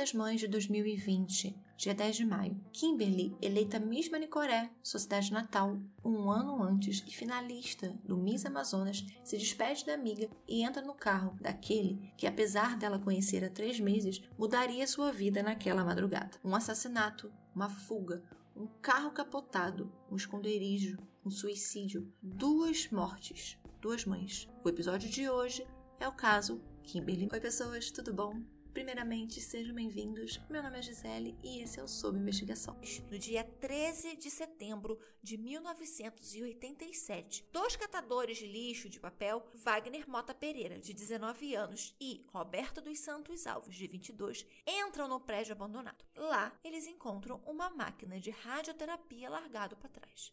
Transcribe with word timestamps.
das 0.00 0.14
Mães 0.14 0.40
de 0.40 0.48
2020, 0.48 1.54
dia 1.76 1.94
10 1.94 2.16
de 2.16 2.24
maio, 2.24 2.58
Kimberly, 2.72 3.36
eleita 3.42 3.78
Miss 3.78 4.08
Manicoré, 4.08 4.70
sua 4.82 4.98
cidade 4.98 5.30
natal, 5.30 5.78
um 6.02 6.30
ano 6.30 6.62
antes 6.62 7.04
e 7.06 7.14
finalista 7.14 7.94
do 8.02 8.16
Miss 8.16 8.46
Amazonas, 8.46 9.04
se 9.22 9.36
despede 9.36 9.84
da 9.84 9.92
amiga 9.92 10.30
e 10.48 10.62
entra 10.62 10.80
no 10.80 10.94
carro 10.94 11.36
daquele 11.38 12.10
que, 12.16 12.26
apesar 12.26 12.78
dela 12.78 12.98
conhecer 12.98 13.44
há 13.44 13.50
três 13.50 13.78
meses, 13.78 14.22
mudaria 14.38 14.86
sua 14.86 15.12
vida 15.12 15.42
naquela 15.42 15.84
madrugada. 15.84 16.30
Um 16.42 16.54
assassinato, 16.54 17.30
uma 17.54 17.68
fuga, 17.68 18.22
um 18.56 18.66
carro 18.80 19.10
capotado, 19.10 19.92
um 20.10 20.16
esconderijo, 20.16 20.96
um 21.22 21.30
suicídio, 21.30 22.10
duas 22.22 22.88
mortes, 22.90 23.58
duas 23.82 24.06
mães. 24.06 24.48
O 24.64 24.68
episódio 24.70 25.10
de 25.10 25.28
hoje 25.28 25.66
é 26.00 26.08
o 26.08 26.12
caso 26.12 26.58
Kimberly. 26.84 27.28
Oi, 27.30 27.38
pessoas, 27.38 27.90
tudo 27.90 28.14
bom? 28.14 28.59
Primeiramente, 28.72 29.40
sejam 29.40 29.74
bem-vindos. 29.74 30.40
Meu 30.48 30.62
nome 30.62 30.78
é 30.78 30.82
Gisele 30.82 31.36
e 31.42 31.60
esse 31.60 31.80
é 31.80 31.82
o 31.82 31.88
Sob 31.88 32.16
Investigação. 32.16 32.78
No 33.10 33.18
dia 33.18 33.42
13 33.42 34.14
de 34.16 34.30
setembro 34.30 34.96
de 35.20 35.36
1987, 35.36 37.48
dois 37.52 37.74
catadores 37.74 38.38
de 38.38 38.46
lixo 38.46 38.88
de 38.88 39.00
papel, 39.00 39.44
Wagner 39.54 40.08
Mota 40.08 40.32
Pereira, 40.32 40.78
de 40.78 40.92
19 40.92 41.56
anos, 41.56 41.96
e 42.00 42.24
Roberto 42.28 42.80
dos 42.80 43.00
Santos 43.00 43.44
Alves, 43.44 43.74
de 43.74 43.88
22, 43.88 44.46
entram 44.64 45.08
no 45.08 45.18
prédio 45.18 45.52
abandonado. 45.52 46.04
Lá, 46.14 46.56
eles 46.62 46.86
encontram 46.86 47.42
uma 47.44 47.70
máquina 47.70 48.20
de 48.20 48.30
radioterapia 48.30 49.28
largado 49.28 49.76
para 49.76 49.88
trás 49.88 50.32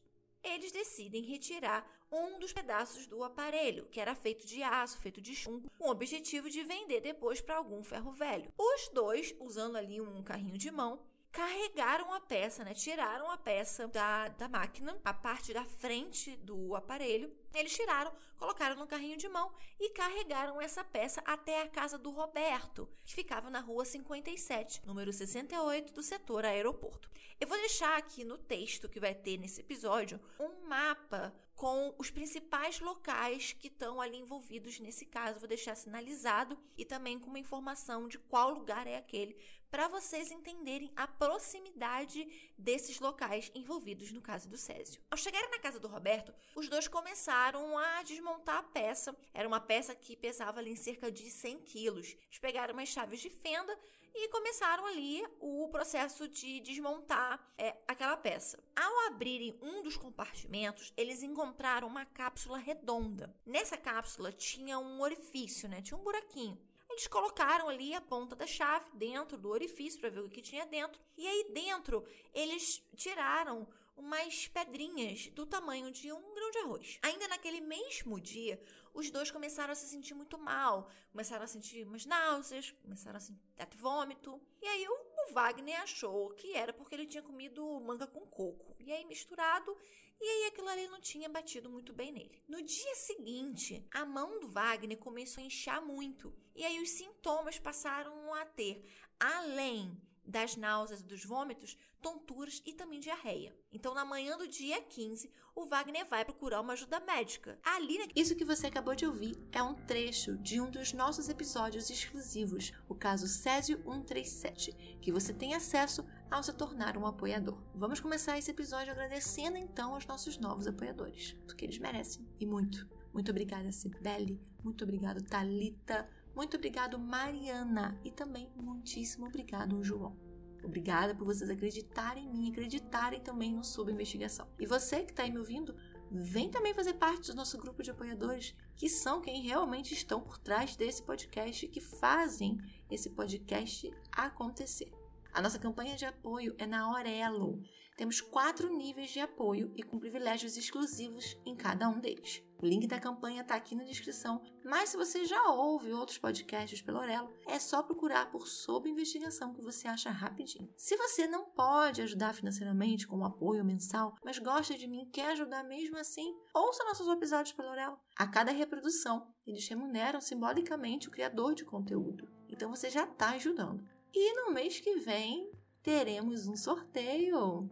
eles 0.53 0.72
decidem 0.72 1.23
retirar 1.23 1.86
um 2.12 2.40
dos 2.40 2.53
pedaços 2.53 3.06
do 3.06 3.23
aparelho, 3.23 3.86
que 3.88 4.00
era 4.00 4.16
feito 4.16 4.45
de 4.45 4.64
aço, 4.64 5.00
feito 5.00 5.22
de 5.22 5.36
chumbo, 5.36 5.70
com 5.78 5.88
o 5.88 5.92
objetivo 5.92 6.50
de 6.50 6.64
vender 6.64 7.02
depois 7.02 7.42
para 7.42 7.58
algum 7.58 7.84
ferro 7.84 8.12
velho. 8.12 8.52
Os 8.58 8.89
dois, 8.94 9.36
usando 9.39 9.76
ali 9.76 10.00
um 10.00 10.23
carrinho 10.23 10.58
de 10.58 10.72
mão, 10.72 11.00
carregaram 11.38 12.11
a 12.16 12.19
peça, 12.19 12.63
né? 12.63 12.73
Tiraram 12.73 13.30
a 13.30 13.38
peça 13.38 13.88
da, 13.88 14.27
da 14.30 14.49
máquina, 14.49 14.99
a 15.05 15.13
parte 15.13 15.53
da 15.53 15.63
frente 15.63 16.35
do 16.38 16.75
aparelho. 16.75 17.31
Eles 17.53 17.75
tiraram, 17.75 18.11
colocaram 18.39 18.75
no 18.75 18.88
carrinho 18.88 19.17
de 19.17 19.30
mão 19.30 19.53
e 19.80 19.91
carregaram 19.91 20.59
essa 20.59 20.83
peça 20.83 21.21
até 21.23 21.61
a 21.61 21.67
casa 21.67 21.95
do 21.95 22.09
Roberto, 22.09 22.89
que 23.05 23.13
ficava 23.13 23.52
na 23.52 23.59
rua 23.59 23.85
57, 23.85 24.83
número 24.83 25.13
68 25.13 25.93
do 25.93 26.02
setor 26.02 26.43
aeroporto. 26.43 27.08
Eu 27.39 27.47
vou 27.47 27.58
deixar 27.59 27.95
aqui 27.95 28.23
no 28.23 28.39
texto 28.39 28.89
que 28.89 28.99
vai 28.99 29.13
ter 29.13 29.38
nesse 29.38 29.61
episódio 29.61 30.19
um 30.39 30.67
mapa 30.67 31.31
com 31.58 31.93
os 31.97 32.11
principais 32.11 32.80
locais 32.80 33.52
que 33.52 33.67
estão 33.67 33.99
ali 33.99 34.17
envolvidos 34.17 34.80
nesse 34.80 35.05
caso. 35.05 35.39
Vou 35.39 35.47
deixar 35.47 35.75
sinalizado 35.75 36.58
e 36.77 36.85
também 36.85 37.19
com 37.19 37.30
uma 37.30 37.39
informação 37.39 38.08
de 38.08 38.19
qual 38.19 38.52
lugar 38.52 38.85
é 38.85 38.95
aquele, 38.95 39.35
para 39.78 39.88
vocês 39.89 40.31
entenderem 40.31 40.92
a 40.95 41.06
proximidade 41.06 42.28
desses 42.58 43.00
locais 43.00 43.52
envolvidos 43.53 44.11
no 44.11 44.20
caso 44.20 44.50
do 44.50 44.58
Césio. 44.58 45.00
Ao 45.11 45.16
chegarem 45.16 45.52
na 45.52 45.59
casa 45.59 45.80
do 45.80 45.88
Roberto, 45.88 46.33
os 46.56 46.67
dois 46.67 46.88
começaram 46.88 47.78
a 47.78 48.02
desmontar 48.02 48.58
a 48.58 48.64
peça. 48.64 49.16
Era 49.31 49.48
uma 49.48 49.59
peça 49.59 49.94
que 49.94 50.17
pesava 50.17 50.58
ali 50.58 50.72
em 50.72 50.75
cerca 50.75 51.11
de 51.11 51.30
100 51.30 51.59
quilos. 51.59 52.08
Eles 52.08 52.39
pegaram 52.42 52.73
umas 52.73 52.89
chaves 52.89 53.20
de 53.20 53.30
fenda 53.30 53.78
e 54.16 54.28
começaram 54.30 54.83
ali 54.88 55.23
o 55.39 55.70
processo 55.70 56.28
de 56.28 56.59
desmontar 56.61 57.39
é, 57.55 57.78
aquela 57.88 58.17
peça. 58.17 58.58
Ao 58.75 59.05
abrirem 59.05 59.59
um 59.61 59.83
dos 59.83 59.95
compartimentos, 59.95 60.92
eles 60.98 61.22
encontraram 61.22 61.88
uma 61.88 62.03
cápsula 62.03 62.58
redonda. 62.58 63.32
Nessa 63.45 63.77
cápsula 63.77 64.32
tinha 64.32 64.80
um 64.80 64.99
orifício, 65.02 65.70
né? 65.70 65.83
Tinha 65.83 65.99
um 65.99 66.04
buraquinho. 66.04 66.59
Eles 66.97 67.05
colocaram 67.05 67.69
ali 67.69 67.93
a 67.93 68.02
ponta 68.02 68.35
da 68.35 68.47
chave 68.47 68.89
dentro 68.91 69.37
do 69.37 69.49
orifício 69.49 69.99
para 69.99 70.09
ver 70.09 70.21
o 70.21 70.30
que 70.30 70.41
tinha 70.41 70.65
dentro. 70.65 70.99
E 71.15 71.27
aí 71.27 71.52
dentro 71.53 72.03
eles 72.33 72.81
tiraram 72.95 73.67
umas 73.95 74.47
pedrinhas 74.47 75.27
do 75.27 75.45
tamanho 75.45 75.91
de 75.91 76.11
um 76.11 76.33
grão 76.33 76.49
de 76.49 76.58
arroz. 76.58 76.97
Ainda 77.03 77.27
naquele 77.27 77.61
mesmo 77.61 78.19
dia, 78.19 78.59
os 78.95 79.11
dois 79.11 79.30
começaram 79.30 79.73
a 79.73 79.75
se 79.75 79.87
sentir 79.87 80.15
muito 80.15 80.39
mal, 80.39 80.89
começaram 81.11 81.43
a 81.43 81.47
sentir 81.47 81.85
umas 81.85 82.03
náuseas, 82.03 82.71
começaram 82.81 83.17
a 83.17 83.19
sentir 83.19 83.43
vômito. 83.75 84.41
E 84.59 84.65
aí 84.65 84.87
o 84.87 85.33
Wagner 85.33 85.79
achou 85.83 86.31
que 86.31 86.55
era 86.55 86.73
porque 86.73 86.95
ele 86.95 87.05
tinha 87.05 87.21
comido 87.21 87.79
manga 87.81 88.08
com 88.08 88.21
coco. 88.21 88.75
E 88.87 88.93
aí 88.93 89.03
misturado, 89.03 89.75
e 90.17 90.23
aí 90.23 90.45
aquilo 90.48 90.70
ali 90.70 90.87
não 90.87 91.02
tinha 91.02 91.27
batido 91.27 91.70
muito 91.70 91.92
bem 91.92 92.09
nele. 92.09 92.42
No 92.48 92.61
dia 92.61 92.95
seguinte, 92.95 93.86
a 93.92 94.05
mão 94.05 94.39
do 94.39 94.48
Wagner 94.48 94.98
começou 94.98 95.43
a 95.43 95.45
inchar 95.45 95.86
muito. 95.86 96.33
E 96.55 96.64
aí 96.64 96.81
os 96.81 96.92
sintomas 96.92 97.59
passaram 97.59 98.33
a 98.33 98.45
ter, 98.45 98.89
além 99.20 100.02
das 100.23 100.55
náuseas 100.55 101.02
e 101.02 101.03
dos 101.03 101.26
vômitos, 101.26 101.77
tonturas 102.02 102.61
e 102.65 102.71
também 102.71 103.02
diarreia. 103.02 103.53
Então, 103.73 103.93
na 103.93 104.05
manhã 104.05 104.37
do 104.37 104.47
dia 104.47 104.81
15, 104.81 105.30
o 105.53 105.65
Wagner 105.65 106.05
vai 106.05 106.23
procurar 106.23 106.61
uma 106.61 106.73
ajuda 106.73 107.02
médica. 107.02 107.59
Ali. 107.64 107.97
Isso 108.15 108.36
que 108.36 108.45
você 108.45 108.67
acabou 108.67 108.95
de 108.95 109.05
ouvir 109.05 109.37
é 109.52 109.61
um 109.61 109.73
trecho 109.73 110.37
de 110.37 110.61
um 110.61 110.70
dos 110.70 110.93
nossos 110.93 111.27
episódios 111.27 111.89
exclusivos, 111.89 112.71
o 112.87 112.95
caso 112.95 113.27
Césio 113.27 113.77
137, 113.83 114.97
que 115.02 115.11
você 115.11 115.33
tem 115.33 115.55
acesso 115.55 116.05
ao 116.30 116.43
se 116.43 116.54
tornar 116.54 116.98
um 116.98 117.05
apoiador. 117.05 117.58
Vamos 117.73 117.99
começar 117.99 118.38
esse 118.38 118.52
episódio 118.52 118.92
agradecendo 118.92 119.58
então 119.58 119.93
aos 119.93 120.05
nossos 120.05 120.38
novos 120.38 120.67
apoiadores, 120.67 121.33
porque 121.45 121.65
eles 121.65 121.80
merecem 121.80 122.27
e 122.39 122.45
muito. 122.45 122.88
Muito 123.14 123.32
obrigada, 123.32 123.71
Cibele. 123.71 124.39
Muito 124.64 124.83
obrigado, 124.83 125.23
Talita. 125.23 126.08
Muito 126.36 126.58
obrigado, 126.58 126.99
Mariana. 126.99 127.99
E 128.04 128.12
também 128.12 128.51
muitíssimo 128.56 129.25
obrigado, 129.25 129.83
João. 129.83 130.15
Obrigada 130.63 131.15
por 131.15 131.25
vocês 131.25 131.50
acreditarem 131.50 132.25
em 132.25 132.33
mim, 132.33 132.51
acreditarem 132.51 133.21
também 133.21 133.54
no 133.54 133.63
Sub 133.63 133.92
Investigação. 133.92 134.48
E 134.59 134.65
você 134.65 135.04
que 135.04 135.12
está 135.12 135.24
aí 135.24 135.31
me 135.31 135.39
ouvindo, 135.39 135.75
vem 136.12 136.50
também 136.50 136.74
fazer 136.74 136.94
parte 136.95 137.31
do 137.31 137.36
nosso 137.36 137.57
grupo 137.57 137.81
de 137.81 137.92
apoiadores, 137.92 138.54
que 138.75 138.89
são 138.89 139.21
quem 139.21 139.42
realmente 139.42 139.94
estão 139.94 140.19
por 140.19 140.38
trás 140.38 140.75
desse 140.75 141.01
podcast, 141.01 141.68
que 141.68 141.80
fazem 141.80 142.57
esse 142.89 143.09
podcast 143.09 143.89
acontecer. 144.12 144.92
A 145.38 145.42
nossa 145.42 145.59
campanha 145.59 145.95
de 145.95 146.03
apoio 146.03 146.56
é 146.57 146.65
na 146.65 146.81
Aurelo. 146.81 147.62
Temos 147.95 148.19
quatro 148.19 148.75
níveis 148.75 149.12
de 149.12 149.19
apoio 149.19 149.71
e 149.75 149.83
com 149.83 150.00
privilégios 150.00 150.57
exclusivos 150.57 151.38
em 151.45 151.56
cada 151.56 151.88
um 151.88 152.00
deles. 152.00 152.44
O 152.59 152.65
link 152.65 152.88
da 152.88 153.00
campanha 153.00 153.44
está 153.44 153.53
aqui 153.53 153.75
na 153.75 153.83
descrição, 153.83 154.42
mas 154.65 154.89
se 154.89 154.97
você 154.97 155.25
já 155.25 155.51
ouve 155.51 155.94
outros 155.94 156.18
podcasts 156.18 156.81
pelo 156.81 156.97
Aurelo, 156.97 157.31
é 157.45 157.59
só 157.59 157.83
procurar 157.83 158.31
por 158.31 158.47
Sob 158.47 158.89
Investigação 158.89 159.53
que 159.53 159.62
você 159.62 159.88
acha 159.88 160.09
rapidinho. 160.09 160.74
Se 160.75 160.97
você 160.97 161.27
não 161.27 161.51
pode 161.51 162.01
ajudar 162.01 162.33
financeiramente 162.33 163.06
com 163.06 163.18
um 163.18 163.25
apoio 163.25 163.63
mensal, 163.63 164.15
mas 164.25 164.39
gosta 164.39 164.75
de 164.75 164.88
mim 164.88 165.03
e 165.03 165.12
quer 165.12 165.33
ajudar 165.33 165.63
mesmo 165.63 166.00
assim, 166.00 166.36
ouça 166.51 166.83
nossos 166.83 167.07
episódios 167.09 167.53
pelo 167.53 167.69
Aurelo. 167.69 168.00
A 168.18 168.25
cada 168.25 168.51
reprodução, 168.51 169.31
eles 169.45 169.68
remuneram 169.69 170.19
simbolicamente 170.19 171.07
o 171.07 171.12
criador 171.12 171.53
de 171.53 171.63
conteúdo. 171.63 172.27
Então 172.50 172.71
você 172.71 172.89
já 172.89 173.03
está 173.03 173.30
ajudando. 173.31 173.96
E 174.13 174.34
no 174.34 174.51
mês 174.51 174.80
que 174.80 174.95
vem 174.98 175.51
teremos 175.81 176.48
um 176.48 176.56
sorteio. 176.56 177.69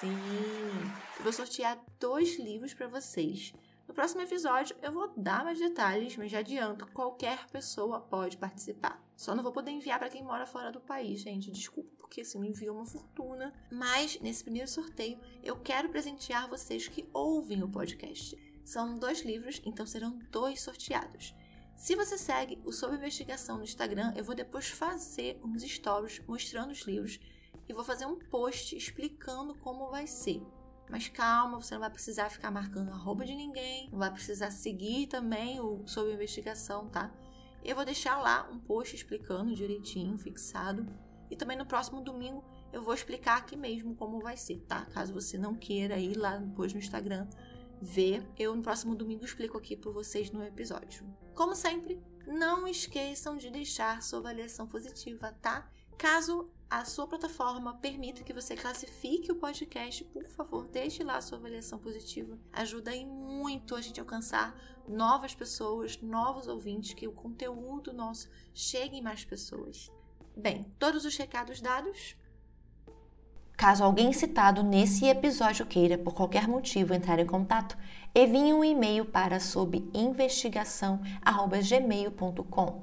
Sim, 0.00 0.16
eu 1.16 1.22
vou 1.24 1.32
sortear 1.32 1.82
dois 1.98 2.38
livros 2.38 2.72
para 2.72 2.86
vocês. 2.86 3.52
No 3.86 3.94
próximo 3.94 4.20
episódio 4.20 4.76
eu 4.82 4.92
vou 4.92 5.12
dar 5.16 5.44
mais 5.44 5.58
detalhes, 5.58 6.16
mas 6.16 6.30
já 6.30 6.38
adianto, 6.38 6.86
qualquer 6.92 7.46
pessoa 7.48 8.00
pode 8.00 8.36
participar. 8.36 9.02
Só 9.16 9.34
não 9.34 9.42
vou 9.42 9.50
poder 9.50 9.72
enviar 9.72 9.98
para 9.98 10.10
quem 10.10 10.22
mora 10.22 10.46
fora 10.46 10.70
do 10.70 10.80
país, 10.80 11.20
gente. 11.20 11.50
Desculpa, 11.50 11.90
porque 11.98 12.24
se 12.24 12.38
me 12.38 12.48
enviou 12.48 12.76
uma 12.76 12.86
fortuna. 12.86 13.52
Mas 13.70 14.20
nesse 14.20 14.44
primeiro 14.44 14.68
sorteio 14.68 15.18
eu 15.42 15.56
quero 15.56 15.88
presentear 15.88 16.48
vocês 16.48 16.86
que 16.86 17.08
ouvem 17.12 17.62
o 17.62 17.68
podcast. 17.68 18.36
São 18.64 18.98
dois 18.98 19.22
livros, 19.22 19.60
então 19.64 19.84
serão 19.84 20.18
dois 20.30 20.60
sorteados. 20.60 21.34
Se 21.78 21.94
você 21.94 22.18
segue 22.18 22.60
o 22.64 22.72
Sob 22.72 22.96
Investigação 22.96 23.56
no 23.56 23.62
Instagram, 23.62 24.12
eu 24.16 24.24
vou 24.24 24.34
depois 24.34 24.68
fazer 24.68 25.40
uns 25.44 25.62
stories 25.62 26.20
mostrando 26.26 26.72
os 26.72 26.80
livros 26.80 27.20
e 27.68 27.72
vou 27.72 27.84
fazer 27.84 28.04
um 28.04 28.18
post 28.18 28.76
explicando 28.76 29.54
como 29.54 29.88
vai 29.88 30.04
ser. 30.04 30.42
Mas 30.90 31.06
calma, 31.06 31.56
você 31.56 31.74
não 31.74 31.80
vai 31.80 31.90
precisar 31.90 32.30
ficar 32.30 32.50
marcando 32.50 32.90
a 32.90 32.96
roupa 32.96 33.24
de 33.24 33.32
ninguém, 33.32 33.88
não 33.92 34.00
vai 34.00 34.10
precisar 34.10 34.50
seguir 34.50 35.06
também 35.06 35.60
o 35.60 35.86
Sob 35.86 36.12
Investigação, 36.12 36.88
tá? 36.88 37.14
Eu 37.64 37.76
vou 37.76 37.84
deixar 37.84 38.20
lá 38.20 38.50
um 38.50 38.58
post 38.58 38.96
explicando 38.96 39.54
direitinho, 39.54 40.18
fixado. 40.18 40.84
E 41.30 41.36
também 41.36 41.56
no 41.56 41.64
próximo 41.64 42.00
domingo 42.00 42.42
eu 42.72 42.82
vou 42.82 42.92
explicar 42.92 43.38
aqui 43.38 43.56
mesmo 43.56 43.94
como 43.94 44.18
vai 44.18 44.36
ser, 44.36 44.58
tá? 44.66 44.84
Caso 44.86 45.14
você 45.14 45.38
não 45.38 45.54
queira 45.54 45.96
ir 45.96 46.16
lá 46.16 46.38
depois 46.38 46.72
no 46.72 46.80
Instagram 46.80 47.28
ver, 47.80 48.28
eu 48.36 48.56
no 48.56 48.62
próximo 48.64 48.96
domingo 48.96 49.24
explico 49.24 49.56
aqui 49.56 49.76
para 49.76 49.92
vocês 49.92 50.32
no 50.32 50.42
episódio. 50.42 51.06
Como 51.38 51.54
sempre, 51.54 52.02
não 52.26 52.66
esqueçam 52.66 53.36
de 53.36 53.48
deixar 53.48 54.02
sua 54.02 54.18
avaliação 54.18 54.66
positiva, 54.66 55.32
tá? 55.40 55.70
Caso 55.96 56.50
a 56.68 56.84
sua 56.84 57.06
plataforma 57.06 57.74
permita 57.74 58.24
que 58.24 58.32
você 58.32 58.56
classifique 58.56 59.30
o 59.30 59.36
podcast, 59.36 60.02
por 60.06 60.26
favor, 60.26 60.66
deixe 60.66 61.04
lá 61.04 61.16
a 61.16 61.20
sua 61.20 61.38
avaliação 61.38 61.78
positiva. 61.78 62.36
Ajuda 62.52 62.90
aí 62.90 63.06
muito 63.06 63.76
a 63.76 63.80
gente 63.80 64.00
alcançar 64.00 64.52
novas 64.88 65.32
pessoas, 65.32 66.02
novos 66.02 66.48
ouvintes, 66.48 66.92
que 66.92 67.06
o 67.06 67.12
conteúdo 67.12 67.92
nosso 67.92 68.28
chegue 68.52 68.96
em 68.96 69.02
mais 69.02 69.24
pessoas. 69.24 69.92
Bem, 70.36 70.74
todos 70.76 71.04
os 71.04 71.16
recados 71.16 71.60
dados. 71.60 72.16
Caso 73.58 73.82
alguém 73.82 74.12
citado 74.12 74.62
nesse 74.62 75.06
episódio 75.06 75.66
queira, 75.66 75.98
por 75.98 76.14
qualquer 76.14 76.46
motivo, 76.46 76.94
entrar 76.94 77.18
em 77.18 77.26
contato, 77.26 77.76
envie 78.14 78.54
um 78.54 78.62
e-mail 78.62 79.04
para 79.04 79.40
sob 79.40 79.84
investigação@gmail.com. 79.92 82.82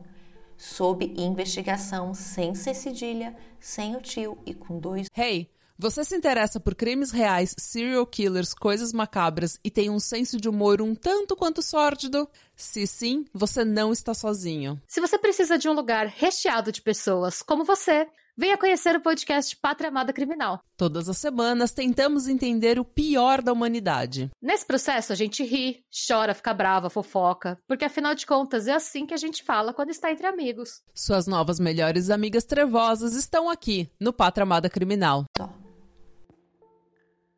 Sob 0.58 1.14
investigação 1.16 2.14
sem 2.14 2.54
ser 2.54 2.74
cedilha, 2.74 3.34
sem 3.58 3.96
o 3.96 4.02
tio 4.02 4.38
e 4.46 4.54
com 4.54 4.78
dois. 4.78 5.08
Hey, 5.16 5.50
você 5.80 6.04
se 6.04 6.14
interessa 6.14 6.60
por 6.60 6.76
crimes 6.76 7.12
reais, 7.12 7.56
serial 7.58 8.06
killers, 8.06 8.54
coisas 8.54 8.92
macabras 8.92 9.58
e 9.64 9.72
tem 9.72 9.90
um 9.90 10.00
senso 10.00 10.42
de 10.42 10.50
humor 10.50 10.82
um 10.82 10.94
tanto 10.94 11.38
quanto 11.38 11.62
sórdido? 11.62 12.28
Se 12.54 12.86
sim, 12.86 13.24
você 13.34 13.64
não 13.64 13.94
está 13.94 14.14
sozinho. 14.14 14.82
Se 14.90 15.00
você 15.00 15.18
precisa 15.18 15.58
de 15.58 15.70
um 15.70 15.74
lugar 15.74 16.08
recheado 16.08 16.70
de 16.70 16.82
pessoas 16.82 17.42
como 17.42 17.64
você, 17.64 18.10
venha 18.38 18.58
conhecer 18.58 18.96
o 18.96 19.02
podcast 19.02 19.56
Pátria 19.56 19.90
Amada 19.90 20.12
Criminal. 20.12 20.60
Todas 20.76 21.08
as 21.08 21.18
semanas 21.18 21.72
tentamos 21.72 22.28
entender 22.28 22.78
o 22.78 22.84
pior 22.84 23.42
da 23.42 23.54
humanidade. 23.54 24.30
Nesse 24.42 24.66
processo, 24.66 25.14
a 25.14 25.16
gente 25.16 25.44
ri, 25.44 25.86
chora, 26.08 26.34
fica 26.34 26.54
brava, 26.54 26.90
fofoca, 26.90 27.58
porque 27.68 27.86
afinal 27.86 28.14
de 28.14 28.26
contas 28.26 28.68
é 28.68 28.74
assim 28.74 29.06
que 29.06 29.14
a 29.14 29.18
gente 29.18 29.44
fala 29.44 29.74
quando 29.74 29.90
está 29.90 30.12
entre 30.12 30.28
amigos. 30.28 30.82
Suas 30.94 31.28
novas 31.28 31.60
melhores 31.60 32.10
amigas 32.10 32.44
trevosas 32.44 33.16
estão 33.16 33.50
aqui 33.50 33.90
no 34.00 34.12
Pátria 34.12 34.44
Amada 34.44 34.70
Criminal. 34.70 35.24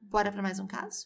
Bora 0.02 0.32
para 0.32 0.42
mais 0.42 0.60
um 0.60 0.66
caso? 0.66 1.06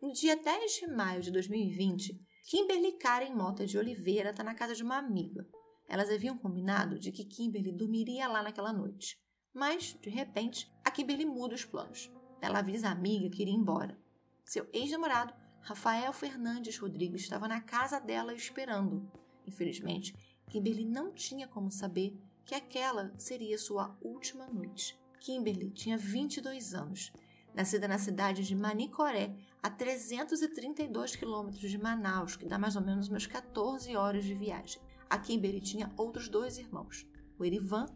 No 0.00 0.12
dia 0.12 0.36
10 0.36 0.72
de 0.72 0.86
maio 0.86 1.20
de 1.20 1.32
2020, 1.32 2.20
Kimberly 2.48 2.92
Karen 2.92 3.34
Mota 3.34 3.66
de 3.66 3.76
Oliveira 3.76 4.30
está 4.30 4.44
na 4.44 4.54
casa 4.54 4.74
de 4.74 4.84
uma 4.84 4.98
amiga. 4.98 5.44
Elas 5.88 6.10
haviam 6.10 6.36
combinado 6.36 6.98
de 6.98 7.12
que 7.12 7.24
Kimberly 7.24 7.72
dormiria 7.72 8.28
lá 8.28 8.42
naquela 8.42 8.72
noite. 8.72 9.18
Mas, 9.52 9.96
de 10.00 10.10
repente, 10.10 10.72
a 10.84 10.90
Kimberly 10.90 11.24
muda 11.24 11.54
os 11.54 11.64
planos. 11.64 12.10
Ela 12.40 12.58
avisa 12.58 12.88
a 12.88 12.92
amiga 12.92 13.30
que 13.30 13.42
iria 13.42 13.54
embora. 13.54 13.98
Seu 14.44 14.68
ex-namorado, 14.72 15.32
Rafael 15.60 16.12
Fernandes 16.12 16.78
Rodrigues, 16.78 17.22
estava 17.22 17.48
na 17.48 17.60
casa 17.60 17.98
dela 17.98 18.34
esperando. 18.34 19.10
Infelizmente, 19.46 20.14
Kimberly 20.48 20.84
não 20.84 21.12
tinha 21.12 21.48
como 21.48 21.70
saber 21.70 22.18
que 22.44 22.54
aquela 22.54 23.12
seria 23.18 23.58
sua 23.58 23.96
última 24.00 24.46
noite. 24.46 24.98
Kimberly 25.20 25.70
tinha 25.70 25.96
22 25.96 26.74
anos 26.74 27.12
nascida 27.56 27.88
na 27.88 27.98
cidade 27.98 28.44
de 28.44 28.54
Manicoré, 28.54 29.34
a 29.62 29.70
332 29.70 31.16
quilômetros 31.16 31.70
de 31.70 31.78
Manaus, 31.78 32.36
que 32.36 32.44
dá 32.44 32.58
mais 32.58 32.76
ou 32.76 32.82
menos 32.82 33.08
umas 33.08 33.26
14 33.26 33.96
horas 33.96 34.24
de 34.24 34.34
viagem. 34.34 34.78
A 35.08 35.18
Kimberly 35.18 35.60
tinha 35.60 35.92
outros 35.96 36.28
dois 36.28 36.58
irmãos, 36.58 37.06
o 37.38 37.44
Erivan 37.44 37.86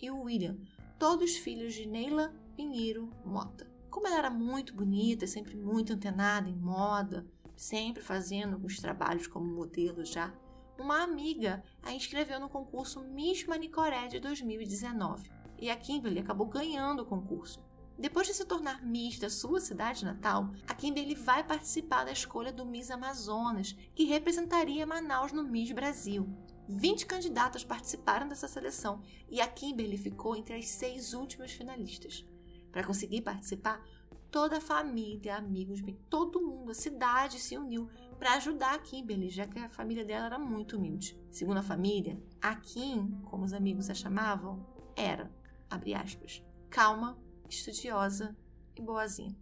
e 0.00 0.10
o 0.10 0.22
William, 0.22 0.56
todos 0.98 1.36
filhos 1.36 1.74
de 1.74 1.86
Neila 1.86 2.32
Pinheiro 2.56 3.10
Mota. 3.24 3.70
Como 3.90 4.06
ela 4.06 4.18
era 4.18 4.30
muito 4.30 4.74
bonita, 4.74 5.26
sempre 5.26 5.56
muito 5.56 5.92
antenada 5.92 6.48
em 6.48 6.54
moda, 6.54 7.26
sempre 7.56 8.02
fazendo 8.02 8.54
alguns 8.54 8.78
trabalhos 8.78 9.26
como 9.26 9.52
modelo 9.52 10.04
já, 10.04 10.32
uma 10.78 11.02
amiga 11.02 11.62
a 11.82 11.92
inscreveu 11.92 12.38
no 12.40 12.48
concurso 12.48 13.02
Miss 13.02 13.44
Manicoré 13.44 14.06
de 14.06 14.20
2019. 14.20 15.30
E 15.58 15.68
a 15.68 15.76
Kimberly 15.76 16.20
acabou 16.20 16.46
ganhando 16.46 17.02
o 17.02 17.06
concurso. 17.06 17.62
Depois 17.98 18.26
de 18.26 18.32
se 18.32 18.46
tornar 18.46 18.82
Miss 18.82 19.18
da 19.18 19.28
sua 19.28 19.60
cidade 19.60 20.06
natal, 20.06 20.50
a 20.66 20.74
Kimberly 20.74 21.14
vai 21.14 21.44
participar 21.44 22.04
da 22.04 22.12
escolha 22.12 22.50
do 22.50 22.64
Miss 22.64 22.90
Amazonas, 22.90 23.76
que 23.94 24.04
representaria 24.04 24.86
Manaus 24.86 25.32
no 25.32 25.42
Miss 25.42 25.70
Brasil. 25.70 26.26
20 26.70 27.04
candidatas 27.04 27.64
participaram 27.64 28.28
dessa 28.28 28.46
seleção 28.46 29.02
e 29.28 29.40
a 29.40 29.48
Kimberly 29.48 29.98
ficou 29.98 30.36
entre 30.36 30.54
as 30.54 30.68
seis 30.68 31.12
últimas 31.14 31.50
finalistas. 31.50 32.24
Para 32.70 32.84
conseguir 32.84 33.22
participar, 33.22 33.84
toda 34.30 34.58
a 34.58 34.60
família, 34.60 35.34
amigos, 35.34 35.80
todo 36.08 36.40
mundo, 36.40 36.70
a 36.70 36.74
cidade 36.74 37.40
se 37.40 37.58
uniu 37.58 37.90
para 38.20 38.34
ajudar 38.34 38.74
a 38.74 38.78
Kimberly, 38.78 39.30
já 39.30 39.48
que 39.48 39.58
a 39.58 39.68
família 39.68 40.04
dela 40.04 40.26
era 40.26 40.38
muito 40.38 40.76
humilde. 40.76 41.18
Segundo 41.28 41.58
a 41.58 41.62
família, 41.62 42.22
a 42.40 42.54
Kim, 42.54 43.20
como 43.24 43.44
os 43.44 43.52
amigos 43.52 43.90
a 43.90 43.94
chamavam, 43.94 44.64
era, 44.94 45.28
abre 45.68 45.92
aspas, 45.92 46.40
calma, 46.68 47.18
estudiosa 47.48 48.36
e 48.76 48.80
boazinha. 48.80 49.36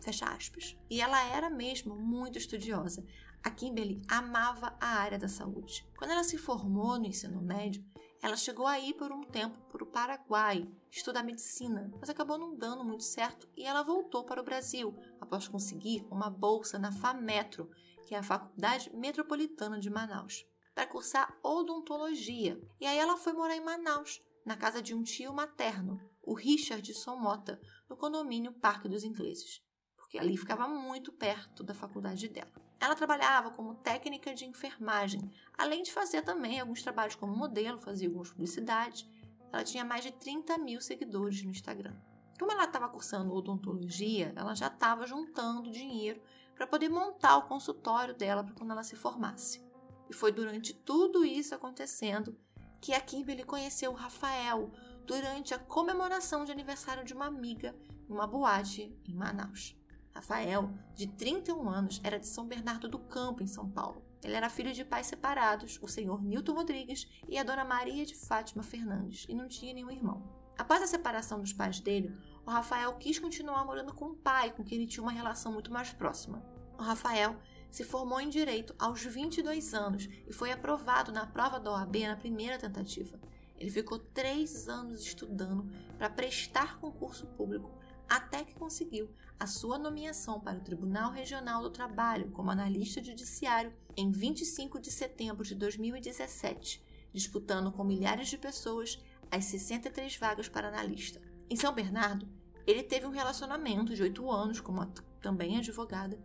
Fecha 0.00 0.26
aspas. 0.26 0.76
E 0.88 1.00
ela 1.00 1.20
era 1.34 1.50
mesmo 1.50 1.96
muito 1.96 2.38
estudiosa. 2.38 3.04
A 3.44 3.50
Kimberly 3.50 4.00
amava 4.08 4.74
a 4.80 4.86
área 4.86 5.18
da 5.18 5.28
saúde. 5.28 5.86
Quando 5.98 6.12
ela 6.12 6.24
se 6.24 6.38
formou 6.38 6.98
no 6.98 7.04
ensino 7.04 7.42
médio, 7.42 7.84
ela 8.22 8.38
chegou 8.38 8.66
a 8.66 8.80
ir 8.80 8.94
por 8.94 9.12
um 9.12 9.22
tempo 9.22 9.58
para 9.70 9.84
o 9.84 9.86
Paraguai 9.86 10.66
estudar 10.90 11.22
medicina, 11.22 11.92
mas 12.00 12.08
acabou 12.08 12.38
não 12.38 12.56
dando 12.56 12.82
muito 12.82 13.04
certo 13.04 13.46
e 13.54 13.62
ela 13.62 13.82
voltou 13.82 14.24
para 14.24 14.40
o 14.40 14.44
Brasil 14.44 14.96
após 15.20 15.46
conseguir 15.46 16.06
uma 16.10 16.30
bolsa 16.30 16.78
na 16.78 16.90
FAMetro, 16.90 17.70
que 18.08 18.14
é 18.14 18.18
a 18.18 18.22
Faculdade 18.22 18.90
Metropolitana 18.96 19.78
de 19.78 19.90
Manaus, 19.90 20.46
para 20.74 20.86
cursar 20.86 21.38
odontologia. 21.42 22.58
E 22.80 22.86
aí 22.86 22.96
ela 22.96 23.18
foi 23.18 23.34
morar 23.34 23.54
em 23.54 23.62
Manaus, 23.62 24.22
na 24.46 24.56
casa 24.56 24.80
de 24.80 24.94
um 24.94 25.02
tio 25.02 25.34
materno, 25.34 26.00
o 26.22 26.32
Richardson 26.32 27.16
Mota, 27.16 27.60
no 27.90 27.96
condomínio 27.96 28.54
Parque 28.54 28.88
dos 28.88 29.04
Ingleses, 29.04 29.60
porque 29.98 30.18
ali 30.18 30.34
ficava 30.34 30.66
muito 30.66 31.12
perto 31.12 31.62
da 31.62 31.74
faculdade 31.74 32.26
dela. 32.26 32.63
Ela 32.80 32.94
trabalhava 32.94 33.50
como 33.50 33.74
técnica 33.74 34.34
de 34.34 34.44
enfermagem, 34.44 35.30
além 35.56 35.82
de 35.82 35.92
fazer 35.92 36.22
também 36.22 36.60
alguns 36.60 36.82
trabalhos 36.82 37.14
como 37.14 37.34
modelo, 37.34 37.78
fazia 37.78 38.08
algumas 38.08 38.30
publicidades. 38.30 39.08
Ela 39.52 39.64
tinha 39.64 39.84
mais 39.84 40.04
de 40.04 40.12
30 40.12 40.58
mil 40.58 40.80
seguidores 40.80 41.42
no 41.42 41.50
Instagram. 41.50 41.94
Como 42.38 42.50
ela 42.50 42.64
estava 42.64 42.88
cursando 42.88 43.32
odontologia, 43.32 44.32
ela 44.34 44.54
já 44.54 44.66
estava 44.66 45.06
juntando 45.06 45.70
dinheiro 45.70 46.20
para 46.54 46.66
poder 46.66 46.88
montar 46.88 47.36
o 47.36 47.48
consultório 47.48 48.14
dela 48.14 48.42
para 48.42 48.54
quando 48.54 48.72
ela 48.72 48.82
se 48.82 48.96
formasse. 48.96 49.64
E 50.10 50.12
foi 50.12 50.32
durante 50.32 50.74
tudo 50.74 51.24
isso 51.24 51.54
acontecendo 51.54 52.36
que 52.80 52.92
a 52.92 53.00
Kimberly 53.00 53.44
conheceu 53.44 53.92
o 53.92 53.94
Rafael, 53.94 54.70
durante 55.06 55.54
a 55.54 55.58
comemoração 55.58 56.44
de 56.44 56.52
aniversário 56.52 57.04
de 57.04 57.14
uma 57.14 57.26
amiga 57.26 57.74
em 58.08 58.12
uma 58.12 58.26
boate 58.26 58.94
em 59.06 59.14
Manaus. 59.14 59.76
Rafael, 60.14 60.70
de 60.94 61.08
31 61.08 61.68
anos, 61.68 62.00
era 62.04 62.20
de 62.20 62.26
São 62.28 62.46
Bernardo 62.46 62.88
do 62.88 62.98
Campo, 62.98 63.42
em 63.42 63.48
São 63.48 63.68
Paulo. 63.68 64.02
Ele 64.22 64.34
era 64.34 64.48
filho 64.48 64.72
de 64.72 64.84
pais 64.84 65.08
separados, 65.08 65.78
o 65.82 65.88
senhor 65.88 66.22
Nilton 66.22 66.54
Rodrigues 66.54 67.08
e 67.28 67.36
a 67.36 67.42
dona 67.42 67.64
Maria 67.64 68.06
de 68.06 68.14
Fátima 68.14 68.62
Fernandes, 68.62 69.26
e 69.28 69.34
não 69.34 69.48
tinha 69.48 69.74
nenhum 69.74 69.90
irmão. 69.90 70.22
Após 70.56 70.80
a 70.80 70.86
separação 70.86 71.40
dos 71.40 71.52
pais 71.52 71.80
dele, 71.80 72.16
o 72.46 72.50
Rafael 72.50 72.94
quis 72.94 73.18
continuar 73.18 73.64
morando 73.64 73.92
com 73.92 74.06
o 74.06 74.14
pai, 74.14 74.52
com 74.52 74.62
quem 74.62 74.78
ele 74.78 74.86
tinha 74.86 75.02
uma 75.02 75.10
relação 75.10 75.52
muito 75.52 75.72
mais 75.72 75.92
próxima. 75.92 76.42
O 76.78 76.82
Rafael 76.82 77.36
se 77.68 77.82
formou 77.82 78.20
em 78.20 78.28
Direito 78.28 78.72
aos 78.78 79.02
22 79.02 79.74
anos 79.74 80.08
e 80.28 80.32
foi 80.32 80.52
aprovado 80.52 81.10
na 81.10 81.26
prova 81.26 81.58
da 81.58 81.72
OAB 81.72 81.96
na 82.06 82.16
primeira 82.16 82.56
tentativa. 82.56 83.18
Ele 83.58 83.70
ficou 83.70 83.98
três 83.98 84.68
anos 84.68 85.00
estudando 85.00 85.68
para 85.98 86.08
prestar 86.08 86.78
concurso 86.78 87.26
público 87.26 87.70
até 88.08 88.44
que 88.44 88.54
conseguiu 88.54 89.10
a 89.38 89.46
sua 89.46 89.78
nomeação 89.78 90.40
para 90.40 90.58
o 90.58 90.62
Tribunal 90.62 91.10
Regional 91.10 91.62
do 91.62 91.70
Trabalho 91.70 92.30
como 92.30 92.50
analista 92.50 93.02
judiciário 93.02 93.72
em 93.96 94.10
25 94.10 94.80
de 94.80 94.90
setembro 94.90 95.44
de 95.44 95.54
2017, 95.54 96.82
disputando 97.12 97.72
com 97.72 97.84
milhares 97.84 98.28
de 98.28 98.38
pessoas 98.38 98.98
as 99.30 99.44
63 99.46 100.16
vagas 100.16 100.48
para 100.48 100.68
analista. 100.68 101.20
Em 101.50 101.56
São 101.56 101.72
Bernardo, 101.72 102.28
ele 102.66 102.82
teve 102.82 103.06
um 103.06 103.10
relacionamento 103.10 103.94
de 103.94 104.02
oito 104.02 104.30
anos 104.30 104.60
como 104.60 104.80
a, 104.80 104.86
também 105.20 105.58
advogada, 105.58 106.18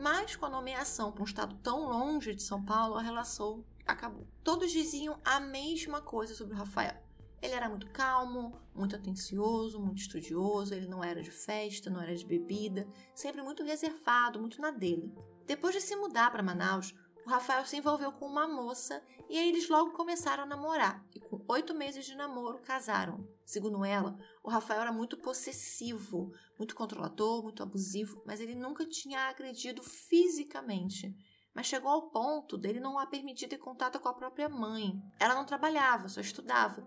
mas 0.00 0.34
com 0.34 0.46
a 0.46 0.50
nomeação 0.50 1.12
para 1.12 1.22
um 1.22 1.26
estado 1.26 1.54
tão 1.62 1.88
longe 1.88 2.34
de 2.34 2.42
São 2.42 2.64
Paulo, 2.64 2.96
a 2.96 3.02
relação 3.02 3.64
acabou. 3.86 4.26
Todos 4.42 4.72
diziam 4.72 5.20
a 5.24 5.38
mesma 5.38 6.00
coisa 6.00 6.34
sobre 6.34 6.54
o 6.54 6.56
Rafael. 6.56 7.03
Ele 7.44 7.52
era 7.52 7.68
muito 7.68 7.90
calmo, 7.90 8.58
muito 8.74 8.96
atencioso, 8.96 9.78
muito 9.78 9.98
estudioso, 9.98 10.72
ele 10.72 10.88
não 10.88 11.04
era 11.04 11.22
de 11.22 11.30
festa, 11.30 11.90
não 11.90 12.00
era 12.00 12.16
de 12.16 12.24
bebida, 12.24 12.88
sempre 13.14 13.42
muito 13.42 13.62
reservado, 13.62 14.40
muito 14.40 14.62
na 14.62 14.70
dele. 14.70 15.12
Depois 15.46 15.74
de 15.74 15.82
se 15.82 15.94
mudar 15.94 16.30
para 16.30 16.42
Manaus, 16.42 16.94
o 17.26 17.28
Rafael 17.28 17.66
se 17.66 17.76
envolveu 17.76 18.12
com 18.12 18.24
uma 18.24 18.48
moça 18.48 19.02
e 19.28 19.36
aí 19.36 19.50
eles 19.50 19.68
logo 19.68 19.92
começaram 19.92 20.44
a 20.44 20.46
namorar. 20.46 21.04
E 21.14 21.20
com 21.20 21.44
oito 21.46 21.74
meses 21.74 22.06
de 22.06 22.14
namoro, 22.14 22.62
casaram. 22.62 23.28
Segundo 23.44 23.84
ela, 23.84 24.18
o 24.42 24.48
Rafael 24.48 24.80
era 24.80 24.92
muito 24.92 25.18
possessivo, 25.18 26.32
muito 26.58 26.74
controlador, 26.74 27.42
muito 27.42 27.62
abusivo, 27.62 28.22
mas 28.24 28.40
ele 28.40 28.54
nunca 28.54 28.86
tinha 28.86 29.28
agredido 29.28 29.82
fisicamente 29.82 31.14
mas 31.54 31.66
chegou 31.66 31.88
ao 31.88 32.10
ponto 32.10 32.58
dele 32.58 32.80
não 32.80 32.98
a 32.98 33.06
permitir 33.06 33.46
ter 33.46 33.58
contato 33.58 34.00
com 34.00 34.08
a 34.08 34.14
própria 34.14 34.48
mãe. 34.48 35.00
Ela 35.20 35.34
não 35.34 35.46
trabalhava, 35.46 36.08
só 36.08 36.20
estudava. 36.20 36.84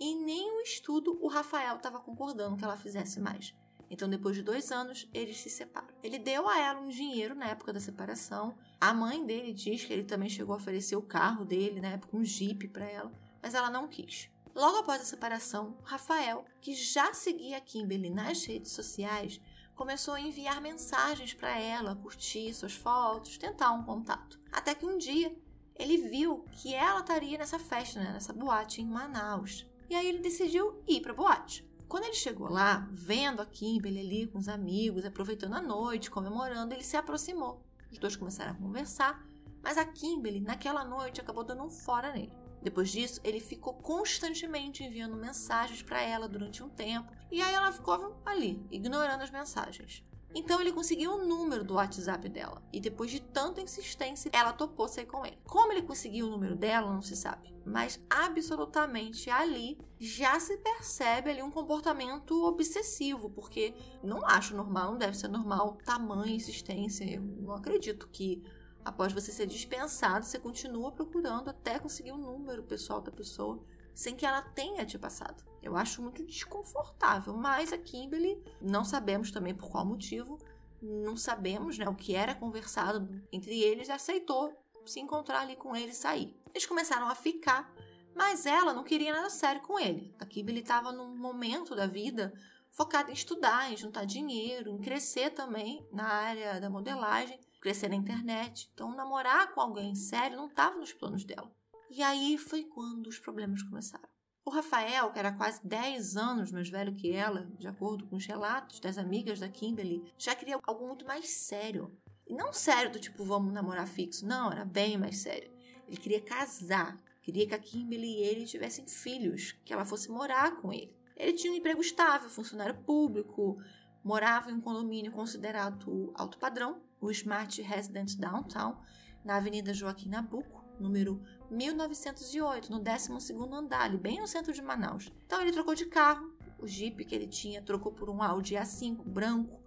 E 0.00 0.14
nem 0.14 0.50
o 0.56 0.62
estudo 0.62 1.18
o 1.20 1.28
Rafael 1.28 1.76
estava 1.76 2.00
concordando 2.00 2.56
que 2.56 2.64
ela 2.64 2.76
fizesse 2.76 3.20
mais. 3.20 3.54
Então, 3.90 4.08
depois 4.08 4.34
de 4.34 4.42
dois 4.42 4.72
anos, 4.72 5.06
eles 5.12 5.36
se 5.36 5.50
separam. 5.50 5.88
Ele 6.02 6.18
deu 6.18 6.48
a 6.48 6.58
ela 6.58 6.80
um 6.80 6.88
dinheiro 6.88 7.34
na 7.34 7.48
época 7.48 7.72
da 7.72 7.80
separação. 7.80 8.56
A 8.80 8.94
mãe 8.94 9.26
dele 9.26 9.52
diz 9.52 9.84
que 9.84 9.92
ele 9.92 10.04
também 10.04 10.30
chegou 10.30 10.54
a 10.54 10.58
oferecer 10.58 10.96
o 10.96 11.02
carro 11.02 11.44
dele, 11.44 11.80
na 11.80 11.88
época, 11.88 12.16
um 12.16 12.24
Jeep 12.24 12.68
para 12.68 12.88
ela, 12.88 13.12
mas 13.42 13.54
ela 13.54 13.68
não 13.68 13.88
quis. 13.88 14.30
Logo 14.54 14.78
após 14.78 15.02
a 15.02 15.04
separação, 15.04 15.76
Rafael, 15.82 16.44
que 16.60 16.72
já 16.74 17.12
seguia 17.12 17.60
Kimberly 17.60 18.10
nas 18.10 18.44
redes 18.44 18.72
sociais, 18.72 19.40
começou 19.74 20.14
a 20.14 20.20
enviar 20.20 20.60
mensagens 20.60 21.34
para 21.34 21.58
ela, 21.58 21.96
curtir 21.96 22.52
suas 22.54 22.74
fotos, 22.74 23.38
tentar 23.38 23.72
um 23.72 23.84
contato. 23.84 24.40
Até 24.52 24.74
que 24.74 24.86
um 24.86 24.98
dia 24.98 25.34
ele 25.74 25.96
viu 25.96 26.44
que 26.52 26.74
ela 26.74 27.00
estaria 27.00 27.38
nessa 27.38 27.58
festa, 27.58 27.98
né, 27.98 28.12
nessa 28.12 28.32
boate 28.32 28.82
em 28.82 28.86
Manaus. 28.86 29.66
E 29.90 29.94
aí 29.96 30.06
ele 30.06 30.20
decidiu 30.20 30.80
ir 30.86 31.00
para 31.00 31.10
a 31.10 31.16
boate. 31.16 31.68
Quando 31.88 32.04
ele 32.04 32.14
chegou 32.14 32.48
lá, 32.48 32.88
vendo 32.92 33.42
a 33.42 33.46
Kimberly 33.46 33.98
ali 33.98 34.26
com 34.28 34.38
os 34.38 34.48
amigos, 34.48 35.04
aproveitando 35.04 35.54
a 35.54 35.60
noite, 35.60 36.08
comemorando, 36.08 36.72
ele 36.72 36.84
se 36.84 36.96
aproximou. 36.96 37.60
Os 37.90 37.98
dois 37.98 38.14
começaram 38.14 38.52
a 38.52 38.54
conversar, 38.54 39.20
mas 39.60 39.76
a 39.76 39.84
Kimberly, 39.84 40.40
naquela 40.40 40.84
noite, 40.84 41.20
acabou 41.20 41.42
dando 41.42 41.64
um 41.64 41.68
fora 41.68 42.12
nele. 42.12 42.32
Depois 42.62 42.90
disso, 42.90 43.20
ele 43.24 43.40
ficou 43.40 43.74
constantemente 43.74 44.84
enviando 44.84 45.16
mensagens 45.16 45.82
para 45.82 46.00
ela 46.00 46.28
durante 46.28 46.62
um 46.62 46.68
tempo, 46.68 47.12
e 47.28 47.42
aí 47.42 47.52
ela 47.52 47.72
ficou 47.72 48.16
ali, 48.24 48.64
ignorando 48.70 49.22
as 49.22 49.30
mensagens. 49.32 50.04
Então 50.34 50.60
ele 50.60 50.72
conseguiu 50.72 51.12
o 51.12 51.26
número 51.26 51.64
do 51.64 51.74
WhatsApp 51.74 52.28
dela. 52.28 52.62
E 52.72 52.80
depois 52.80 53.10
de 53.10 53.20
tanta 53.20 53.60
insistência, 53.60 54.30
ela 54.32 54.52
topou 54.52 54.86
sair 54.86 55.06
com 55.06 55.26
ele. 55.26 55.38
Como 55.44 55.72
ele 55.72 55.82
conseguiu 55.82 56.26
o 56.26 56.30
número 56.30 56.54
dela, 56.54 56.92
não 56.92 57.02
se 57.02 57.16
sabe. 57.16 57.52
Mas 57.64 58.00
absolutamente 58.08 59.28
ali 59.28 59.78
já 59.98 60.38
se 60.38 60.56
percebe 60.58 61.30
ali 61.30 61.42
um 61.42 61.50
comportamento 61.50 62.44
obsessivo, 62.44 63.28
porque 63.30 63.74
não 64.02 64.24
acho 64.24 64.56
normal, 64.56 64.92
não 64.92 64.98
deve 64.98 65.16
ser 65.16 65.28
normal 65.28 65.78
tamanho 65.84 66.34
insistência. 66.34 67.04
Eu 67.04 67.22
não 67.22 67.54
acredito 67.54 68.08
que 68.08 68.42
após 68.84 69.12
você 69.12 69.32
ser 69.32 69.46
dispensado, 69.46 70.24
você 70.24 70.38
continua 70.38 70.92
procurando 70.92 71.50
até 71.50 71.78
conseguir 71.78 72.12
o 72.12 72.16
número 72.16 72.62
pessoal 72.62 73.00
da 73.00 73.10
pessoa 73.10 73.62
sem 74.00 74.16
que 74.16 74.24
ela 74.24 74.40
tenha 74.40 74.86
te 74.86 74.98
passado. 74.98 75.44
Eu 75.62 75.76
acho 75.76 76.00
muito 76.00 76.24
desconfortável, 76.24 77.36
mas 77.36 77.70
a 77.70 77.76
Kimberly, 77.76 78.42
não 78.58 78.82
sabemos 78.82 79.30
também 79.30 79.54
por 79.54 79.70
qual 79.70 79.84
motivo, 79.84 80.38
não 80.80 81.18
sabemos 81.18 81.76
né, 81.76 81.86
o 81.86 81.94
que 81.94 82.14
era 82.14 82.34
conversado 82.34 83.06
entre 83.30 83.60
eles, 83.62 83.90
aceitou 83.90 84.58
se 84.86 85.00
encontrar 85.00 85.40
ali 85.40 85.54
com 85.54 85.76
ele 85.76 85.90
e 85.90 85.94
sair. 85.94 86.34
Eles 86.48 86.64
começaram 86.64 87.10
a 87.10 87.14
ficar, 87.14 87.70
mas 88.16 88.46
ela 88.46 88.72
não 88.72 88.84
queria 88.84 89.12
nada 89.12 89.28
sério 89.28 89.60
com 89.60 89.78
ele. 89.78 90.14
A 90.18 90.24
Kimberly 90.24 90.60
estava 90.60 90.90
num 90.90 91.14
momento 91.14 91.76
da 91.76 91.86
vida 91.86 92.32
focada 92.70 93.10
em 93.10 93.12
estudar, 93.12 93.70
em 93.70 93.76
juntar 93.76 94.06
dinheiro, 94.06 94.70
em 94.70 94.78
crescer 94.78 95.28
também 95.28 95.86
na 95.92 96.08
área 96.08 96.58
da 96.58 96.70
modelagem, 96.70 97.38
crescer 97.60 97.90
na 97.90 97.96
internet. 97.96 98.70
Então, 98.72 98.96
namorar 98.96 99.52
com 99.52 99.60
alguém 99.60 99.94
sério 99.94 100.38
não 100.38 100.46
estava 100.46 100.78
nos 100.78 100.94
planos 100.94 101.22
dela. 101.22 101.52
E 101.90 102.04
aí 102.04 102.38
foi 102.38 102.62
quando 102.62 103.08
os 103.08 103.18
problemas 103.18 103.64
começaram. 103.64 104.08
O 104.44 104.50
Rafael, 104.50 105.10
que 105.10 105.18
era 105.18 105.32
quase 105.32 105.60
10 105.66 106.16
anos 106.16 106.52
mais 106.52 106.68
velho 106.70 106.94
que 106.94 107.10
ela, 107.10 107.50
de 107.58 107.66
acordo 107.66 108.06
com 108.06 108.14
os 108.14 108.24
relatos 108.24 108.78
das 108.78 108.96
amigas 108.96 109.40
da 109.40 109.48
Kimberly, 109.48 110.04
já 110.16 110.36
queria 110.36 110.58
algo 110.62 110.86
muito 110.86 111.04
mais 111.04 111.28
sério. 111.28 111.90
E 112.28 112.32
não 112.32 112.52
sério 112.52 112.92
do 112.92 113.00
tipo, 113.00 113.24
vamos 113.24 113.52
namorar 113.52 113.88
fixo. 113.88 114.24
Não, 114.24 114.52
era 114.52 114.64
bem 114.64 114.96
mais 114.96 115.18
sério. 115.18 115.50
Ele 115.88 115.96
queria 115.96 116.20
casar. 116.20 116.96
Queria 117.22 117.48
que 117.48 117.54
a 117.54 117.58
Kimberly 117.58 118.06
e 118.06 118.22
ele 118.22 118.46
tivessem 118.46 118.86
filhos, 118.86 119.52
que 119.64 119.72
ela 119.72 119.84
fosse 119.84 120.08
morar 120.12 120.60
com 120.60 120.72
ele. 120.72 120.96
Ele 121.16 121.32
tinha 121.32 121.52
um 121.52 121.56
emprego 121.56 121.80
estável, 121.80 122.30
funcionário 122.30 122.76
público, 122.82 123.60
morava 124.02 124.48
em 124.50 124.54
um 124.54 124.60
condomínio 124.60 125.10
considerado 125.10 126.12
alto 126.14 126.38
padrão, 126.38 126.80
o 127.00 127.10
Smart 127.10 127.60
Residence 127.60 128.16
Downtown, 128.16 128.80
na 129.24 129.36
Avenida 129.36 129.74
Joaquim 129.74 130.08
Nabuco, 130.08 130.64
número 130.78 131.22
1908, 131.50 132.70
no 132.70 132.80
12º 132.80 133.52
andar, 133.52 133.82
ali, 133.82 133.98
bem 133.98 134.20
no 134.20 134.26
centro 134.26 134.52
de 134.52 134.62
Manaus. 134.62 135.10
Então 135.26 135.40
ele 135.40 135.52
trocou 135.52 135.74
de 135.74 135.86
carro, 135.86 136.32
o 136.58 136.66
Jeep 136.66 137.04
que 137.04 137.14
ele 137.14 137.26
tinha 137.26 137.62
trocou 137.62 137.92
por 137.92 138.08
um 138.08 138.22
Audi 138.22 138.54
A5 138.54 139.02
branco, 139.04 139.60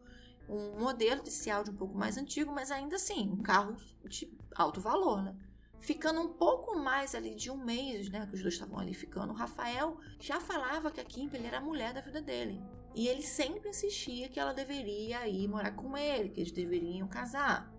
um 0.47 0.79
modelo 0.79 1.21
desse 1.21 1.49
Audi 1.49 1.71
um 1.71 1.75
pouco 1.75 1.97
mais 1.97 2.17
antigo, 2.17 2.51
mas 2.51 2.71
ainda 2.71 2.95
assim, 2.95 3.29
um 3.29 3.41
carro 3.41 3.75
de 4.05 4.31
alto 4.55 4.79
valor, 4.79 5.21
né? 5.21 5.35
Ficando 5.79 6.21
um 6.21 6.29
pouco 6.29 6.79
mais 6.79 7.13
ali 7.13 7.35
de 7.35 7.51
um 7.51 7.57
mês, 7.57 8.09
né, 8.09 8.25
que 8.25 8.35
os 8.35 8.41
dois 8.41 8.53
estavam 8.53 8.79
ali 8.79 8.93
ficando, 8.93 9.33
o 9.33 9.35
Rafael 9.35 9.97
já 10.17 10.39
falava 10.39 10.89
que 10.89 11.01
a 11.01 11.03
Kimberly 11.03 11.47
era 11.47 11.57
a 11.57 11.61
mulher 11.61 11.93
da 11.93 11.99
vida 11.99 12.21
dele. 12.21 12.61
E 12.95 13.07
ele 13.07 13.21
sempre 13.21 13.69
insistia 13.69 14.29
que 14.29 14.39
ela 14.39 14.53
deveria 14.53 15.27
ir 15.27 15.47
morar 15.47 15.71
com 15.71 15.97
ele, 15.97 16.29
que 16.29 16.39
eles 16.39 16.53
deveriam 16.53 17.07
casar. 17.07 17.72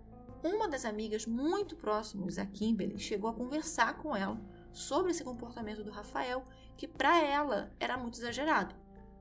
Uma 0.45 0.67
das 0.67 0.85
amigas 0.85 1.25
muito 1.25 1.75
próximas 1.75 2.37
a 2.37 2.45
Kimberly 2.45 2.99
chegou 2.99 3.31
a 3.31 3.33
conversar 3.33 3.97
com 3.97 4.15
ela 4.15 4.39
sobre 4.71 5.09
esse 5.09 5.23
comportamento 5.23 5.83
do 5.83 5.89
Rafael, 5.89 6.45
que 6.77 6.87
para 6.87 7.19
ela 7.19 7.73
era 7.79 7.97
muito 7.97 8.19
exagerado. 8.19 8.75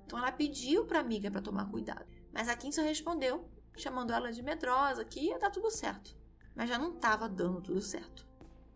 Então 0.05 0.19
ela 0.19 0.31
pediu 0.31 0.85
para 0.85 0.99
a 0.99 1.01
amiga 1.01 1.31
para 1.31 1.41
tomar 1.41 1.71
cuidado. 1.71 2.05
Mas 2.31 2.47
a 2.47 2.55
Kim 2.55 2.71
só 2.71 2.83
respondeu, 2.83 3.49
chamando 3.75 4.13
ela 4.13 4.31
de 4.31 4.43
medrosa, 4.43 5.03
que 5.03 5.19
ia 5.19 5.39
dar 5.39 5.49
tudo 5.49 5.71
certo. 5.71 6.15
Mas 6.55 6.69
já 6.69 6.79
não 6.79 6.93
estava 6.93 7.27
dando 7.27 7.63
tudo 7.63 7.81
certo. 7.81 8.29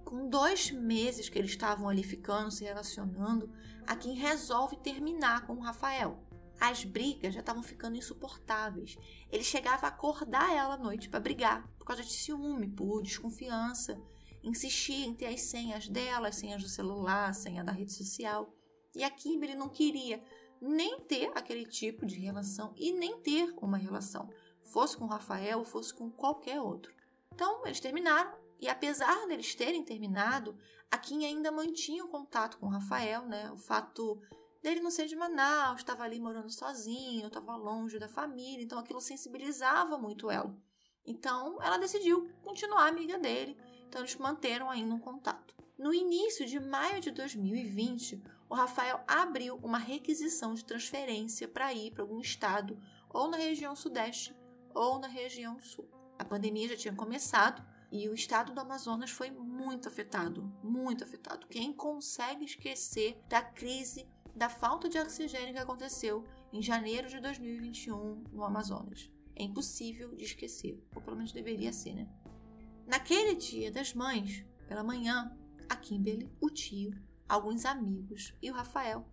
Com 0.02 0.30
dois 0.30 0.70
meses 0.70 1.28
que 1.28 1.38
eles 1.38 1.50
estavam 1.50 1.86
ali 1.86 2.02
ficando, 2.02 2.50
se 2.50 2.64
relacionando, 2.64 3.52
a 3.86 3.94
Kim 3.94 4.14
resolve 4.14 4.78
terminar 4.78 5.46
com 5.46 5.52
o 5.52 5.60
Rafael. 5.60 6.26
As 6.60 6.84
brigas 6.84 7.34
já 7.34 7.40
estavam 7.40 7.62
ficando 7.62 7.96
insuportáveis. 7.96 8.96
Ele 9.30 9.44
chegava 9.44 9.86
a 9.86 9.90
acordar 9.90 10.52
ela 10.54 10.74
à 10.74 10.78
noite 10.78 11.08
para 11.08 11.20
brigar, 11.20 11.68
por 11.78 11.84
causa 11.84 12.02
de 12.02 12.12
ciúme, 12.12 12.68
por 12.68 13.02
desconfiança. 13.02 14.00
Insistia 14.42 15.06
em 15.06 15.14
ter 15.14 15.26
as 15.26 15.42
senhas 15.42 15.88
dela, 15.88 16.28
as 16.28 16.36
senhas 16.36 16.62
do 16.62 16.68
celular, 16.68 17.30
a 17.30 17.32
senha 17.32 17.62
da 17.62 17.72
rede 17.72 17.92
social. 17.92 18.52
E 18.94 19.04
a 19.04 19.10
Kimberly 19.10 19.54
não 19.54 19.68
queria 19.68 20.22
nem 20.60 21.00
ter 21.00 21.30
aquele 21.36 21.64
tipo 21.64 22.04
de 22.04 22.18
relação 22.18 22.74
e 22.76 22.92
nem 22.92 23.20
ter 23.20 23.54
uma 23.60 23.78
relação, 23.78 24.28
fosse 24.64 24.96
com 24.96 25.06
Rafael, 25.06 25.64
fosse 25.64 25.94
com 25.94 26.10
qualquer 26.10 26.60
outro. 26.60 26.92
Então, 27.32 27.64
eles 27.64 27.80
terminaram, 27.80 28.36
e 28.60 28.68
apesar 28.68 29.26
deles 29.28 29.54
terem 29.54 29.84
terminado, 29.84 30.58
a 30.90 30.98
Kim 30.98 31.24
ainda 31.24 31.52
mantinha 31.52 32.04
o 32.04 32.08
contato 32.08 32.58
com 32.58 32.66
o 32.66 32.70
Rafael, 32.70 33.26
né? 33.26 33.50
O 33.52 33.56
fato 33.56 34.20
dele 34.62 34.80
não 34.80 34.90
ser 34.90 35.06
de 35.06 35.16
Manaus, 35.16 35.80
estava 35.80 36.04
ali 36.04 36.20
morando 36.20 36.50
sozinho, 36.50 37.26
estava 37.26 37.56
longe 37.56 37.98
da 37.98 38.08
família, 38.08 38.62
então 38.62 38.78
aquilo 38.78 39.00
sensibilizava 39.00 39.98
muito 39.98 40.30
ela. 40.30 40.56
Então 41.04 41.62
ela 41.62 41.78
decidiu 41.78 42.30
continuar 42.42 42.88
amiga 42.88 43.18
dele, 43.18 43.56
então 43.86 44.00
eles 44.00 44.16
manteram 44.16 44.68
ainda 44.70 44.94
um 44.94 44.98
contato. 44.98 45.54
No 45.78 45.94
início 45.94 46.44
de 46.44 46.58
maio 46.58 47.00
de 47.00 47.10
2020, 47.10 48.22
o 48.48 48.54
Rafael 48.54 49.00
abriu 49.06 49.56
uma 49.62 49.78
requisição 49.78 50.54
de 50.54 50.64
transferência 50.64 51.46
para 51.46 51.72
ir 51.72 51.92
para 51.92 52.02
algum 52.02 52.20
estado, 52.20 52.78
ou 53.08 53.28
na 53.28 53.36
região 53.36 53.76
sudeste 53.76 54.36
ou 54.74 54.98
na 54.98 55.08
região 55.08 55.58
sul. 55.60 55.88
A 56.18 56.24
pandemia 56.24 56.68
já 56.68 56.76
tinha 56.76 56.94
começado 56.94 57.64
e 57.90 58.08
o 58.08 58.14
estado 58.14 58.52
do 58.52 58.60
Amazonas 58.60 59.10
foi 59.10 59.30
muito 59.30 59.88
afetado, 59.88 60.42
muito 60.62 61.04
afetado. 61.04 61.46
Quem 61.46 61.72
consegue 61.72 62.44
esquecer 62.44 63.18
da 63.28 63.40
crise 63.40 64.06
da 64.38 64.48
falta 64.48 64.88
de 64.88 64.96
oxigênio 64.96 65.52
que 65.52 65.58
aconteceu 65.58 66.24
em 66.52 66.62
janeiro 66.62 67.08
de 67.08 67.20
2021 67.20 68.22
no 68.32 68.44
Amazonas. 68.44 69.10
É 69.34 69.42
impossível 69.42 70.14
de 70.14 70.24
esquecer, 70.24 70.80
ou 70.94 71.02
pelo 71.02 71.16
menos 71.16 71.32
deveria 71.32 71.72
ser, 71.72 71.94
né? 71.94 72.08
Naquele 72.86 73.34
dia 73.34 73.72
das 73.72 73.92
mães, 73.92 74.46
pela 74.68 74.84
manhã, 74.84 75.36
a 75.68 75.74
Kimberly, 75.74 76.30
o 76.40 76.48
tio, 76.50 76.94
alguns 77.28 77.64
amigos 77.64 78.32
e 78.40 78.48
o 78.48 78.54
Rafael 78.54 79.04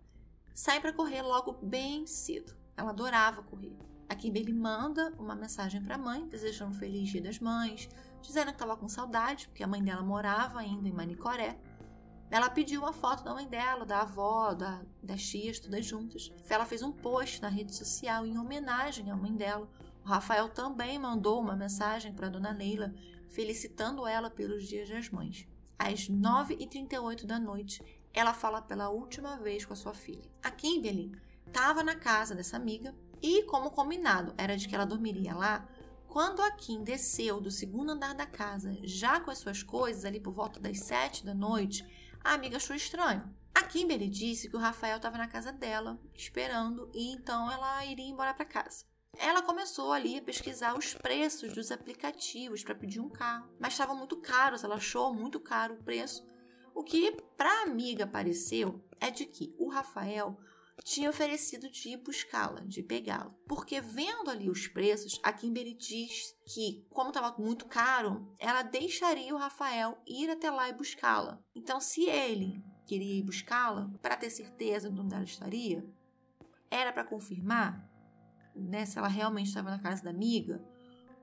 saem 0.54 0.80
para 0.80 0.92
correr 0.92 1.22
logo 1.22 1.52
bem 1.54 2.06
cedo. 2.06 2.56
Ela 2.76 2.90
adorava 2.90 3.42
correr. 3.42 3.76
A 4.08 4.14
Kimberly 4.14 4.52
manda 4.52 5.12
uma 5.18 5.34
mensagem 5.34 5.82
para 5.82 5.96
a 5.96 5.98
mãe, 5.98 6.26
desejando 6.28 6.70
um 6.70 6.78
feliz 6.78 7.08
dia 7.08 7.20
das 7.20 7.40
mães, 7.40 7.88
dizendo 8.22 8.46
que 8.46 8.52
estava 8.52 8.76
com 8.76 8.88
saudade, 8.88 9.48
porque 9.48 9.64
a 9.64 9.66
mãe 9.66 9.82
dela 9.82 10.02
morava 10.02 10.60
ainda 10.60 10.88
em 10.88 10.92
Manicoré 10.92 11.58
ela 12.30 12.50
pediu 12.50 12.80
uma 12.80 12.92
foto 12.92 13.22
da 13.22 13.32
mãe 13.32 13.46
dela, 13.46 13.84
da 13.84 14.02
avó, 14.02 14.52
da, 14.52 14.82
das 15.02 15.22
tias, 15.22 15.60
todas 15.60 15.84
juntas. 15.84 16.32
Ela 16.48 16.66
fez 16.66 16.82
um 16.82 16.92
post 16.92 17.40
na 17.40 17.48
rede 17.48 17.74
social 17.74 18.26
em 18.26 18.38
homenagem 18.38 19.10
à 19.10 19.16
mãe 19.16 19.32
dela. 19.32 19.68
O 20.04 20.08
Rafael 20.08 20.48
também 20.48 20.98
mandou 20.98 21.40
uma 21.40 21.56
mensagem 21.56 22.12
para 22.12 22.28
Dona 22.28 22.52
Leila, 22.52 22.92
felicitando 23.28 24.06
ela 24.06 24.30
pelos 24.30 24.66
dias 24.66 24.88
das 24.88 25.08
mães. 25.10 25.46
Às 25.78 26.08
9h38 26.08 27.24
da 27.24 27.38
noite, 27.38 27.82
ela 28.12 28.32
fala 28.32 28.62
pela 28.62 28.88
última 28.88 29.36
vez 29.36 29.64
com 29.64 29.72
a 29.72 29.76
sua 29.76 29.94
filha. 29.94 30.30
A 30.42 30.50
Kimberly 30.50 31.12
estava 31.46 31.82
na 31.82 31.94
casa 31.94 32.34
dessa 32.34 32.56
amiga 32.56 32.94
e, 33.22 33.42
como 33.44 33.70
combinado 33.70 34.34
era 34.36 34.56
de 34.56 34.66
que 34.66 34.74
ela 34.74 34.86
dormiria 34.86 35.34
lá, 35.34 35.68
quando 36.08 36.40
a 36.40 36.50
Kim 36.50 36.82
desceu 36.82 37.40
do 37.40 37.50
segundo 37.50 37.90
andar 37.90 38.14
da 38.14 38.24
casa, 38.24 38.78
já 38.82 39.20
com 39.20 39.30
as 39.30 39.38
suas 39.38 39.62
coisas, 39.62 40.04
ali 40.04 40.18
por 40.18 40.32
volta 40.32 40.58
das 40.58 40.80
sete 40.80 41.24
da 41.26 41.34
noite, 41.34 41.86
a 42.26 42.34
amiga 42.34 42.56
achou 42.56 42.74
estranho. 42.74 43.34
A 43.54 43.62
Kimberly 43.62 44.08
disse 44.08 44.50
que 44.50 44.56
o 44.56 44.60
Rafael 44.60 44.96
estava 44.96 45.16
na 45.16 45.28
casa 45.28 45.52
dela, 45.52 45.98
esperando, 46.14 46.90
e 46.92 47.12
então 47.12 47.50
ela 47.50 47.84
iria 47.86 48.04
embora 48.04 48.34
para 48.34 48.44
casa. 48.44 48.84
Ela 49.16 49.42
começou 49.42 49.92
ali 49.92 50.18
a 50.18 50.22
pesquisar 50.22 50.76
os 50.76 50.92
preços 50.92 51.52
dos 51.54 51.72
aplicativos 51.72 52.62
para 52.62 52.74
pedir 52.74 53.00
um 53.00 53.08
carro, 53.08 53.48
mas 53.58 53.72
estavam 53.72 53.96
muito 53.96 54.16
caros, 54.16 54.62
ela 54.62 54.74
achou 54.74 55.14
muito 55.14 55.40
caro 55.40 55.74
o 55.74 55.82
preço. 55.82 56.26
O 56.74 56.84
que 56.84 57.12
para 57.36 57.50
a 57.50 57.62
amiga 57.62 58.06
pareceu 58.06 58.84
é 59.00 59.10
de 59.10 59.24
que 59.24 59.54
o 59.56 59.68
Rafael 59.68 60.38
tinha 60.84 61.10
oferecido 61.10 61.70
de 61.70 61.90
ir 61.90 61.96
buscá-la, 61.98 62.60
de 62.60 62.82
pegá-la. 62.82 63.34
Porque 63.48 63.80
vendo 63.80 64.30
ali 64.30 64.48
os 64.50 64.68
preços, 64.68 65.18
a 65.22 65.32
Kimberly 65.32 65.74
diz 65.74 66.36
que, 66.44 66.86
como 66.90 67.08
estava 67.08 67.34
muito 67.38 67.66
caro, 67.66 68.34
ela 68.38 68.62
deixaria 68.62 69.34
o 69.34 69.38
Rafael 69.38 69.98
ir 70.06 70.30
até 70.30 70.50
lá 70.50 70.68
e 70.68 70.74
buscá-la. 70.74 71.42
Então, 71.54 71.80
se 71.80 72.04
ele 72.04 72.62
queria 72.86 73.14
ir 73.14 73.22
buscá-la, 73.22 73.90
para 74.00 74.16
ter 74.16 74.30
certeza 74.30 74.90
de 74.90 75.00
onde 75.00 75.14
ela 75.14 75.24
estaria, 75.24 75.84
era 76.70 76.92
para 76.92 77.04
confirmar 77.04 77.88
né, 78.54 78.86
se 78.86 78.98
ela 78.98 79.08
realmente 79.08 79.48
estava 79.48 79.70
na 79.70 79.78
casa 79.78 80.02
da 80.02 80.10
amiga, 80.10 80.62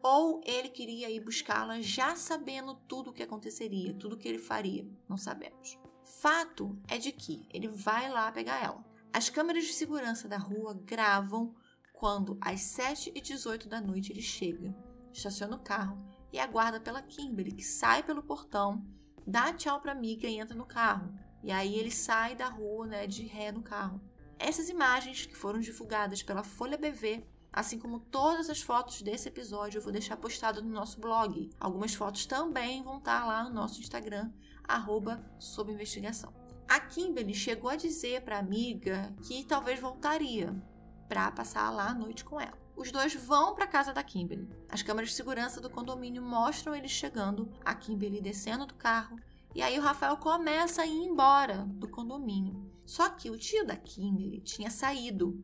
ou 0.01 0.41
ele 0.45 0.69
queria 0.69 1.09
ir 1.09 1.21
buscá-la 1.21 1.81
já 1.81 2.15
sabendo 2.15 2.75
tudo 2.87 3.09
o 3.09 3.13
que 3.13 3.23
aconteceria, 3.23 3.93
tudo 3.93 4.15
o 4.15 4.17
que 4.17 4.27
ele 4.27 4.39
faria, 4.39 4.85
não 5.07 5.17
sabemos. 5.17 5.79
Fato 6.03 6.77
é 6.87 6.97
de 6.97 7.11
que 7.11 7.47
ele 7.49 7.69
vai 7.69 8.09
lá 8.09 8.31
pegar 8.31 8.61
ela. 8.61 8.92
As 9.13 9.29
câmeras 9.29 9.65
de 9.65 9.73
segurança 9.73 10.27
da 10.27 10.37
rua 10.37 10.73
gravam 10.73 11.53
quando, 11.93 12.35
às 12.41 12.61
7h18 12.61 13.67
da 13.67 13.79
noite, 13.79 14.11
ele 14.11 14.23
chega, 14.23 14.75
estaciona 15.13 15.55
o 15.55 15.63
carro 15.63 16.03
e 16.31 16.39
aguarda 16.39 16.79
pela 16.79 17.03
Kimberly, 17.03 17.51
que 17.51 17.63
sai 17.63 18.01
pelo 18.01 18.23
portão, 18.23 18.83
dá 19.25 19.53
tchau 19.53 19.79
para 19.79 19.91
a 19.91 19.95
amiga 19.95 20.27
e 20.27 20.39
entra 20.39 20.57
no 20.57 20.65
carro. 20.65 21.13
E 21.43 21.51
aí 21.51 21.75
ele 21.75 21.91
sai 21.91 22.35
da 22.35 22.47
rua, 22.47 22.87
né, 22.87 23.05
de 23.05 23.23
ré 23.27 23.51
no 23.51 23.61
carro. 23.61 24.01
Essas 24.39 24.67
imagens 24.67 25.27
que 25.27 25.35
foram 25.35 25.59
divulgadas 25.59 26.23
pela 26.23 26.43
Folha 26.43 26.75
BV, 26.77 27.23
assim 27.51 27.77
como 27.77 27.99
todas 27.99 28.49
as 28.49 28.63
fotos 28.63 29.03
desse 29.03 29.27
episódio, 29.27 29.77
eu 29.77 29.83
vou 29.83 29.91
deixar 29.91 30.17
postado 30.17 30.59
no 30.59 30.71
nosso 30.71 30.99
blog. 30.99 31.51
Algumas 31.59 31.93
fotos 31.93 32.25
também 32.25 32.81
vão 32.81 32.97
estar 32.97 33.27
lá 33.27 33.43
no 33.43 33.53
nosso 33.53 33.79
Instagram, 33.79 34.31
arroba 34.63 35.23
sob 35.37 35.71
investigação. 35.71 36.42
A 36.67 36.79
Kimberly 36.79 37.33
chegou 37.33 37.69
a 37.69 37.75
dizer 37.75 38.21
para 38.21 38.37
a 38.37 38.39
amiga 38.39 39.13
que 39.23 39.43
talvez 39.43 39.79
voltaria 39.79 40.55
para 41.07 41.31
passar 41.31 41.69
lá 41.69 41.89
a 41.89 41.93
noite 41.93 42.23
com 42.23 42.39
ela. 42.39 42.57
Os 42.75 42.91
dois 42.91 43.13
vão 43.13 43.53
para 43.53 43.65
a 43.65 43.67
casa 43.67 43.93
da 43.93 44.03
Kimberly. 44.03 44.49
As 44.67 44.81
câmeras 44.81 45.09
de 45.09 45.15
segurança 45.15 45.61
do 45.61 45.69
condomínio 45.69 46.21
mostram 46.23 46.73
eles 46.73 46.91
chegando, 46.91 47.51
a 47.63 47.75
Kimberly 47.75 48.19
descendo 48.19 48.65
do 48.65 48.73
carro, 48.73 49.17
e 49.53 49.61
aí 49.61 49.77
o 49.77 49.81
Rafael 49.81 50.17
começa 50.17 50.81
a 50.81 50.87
ir 50.87 51.03
embora 51.03 51.65
do 51.67 51.87
condomínio. 51.87 52.71
Só 52.85 53.09
que 53.09 53.29
o 53.29 53.37
tio 53.37 53.65
da 53.65 53.75
Kimberly 53.75 54.41
tinha 54.41 54.71
saído 54.71 55.43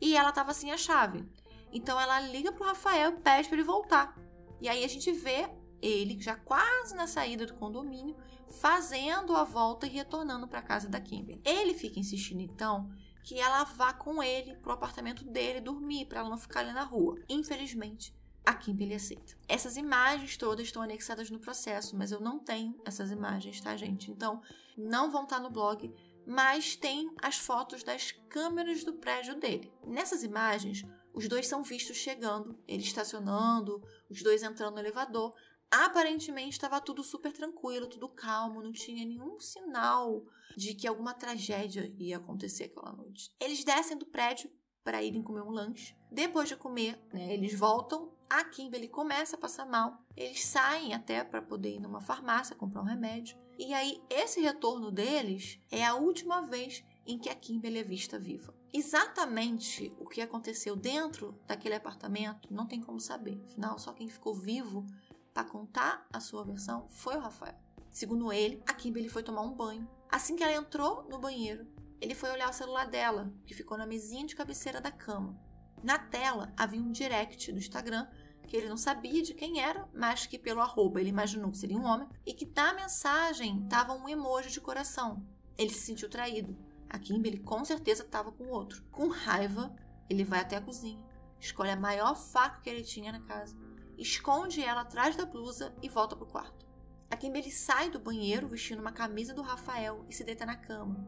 e 0.00 0.16
ela 0.16 0.30
estava 0.30 0.54
sem 0.54 0.72
a 0.72 0.76
chave. 0.76 1.28
Então 1.70 2.00
ela 2.00 2.20
liga 2.20 2.50
pro 2.50 2.64
Rafael 2.64 3.10
e 3.10 3.20
pede 3.20 3.48
para 3.48 3.58
ele 3.58 3.66
voltar. 3.66 4.16
E 4.60 4.68
aí 4.68 4.84
a 4.84 4.88
gente 4.88 5.12
vê 5.12 5.48
ele 5.82 6.18
já 6.20 6.36
quase 6.36 6.94
na 6.94 7.06
saída 7.06 7.44
do 7.44 7.54
condomínio, 7.54 8.16
fazendo 8.60 9.34
a 9.34 9.44
volta 9.44 9.86
e 9.86 9.90
retornando 9.90 10.46
para 10.46 10.62
casa 10.62 10.88
da 10.88 11.00
Kimberly. 11.00 11.40
Ele 11.44 11.74
fica 11.74 11.98
insistindo 11.98 12.40
então 12.40 12.90
que 13.24 13.38
ela 13.38 13.64
vá 13.64 13.92
com 13.92 14.22
ele 14.22 14.54
pro 14.56 14.72
apartamento 14.72 15.24
dele 15.24 15.60
dormir 15.60 16.06
para 16.06 16.20
ela 16.20 16.28
não 16.28 16.38
ficar 16.38 16.60
ali 16.60 16.72
na 16.72 16.82
rua. 16.82 17.16
Infelizmente, 17.28 18.14
a 18.44 18.52
Kimberly 18.54 18.94
aceita. 18.94 19.36
Essas 19.48 19.76
imagens 19.76 20.36
todas 20.36 20.66
estão 20.66 20.82
anexadas 20.82 21.30
no 21.30 21.38
processo, 21.38 21.96
mas 21.96 22.10
eu 22.10 22.20
não 22.20 22.38
tenho 22.38 22.80
essas 22.84 23.10
imagens, 23.10 23.60
tá, 23.60 23.76
gente? 23.76 24.10
Então, 24.10 24.42
não 24.76 25.10
vão 25.10 25.22
estar 25.24 25.38
no 25.38 25.50
blog, 25.50 25.94
mas 26.26 26.74
tem 26.74 27.12
as 27.22 27.36
fotos 27.38 27.84
das 27.84 28.10
câmeras 28.28 28.82
do 28.82 28.94
prédio 28.94 29.38
dele. 29.38 29.72
Nessas 29.86 30.24
imagens, 30.24 30.84
os 31.14 31.28
dois 31.28 31.46
são 31.46 31.62
vistos 31.62 31.96
chegando, 31.96 32.58
ele 32.66 32.82
estacionando, 32.82 33.80
os 34.10 34.22
dois 34.22 34.42
entrando 34.42 34.74
no 34.74 34.80
elevador, 34.80 35.34
Aparentemente 35.72 36.50
estava 36.50 36.82
tudo 36.82 37.02
super 37.02 37.32
tranquilo, 37.32 37.86
tudo 37.86 38.06
calmo, 38.06 38.62
não 38.62 38.72
tinha 38.72 39.06
nenhum 39.06 39.40
sinal 39.40 40.22
de 40.54 40.74
que 40.74 40.86
alguma 40.86 41.14
tragédia 41.14 41.90
ia 41.98 42.18
acontecer 42.18 42.64
aquela 42.64 42.92
noite. 42.92 43.34
Eles 43.40 43.64
descem 43.64 43.96
do 43.96 44.04
prédio 44.04 44.50
para 44.84 45.02
irem 45.02 45.22
comer 45.22 45.40
um 45.40 45.50
lanche. 45.50 45.96
Depois 46.10 46.46
de 46.46 46.56
comer, 46.56 47.02
né, 47.10 47.32
eles 47.32 47.58
voltam. 47.58 48.12
A 48.28 48.44
Kimberly 48.44 48.86
começa 48.86 49.36
a 49.36 49.38
passar 49.38 49.64
mal. 49.64 50.04
Eles 50.14 50.44
saem 50.44 50.92
até 50.92 51.24
para 51.24 51.40
poder 51.40 51.76
ir 51.76 51.80
numa 51.80 52.02
farmácia 52.02 52.54
comprar 52.54 52.82
um 52.82 52.86
remédio. 52.86 53.38
E 53.58 53.72
aí, 53.72 54.02
esse 54.10 54.42
retorno 54.42 54.90
deles 54.90 55.58
é 55.70 55.82
a 55.84 55.94
última 55.94 56.42
vez 56.42 56.84
em 57.06 57.18
que 57.18 57.30
a 57.30 57.34
Kimberly 57.34 57.78
é 57.78 57.84
vista 57.84 58.18
viva. 58.18 58.54
Exatamente 58.74 59.94
o 59.98 60.06
que 60.06 60.22
aconteceu 60.22 60.74
dentro 60.74 61.38
daquele 61.46 61.74
apartamento 61.74 62.52
não 62.52 62.66
tem 62.66 62.80
como 62.80 62.98
saber. 62.98 63.38
Afinal, 63.46 63.78
só 63.78 63.92
quem 63.92 64.08
ficou 64.08 64.34
vivo 64.34 64.86
para 65.32 65.44
contar 65.44 66.06
a 66.12 66.20
sua 66.20 66.44
versão 66.44 66.86
foi 66.88 67.16
o 67.16 67.20
Rafael. 67.20 67.54
Segundo 67.90 68.32
ele, 68.32 68.62
a 68.66 68.72
Kimberly 68.72 69.08
foi 69.08 69.22
tomar 69.22 69.42
um 69.42 69.54
banho. 69.54 69.88
Assim 70.10 70.36
que 70.36 70.42
ela 70.42 70.54
entrou 70.54 71.04
no 71.08 71.18
banheiro, 71.18 71.66
ele 72.00 72.14
foi 72.14 72.30
olhar 72.30 72.50
o 72.50 72.54
celular 72.54 72.86
dela, 72.86 73.32
que 73.46 73.54
ficou 73.54 73.76
na 73.78 73.86
mesinha 73.86 74.26
de 74.26 74.34
cabeceira 74.34 74.80
da 74.80 74.90
cama. 74.90 75.38
Na 75.82 75.98
tela 75.98 76.52
havia 76.56 76.80
um 76.80 76.92
direct 76.92 77.52
do 77.52 77.58
Instagram 77.58 78.06
que 78.46 78.56
ele 78.56 78.68
não 78.68 78.76
sabia 78.76 79.22
de 79.22 79.34
quem 79.34 79.60
era, 79.60 79.88
mas 79.94 80.26
que 80.26 80.38
pelo 80.38 80.60
arroba 80.60 81.00
ele 81.00 81.08
imaginou 81.08 81.50
que 81.50 81.56
seria 81.56 81.78
um 81.78 81.84
homem, 81.84 82.08
e 82.26 82.34
que 82.34 82.50
na 82.54 82.74
mensagem 82.74 83.62
estava 83.62 83.94
um 83.94 84.08
emoji 84.08 84.50
de 84.50 84.60
coração. 84.60 85.24
Ele 85.56 85.70
se 85.70 85.80
sentiu 85.80 86.10
traído. 86.10 86.56
A 86.90 86.98
Kimberly 86.98 87.38
com 87.38 87.64
certeza 87.64 88.02
estava 88.02 88.32
com 88.32 88.48
outro. 88.48 88.82
Com 88.90 89.08
raiva, 89.08 89.74
ele 90.10 90.24
vai 90.24 90.40
até 90.40 90.56
a 90.56 90.60
cozinha, 90.60 91.02
escolhe 91.40 91.70
a 91.70 91.76
maior 91.76 92.14
faca 92.14 92.60
que 92.60 92.68
ele 92.68 92.82
tinha 92.82 93.12
na 93.12 93.20
casa 93.20 93.61
esconde 93.98 94.62
ela 94.62 94.82
atrás 94.82 95.16
da 95.16 95.26
blusa 95.26 95.74
e 95.82 95.88
volta 95.88 96.16
pro 96.16 96.26
quarto. 96.26 96.66
A 97.10 97.16
Kimberly 97.16 97.50
sai 97.50 97.90
do 97.90 98.00
banheiro 98.00 98.48
vestindo 98.48 98.80
uma 98.80 98.92
camisa 98.92 99.34
do 99.34 99.42
Rafael 99.42 100.04
e 100.08 100.14
se 100.14 100.24
deita 100.24 100.46
na 100.46 100.56
cama. 100.56 101.06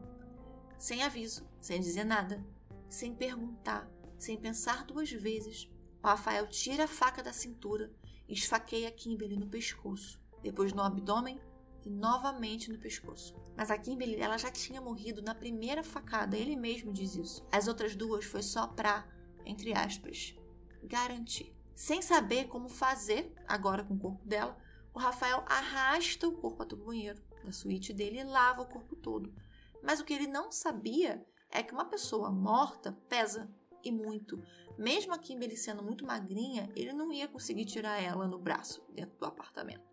Sem 0.77 1.03
aviso, 1.03 1.49
sem 1.59 1.79
dizer 1.79 2.03
nada, 2.03 2.45
sem 2.87 3.15
perguntar, 3.15 3.89
sem 4.17 4.37
pensar 4.37 4.85
duas 4.85 5.11
vezes, 5.11 5.69
o 6.03 6.07
Rafael 6.07 6.47
tira 6.47 6.83
a 6.83 6.87
faca 6.87 7.23
da 7.23 7.33
cintura 7.33 7.91
e 8.27 8.33
esfaqueia 8.33 8.89
a 8.89 8.91
Kimberly 8.91 9.37
no 9.37 9.47
pescoço, 9.47 10.21
depois 10.43 10.73
no 10.73 10.83
abdômen 10.83 11.41
e 11.83 11.89
novamente 11.89 12.71
no 12.71 12.77
pescoço. 12.77 13.35
Mas 13.57 13.71
a 13.71 13.77
Kimberly 13.77 14.17
ela 14.17 14.37
já 14.37 14.51
tinha 14.51 14.81
morrido 14.81 15.21
na 15.21 15.33
primeira 15.33 15.83
facada, 15.83 16.37
ele 16.37 16.55
mesmo 16.55 16.93
diz 16.93 17.15
isso. 17.15 17.47
As 17.51 17.67
outras 17.67 17.95
duas 17.95 18.25
foi 18.25 18.43
só 18.43 18.67
pra, 18.67 19.07
entre 19.45 19.73
aspas, 19.73 20.35
garantir. 20.83 21.54
Sem 21.75 22.01
saber 22.01 22.47
como 22.47 22.69
fazer 22.69 23.35
agora 23.45 23.83
com 23.83 23.95
o 23.95 23.99
corpo 23.99 24.25
dela, 24.25 24.57
o 24.93 24.99
Rafael 24.99 25.43
arrasta 25.45 26.25
o 26.25 26.31
corpo 26.31 26.63
até 26.63 26.73
o 26.73 26.77
banheiro 26.77 27.21
da 27.43 27.51
suíte 27.51 27.91
dele 27.91 28.19
e 28.19 28.23
lava 28.23 28.61
o 28.61 28.65
corpo 28.65 28.95
todo. 28.95 29.35
Mas 29.83 29.99
o 29.99 30.05
que 30.05 30.13
ele 30.13 30.25
não 30.25 30.53
sabia 30.53 31.23
é 31.51 31.61
que 31.61 31.73
uma 31.73 31.83
pessoa 31.83 32.31
morta 32.31 32.97
pesa 33.09 33.53
e 33.83 33.91
muito. 33.91 34.41
Mesmo 34.77 35.13
a 35.13 35.17
Kimberly 35.17 35.57
sendo 35.57 35.83
muito 35.83 36.05
magrinha, 36.05 36.71
ele 36.77 36.93
não 36.93 37.11
ia 37.11 37.27
conseguir 37.27 37.65
tirar 37.65 38.01
ela 38.01 38.25
no 38.25 38.39
braço 38.39 38.81
dentro 38.93 39.17
do 39.19 39.25
apartamento. 39.25 39.83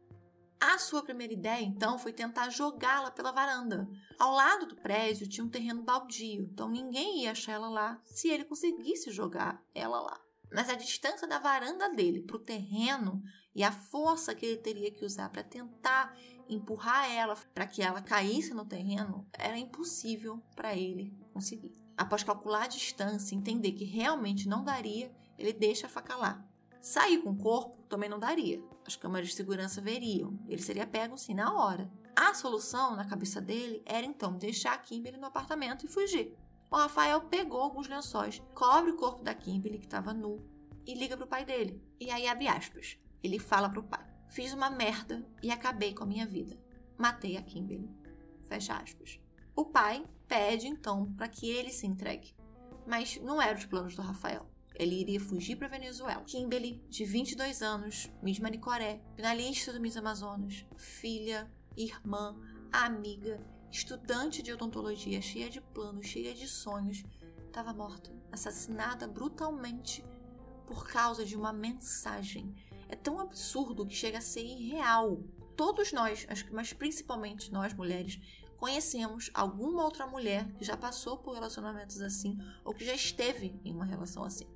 A 0.60 0.78
sua 0.78 1.02
primeira 1.02 1.32
ideia, 1.32 1.64
então, 1.64 1.98
foi 1.98 2.12
tentar 2.12 2.48
jogá-la 2.48 3.10
pela 3.10 3.32
varanda. 3.32 3.88
Ao 4.16 4.32
lado 4.32 4.66
do 4.66 4.76
prédio 4.76 5.28
tinha 5.28 5.44
um 5.44 5.50
terreno 5.50 5.82
baldio, 5.82 6.44
então 6.44 6.68
ninguém 6.68 7.24
ia 7.24 7.32
achar 7.32 7.54
ela 7.54 7.68
lá 7.68 8.00
se 8.04 8.28
ele 8.28 8.44
conseguisse 8.44 9.10
jogar 9.10 9.60
ela 9.74 10.00
lá 10.00 10.20
mas 10.54 10.68
a 10.68 10.74
distância 10.74 11.26
da 11.26 11.38
varanda 11.38 11.88
dele 11.88 12.22
para 12.22 12.36
o 12.36 12.40
terreno 12.40 13.22
e 13.54 13.62
a 13.62 13.72
força 13.72 14.34
que 14.34 14.46
ele 14.46 14.56
teria 14.58 14.90
que 14.90 15.04
usar 15.04 15.28
para 15.30 15.42
tentar 15.42 16.16
empurrar 16.48 17.10
ela 17.10 17.36
para 17.54 17.66
que 17.66 17.82
ela 17.82 18.02
caísse 18.02 18.52
no 18.52 18.64
terreno 18.64 19.26
era 19.32 19.58
impossível 19.58 20.42
para 20.54 20.76
ele 20.76 21.16
conseguir. 21.32 21.72
Após 21.96 22.22
calcular 22.22 22.64
a 22.64 22.68
distância 22.68 23.34
entender 23.34 23.72
que 23.72 23.84
realmente 23.84 24.48
não 24.48 24.64
daria, 24.64 25.14
ele 25.38 25.52
deixa 25.52 25.86
a 25.86 25.90
faca 25.90 26.16
lá. 26.16 26.44
Sair 26.80 27.18
com 27.18 27.30
o 27.30 27.38
corpo 27.38 27.82
também 27.88 28.08
não 28.08 28.18
daria. 28.18 28.62
As 28.84 28.96
câmeras 28.96 29.28
de 29.28 29.34
segurança 29.34 29.80
veriam. 29.80 30.38
Ele 30.48 30.60
seria 30.60 30.86
pego 30.86 31.16
sim 31.16 31.34
na 31.34 31.54
hora. 31.54 31.90
A 32.16 32.34
solução 32.34 32.96
na 32.96 33.04
cabeça 33.04 33.40
dele 33.40 33.82
era 33.86 34.04
então 34.04 34.36
deixar 34.36 34.74
a 34.74 34.78
Kimberly 34.78 35.18
no 35.18 35.26
apartamento 35.26 35.86
e 35.86 35.88
fugir. 35.88 36.36
O 36.72 36.76
Rafael 36.76 37.20
pegou 37.20 37.60
alguns 37.60 37.86
lençóis, 37.86 38.42
cobre 38.54 38.92
o 38.92 38.96
corpo 38.96 39.22
da 39.22 39.34
Kimberly, 39.34 39.78
que 39.78 39.84
estava 39.84 40.14
nu, 40.14 40.42
e 40.86 40.94
liga 40.94 41.18
pro 41.18 41.26
pai 41.26 41.44
dele. 41.44 41.78
E 42.00 42.10
aí 42.10 42.26
abre 42.26 42.48
aspas. 42.48 42.98
Ele 43.22 43.38
fala 43.38 43.68
pro 43.68 43.82
pai: 43.82 44.02
Fiz 44.30 44.54
uma 44.54 44.70
merda 44.70 45.22
e 45.42 45.50
acabei 45.50 45.92
com 45.92 46.04
a 46.04 46.06
minha 46.06 46.24
vida. 46.24 46.58
Matei 46.96 47.36
a 47.36 47.42
Kimberly. 47.42 47.90
Fecha 48.44 48.74
aspas. 48.74 49.20
O 49.54 49.66
pai 49.66 50.02
pede 50.26 50.66
então 50.66 51.12
para 51.12 51.28
que 51.28 51.46
ele 51.46 51.70
se 51.70 51.86
entregue. 51.86 52.34
Mas 52.86 53.20
não 53.20 53.40
eram 53.40 53.58
os 53.58 53.66
planos 53.66 53.94
do 53.94 54.00
Rafael. 54.00 54.50
Ele 54.74 54.98
iria 54.98 55.20
fugir 55.20 55.56
para 55.56 55.68
Venezuela. 55.68 56.24
Kimberly, 56.24 56.82
de 56.88 57.04
22 57.04 57.60
anos, 57.60 58.10
Miss 58.22 58.38
Manicoré, 58.38 59.02
finalista 59.14 59.74
do 59.74 59.80
Miss 59.80 59.98
Amazonas, 59.98 60.64
filha, 60.78 61.52
irmã, 61.76 62.34
amiga 62.72 63.38
estudante 63.72 64.42
de 64.42 64.52
odontologia, 64.52 65.20
cheia 65.22 65.48
de 65.48 65.60
planos, 65.60 66.06
cheia 66.06 66.34
de 66.34 66.46
sonhos, 66.46 67.02
estava 67.46 67.72
morta, 67.72 68.12
assassinada 68.30 69.08
brutalmente 69.08 70.04
por 70.66 70.86
causa 70.86 71.24
de 71.24 71.34
uma 71.34 71.52
mensagem. 71.52 72.54
É 72.88 72.94
tão 72.94 73.18
absurdo 73.18 73.86
que 73.86 73.94
chega 73.94 74.18
a 74.18 74.22
ser 74.22 74.44
irreal. 74.44 75.24
Todos 75.56 75.90
nós, 75.90 76.26
mas 76.52 76.72
principalmente 76.74 77.50
nós 77.50 77.72
mulheres, 77.72 78.20
conhecemos 78.58 79.30
alguma 79.32 79.82
outra 79.82 80.06
mulher 80.06 80.52
que 80.52 80.64
já 80.64 80.76
passou 80.76 81.16
por 81.16 81.34
relacionamentos 81.34 82.00
assim 82.02 82.36
ou 82.64 82.74
que 82.74 82.84
já 82.84 82.94
esteve 82.94 83.58
em 83.64 83.74
uma 83.74 83.86
relação 83.86 84.22
assim. 84.22 84.46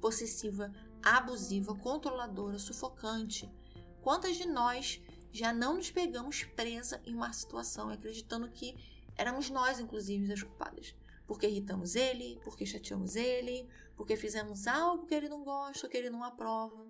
Possessiva, 0.00 0.70
abusiva, 1.02 1.74
controladora, 1.74 2.58
sufocante. 2.58 3.50
Quantas 4.02 4.36
de 4.36 4.46
nós 4.46 5.00
já 5.32 5.52
não 5.52 5.76
nos 5.76 5.90
pegamos 5.90 6.44
presa 6.44 7.00
em 7.04 7.14
uma 7.14 7.32
situação 7.32 7.88
acreditando 7.88 8.50
que 8.50 8.76
éramos 9.16 9.50
nós, 9.50 9.80
inclusive, 9.80 10.32
as 10.32 10.42
culpadas? 10.42 10.94
Porque 11.26 11.46
irritamos 11.46 11.96
ele, 11.96 12.40
porque 12.44 12.64
chateamos 12.64 13.16
ele, 13.16 13.68
porque 13.96 14.16
fizemos 14.16 14.66
algo 14.66 15.06
que 15.06 15.14
ele 15.14 15.28
não 15.28 15.42
gosta, 15.42 15.88
que 15.88 15.96
ele 15.96 16.10
não 16.10 16.22
aprova 16.22 16.86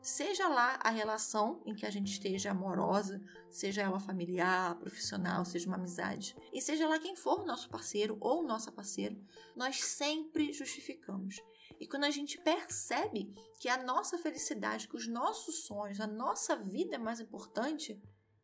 seja 0.00 0.48
lá 0.48 0.78
a 0.82 0.90
relação 0.90 1.60
em 1.66 1.74
que 1.74 1.84
a 1.84 1.90
gente 1.90 2.10
esteja 2.12 2.50
amorosa, 2.50 3.20
seja 3.50 3.82
ela 3.82 4.00
familiar, 4.00 4.74
profissional, 4.76 5.44
seja 5.44 5.66
uma 5.66 5.76
amizade, 5.76 6.36
e 6.52 6.60
seja 6.60 6.88
lá 6.88 6.98
quem 6.98 7.16
for 7.16 7.44
nosso 7.44 7.68
parceiro 7.68 8.16
ou 8.20 8.42
nossa 8.42 8.70
parceira, 8.70 9.16
nós 9.56 9.82
sempre 9.82 10.52
justificamos. 10.52 11.42
E 11.80 11.86
quando 11.86 12.04
a 12.04 12.10
gente 12.10 12.38
percebe 12.38 13.32
que 13.60 13.68
a 13.68 13.82
nossa 13.82 14.18
felicidade, 14.18 14.88
que 14.88 14.96
os 14.96 15.06
nossos 15.06 15.64
sonhos, 15.64 16.00
a 16.00 16.06
nossa 16.06 16.56
vida 16.56 16.96
é 16.96 16.98
mais 16.98 17.20
importante, 17.20 18.00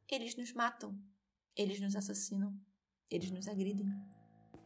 eles 0.09 0.37
nos 0.37 0.53
matam, 0.53 0.97
eles 1.57 1.81
nos 1.81 1.97
assassinam, 1.97 2.57
eles 3.11 3.31
nos 3.31 3.49
agridem. 3.49 3.89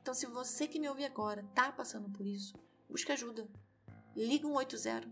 Então, 0.01 0.13
se 0.13 0.27
você 0.27 0.67
que 0.67 0.79
me 0.79 0.89
ouve 0.89 1.05
agora 1.05 1.43
está 1.43 1.73
passando 1.73 2.11
por 2.11 2.27
isso, 2.27 2.55
busque 2.89 3.13
ajuda. 3.13 3.49
Liga 4.15 4.47
180 4.47 5.09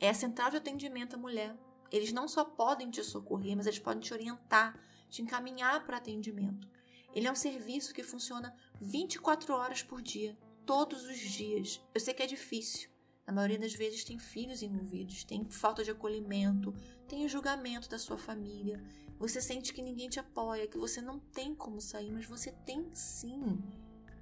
é 0.00 0.08
a 0.08 0.14
central 0.14 0.50
de 0.50 0.56
atendimento 0.56 1.14
à 1.14 1.18
mulher. 1.18 1.56
Eles 1.90 2.12
não 2.12 2.28
só 2.28 2.44
podem 2.44 2.90
te 2.90 3.02
socorrer, 3.02 3.56
mas 3.56 3.66
eles 3.66 3.78
podem 3.78 4.00
te 4.00 4.12
orientar, 4.12 4.78
te 5.08 5.22
encaminhar 5.22 5.84
para 5.84 5.96
atendimento. 5.96 6.68
Ele 7.14 7.26
é 7.26 7.32
um 7.32 7.36
serviço 7.36 7.94
que 7.94 8.02
funciona 8.02 8.54
24 8.80 9.54
horas 9.54 9.82
por 9.82 10.02
dia, 10.02 10.38
todos 10.68 11.06
os 11.06 11.18
dias. 11.18 11.80
Eu 11.94 12.00
sei 12.00 12.12
que 12.12 12.22
é 12.22 12.26
difícil. 12.26 12.90
Na 13.26 13.32
maioria 13.32 13.58
das 13.58 13.72
vezes 13.72 14.04
tem 14.04 14.18
filhos 14.18 14.60
envolvidos, 14.60 15.24
tem 15.24 15.48
falta 15.48 15.82
de 15.82 15.90
acolhimento, 15.90 16.74
tem 17.08 17.24
o 17.24 17.28
julgamento 17.28 17.88
da 17.88 17.98
sua 17.98 18.18
família. 18.18 18.78
Você 19.18 19.40
sente 19.40 19.72
que 19.72 19.80
ninguém 19.80 20.10
te 20.10 20.20
apoia, 20.20 20.66
que 20.66 20.76
você 20.76 21.00
não 21.00 21.18
tem 21.18 21.54
como 21.54 21.80
sair, 21.80 22.12
mas 22.12 22.26
você 22.26 22.52
tem 22.66 22.86
sim. 22.92 23.58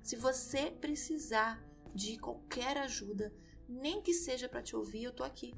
Se 0.05 0.15
você 0.15 0.71
precisar 0.71 1.61
de 1.93 2.17
qualquer 2.17 2.79
ajuda, 2.79 3.35
nem 3.69 4.01
que 4.01 4.15
seja 4.15 4.49
para 4.49 4.63
te 4.63 4.77
ouvir, 4.77 5.03
eu 5.03 5.13
tô 5.13 5.25
aqui. 5.25 5.53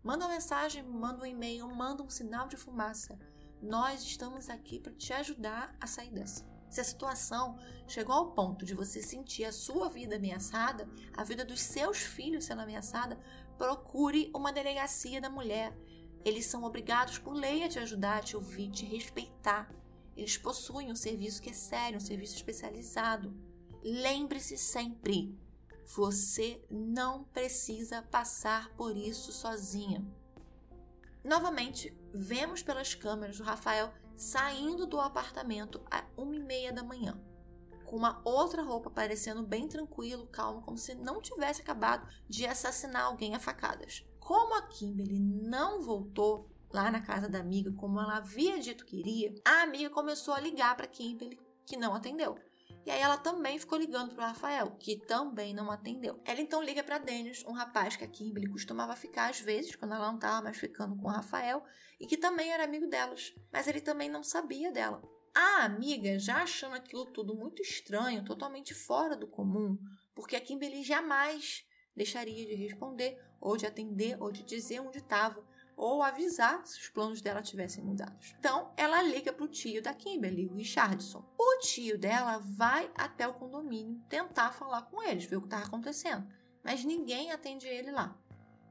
Manda 0.00 0.26
uma 0.26 0.34
mensagem, 0.34 0.80
manda 0.84 1.24
um 1.24 1.26
e-mail, 1.26 1.66
manda 1.74 2.04
um 2.04 2.08
sinal 2.08 2.46
de 2.46 2.56
fumaça. 2.56 3.18
Nós 3.60 4.04
estamos 4.04 4.48
aqui 4.48 4.78
para 4.78 4.92
te 4.92 5.12
ajudar 5.12 5.76
a 5.80 5.88
sair 5.88 6.12
dessa. 6.12 6.59
Se 6.70 6.80
a 6.80 6.84
situação 6.84 7.58
chegou 7.88 8.14
ao 8.14 8.30
ponto 8.30 8.64
de 8.64 8.74
você 8.74 9.02
sentir 9.02 9.44
a 9.44 9.52
sua 9.52 9.88
vida 9.88 10.14
ameaçada, 10.16 10.88
a 11.16 11.24
vida 11.24 11.44
dos 11.44 11.60
seus 11.60 11.98
filhos 11.98 12.44
sendo 12.44 12.62
ameaçada, 12.62 13.18
procure 13.58 14.30
uma 14.32 14.52
delegacia 14.52 15.20
da 15.20 15.28
mulher. 15.28 15.76
Eles 16.24 16.46
são 16.46 16.62
obrigados 16.62 17.18
por 17.18 17.34
lei 17.34 17.64
a 17.64 17.68
te 17.68 17.80
ajudar, 17.80 18.18
a 18.18 18.22
te 18.22 18.36
ouvir, 18.36 18.70
te 18.70 18.86
respeitar. 18.86 19.74
Eles 20.16 20.38
possuem 20.38 20.92
um 20.92 20.96
serviço 20.96 21.42
que 21.42 21.50
é 21.50 21.54
sério, 21.54 21.96
um 21.96 22.00
serviço 22.00 22.36
especializado. 22.36 23.34
Lembre-se 23.82 24.56
sempre: 24.56 25.36
você 25.96 26.62
não 26.70 27.24
precisa 27.24 28.00
passar 28.02 28.68
por 28.76 28.96
isso 28.96 29.32
sozinha. 29.32 30.06
Novamente, 31.24 31.92
vemos 32.14 32.62
pelas 32.62 32.94
câmeras 32.94 33.40
o 33.40 33.42
Rafael 33.42 33.92
saindo 34.20 34.86
do 34.86 35.00
apartamento 35.00 35.80
às 35.90 36.04
uma 36.14 36.36
e 36.36 36.40
meia 36.40 36.70
da 36.70 36.82
manhã, 36.82 37.18
com 37.86 37.96
uma 37.96 38.20
outra 38.22 38.62
roupa 38.62 38.90
parecendo 38.90 39.42
bem 39.42 39.66
tranquilo, 39.66 40.26
calmo, 40.26 40.60
como 40.60 40.76
se 40.76 40.94
não 40.94 41.22
tivesse 41.22 41.62
acabado 41.62 42.06
de 42.28 42.44
assassinar 42.44 43.04
alguém 43.04 43.34
a 43.34 43.40
facadas. 43.40 44.06
Como 44.20 44.54
a 44.58 44.62
Kimberly 44.68 45.18
não 45.18 45.80
voltou 45.80 46.50
lá 46.70 46.90
na 46.90 47.00
casa 47.00 47.30
da 47.30 47.40
amiga 47.40 47.72
como 47.72 47.98
ela 47.98 48.18
havia 48.18 48.60
dito 48.60 48.84
que 48.84 48.98
iria, 48.98 49.34
a 49.42 49.62
amiga 49.62 49.88
começou 49.88 50.34
a 50.34 50.40
ligar 50.40 50.76
para 50.76 50.86
Kimberly, 50.86 51.40
que 51.64 51.78
não 51.78 51.94
atendeu. 51.94 52.36
E 52.84 52.90
aí 52.90 53.00
ela 53.00 53.16
também 53.16 53.58
ficou 53.58 53.78
ligando 53.78 54.14
para 54.14 54.28
Rafael, 54.28 54.72
que 54.78 54.98
também 55.06 55.54
não 55.54 55.70
atendeu. 55.70 56.20
Ela 56.26 56.42
então 56.42 56.62
liga 56.62 56.84
para 56.84 56.98
Dennis, 56.98 57.42
um 57.46 57.52
rapaz 57.52 57.96
que 57.96 58.04
a 58.04 58.08
Kimberly 58.08 58.50
costumava 58.50 58.94
ficar 58.94 59.30
às 59.30 59.40
vezes, 59.40 59.74
quando 59.76 59.94
ela 59.94 60.08
não 60.08 60.16
estava 60.16 60.42
mais 60.42 60.58
ficando 60.58 60.94
com 60.96 61.08
o 61.08 61.10
Rafael, 61.10 61.64
e 62.00 62.06
que 62.06 62.16
também 62.16 62.50
era 62.50 62.64
amigo 62.64 62.86
delas, 62.86 63.34
mas 63.52 63.68
ele 63.68 63.80
também 63.80 64.08
não 64.08 64.22
sabia 64.22 64.72
dela. 64.72 65.02
A 65.34 65.64
amiga, 65.64 66.18
já 66.18 66.42
achando 66.42 66.74
aquilo 66.74 67.04
tudo 67.06 67.36
muito 67.36 67.62
estranho, 67.62 68.24
totalmente 68.24 68.74
fora 68.74 69.14
do 69.14 69.28
comum, 69.28 69.78
porque 70.14 70.34
a 70.34 70.40
Kimberly 70.40 70.82
jamais 70.82 71.64
deixaria 71.94 72.46
de 72.46 72.54
responder, 72.54 73.20
ou 73.40 73.56
de 73.56 73.66
atender, 73.66 74.16
ou 74.20 74.32
de 74.32 74.42
dizer 74.42 74.80
onde 74.80 74.98
estava, 74.98 75.44
ou 75.76 76.02
avisar 76.02 76.66
se 76.66 76.78
os 76.78 76.88
planos 76.88 77.22
dela 77.22 77.42
tivessem 77.42 77.82
mudados. 77.82 78.34
Então, 78.38 78.72
ela 78.76 79.02
liga 79.02 79.32
para 79.32 79.44
o 79.44 79.48
tio 79.48 79.82
da 79.82 79.94
Kimberly, 79.94 80.46
o 80.46 80.54
Richardson. 80.54 81.24
O 81.38 81.58
tio 81.60 81.98
dela 81.98 82.38
vai 82.38 82.90
até 82.94 83.26
o 83.26 83.34
condomínio 83.34 84.00
tentar 84.08 84.52
falar 84.52 84.82
com 84.82 85.02
eles, 85.02 85.24
ver 85.24 85.36
o 85.36 85.40
que 85.40 85.46
está 85.46 85.58
acontecendo, 85.58 86.26
mas 86.62 86.84
ninguém 86.84 87.30
atende 87.30 87.66
ele 87.66 87.90
lá. 87.90 88.18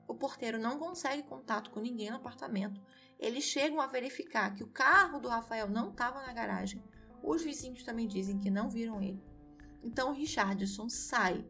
O 0.10 0.16
porteiro 0.16 0.58
não 0.58 0.80
consegue 0.80 1.22
contato 1.22 1.70
com 1.70 1.80
ninguém 1.80 2.10
no 2.10 2.16
apartamento. 2.16 2.82
Eles 3.20 3.44
chegam 3.44 3.80
a 3.80 3.86
verificar 3.86 4.56
que 4.56 4.64
o 4.64 4.68
carro 4.68 5.20
do 5.20 5.28
Rafael 5.28 5.70
não 5.70 5.92
estava 5.92 6.26
na 6.26 6.34
garagem. 6.34 6.84
Os 7.22 7.44
vizinhos 7.44 7.84
também 7.84 8.08
dizem 8.08 8.40
que 8.40 8.50
não 8.50 8.72
viram 8.72 9.00
ele. 9.00 9.24
Então 9.84 10.10
o 10.10 10.14
Richardson 10.14 10.90
sai 10.90 11.46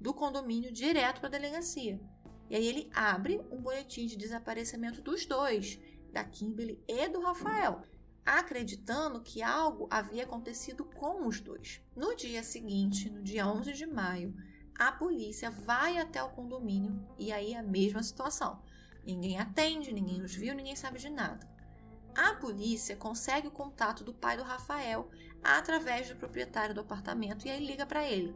do 0.00 0.14
condomínio 0.14 0.72
direto 0.72 1.20
para 1.20 1.28
a 1.28 1.32
delegacia. 1.32 2.00
E 2.48 2.56
aí 2.56 2.66
ele 2.66 2.90
abre 2.94 3.42
um 3.50 3.60
boletim 3.60 4.06
de 4.06 4.16
desaparecimento 4.16 5.02
dos 5.02 5.26
dois, 5.26 5.78
da 6.10 6.24
Kimberly 6.24 6.82
e 6.88 7.08
do 7.10 7.20
Rafael, 7.20 7.82
acreditando 8.24 9.20
que 9.20 9.42
algo 9.42 9.86
havia 9.90 10.22
acontecido 10.22 10.82
com 10.82 11.26
os 11.26 11.42
dois. 11.42 11.82
No 11.94 12.16
dia 12.16 12.42
seguinte, 12.42 13.10
no 13.10 13.22
dia 13.22 13.46
11 13.46 13.74
de 13.74 13.86
maio, 13.86 14.34
a 14.78 14.92
polícia 14.92 15.50
vai 15.50 15.98
até 15.98 16.22
o 16.22 16.30
condomínio 16.30 17.04
e 17.18 17.32
aí 17.32 17.54
a 17.54 17.62
mesma 17.62 18.02
situação. 18.02 18.62
Ninguém 19.04 19.38
atende, 19.38 19.92
ninguém 19.92 20.22
os 20.22 20.34
viu, 20.34 20.54
ninguém 20.54 20.76
sabe 20.76 20.98
de 20.98 21.10
nada. 21.10 21.48
A 22.14 22.34
polícia 22.34 22.96
consegue 22.96 23.48
o 23.48 23.52
contato 23.52 24.04
do 24.04 24.14
pai 24.14 24.36
do 24.36 24.42
Rafael 24.42 25.10
através 25.42 26.08
do 26.08 26.16
proprietário 26.16 26.74
do 26.74 26.80
apartamento 26.80 27.46
e 27.46 27.50
aí 27.50 27.64
liga 27.64 27.84
para 27.84 28.08
ele 28.08 28.34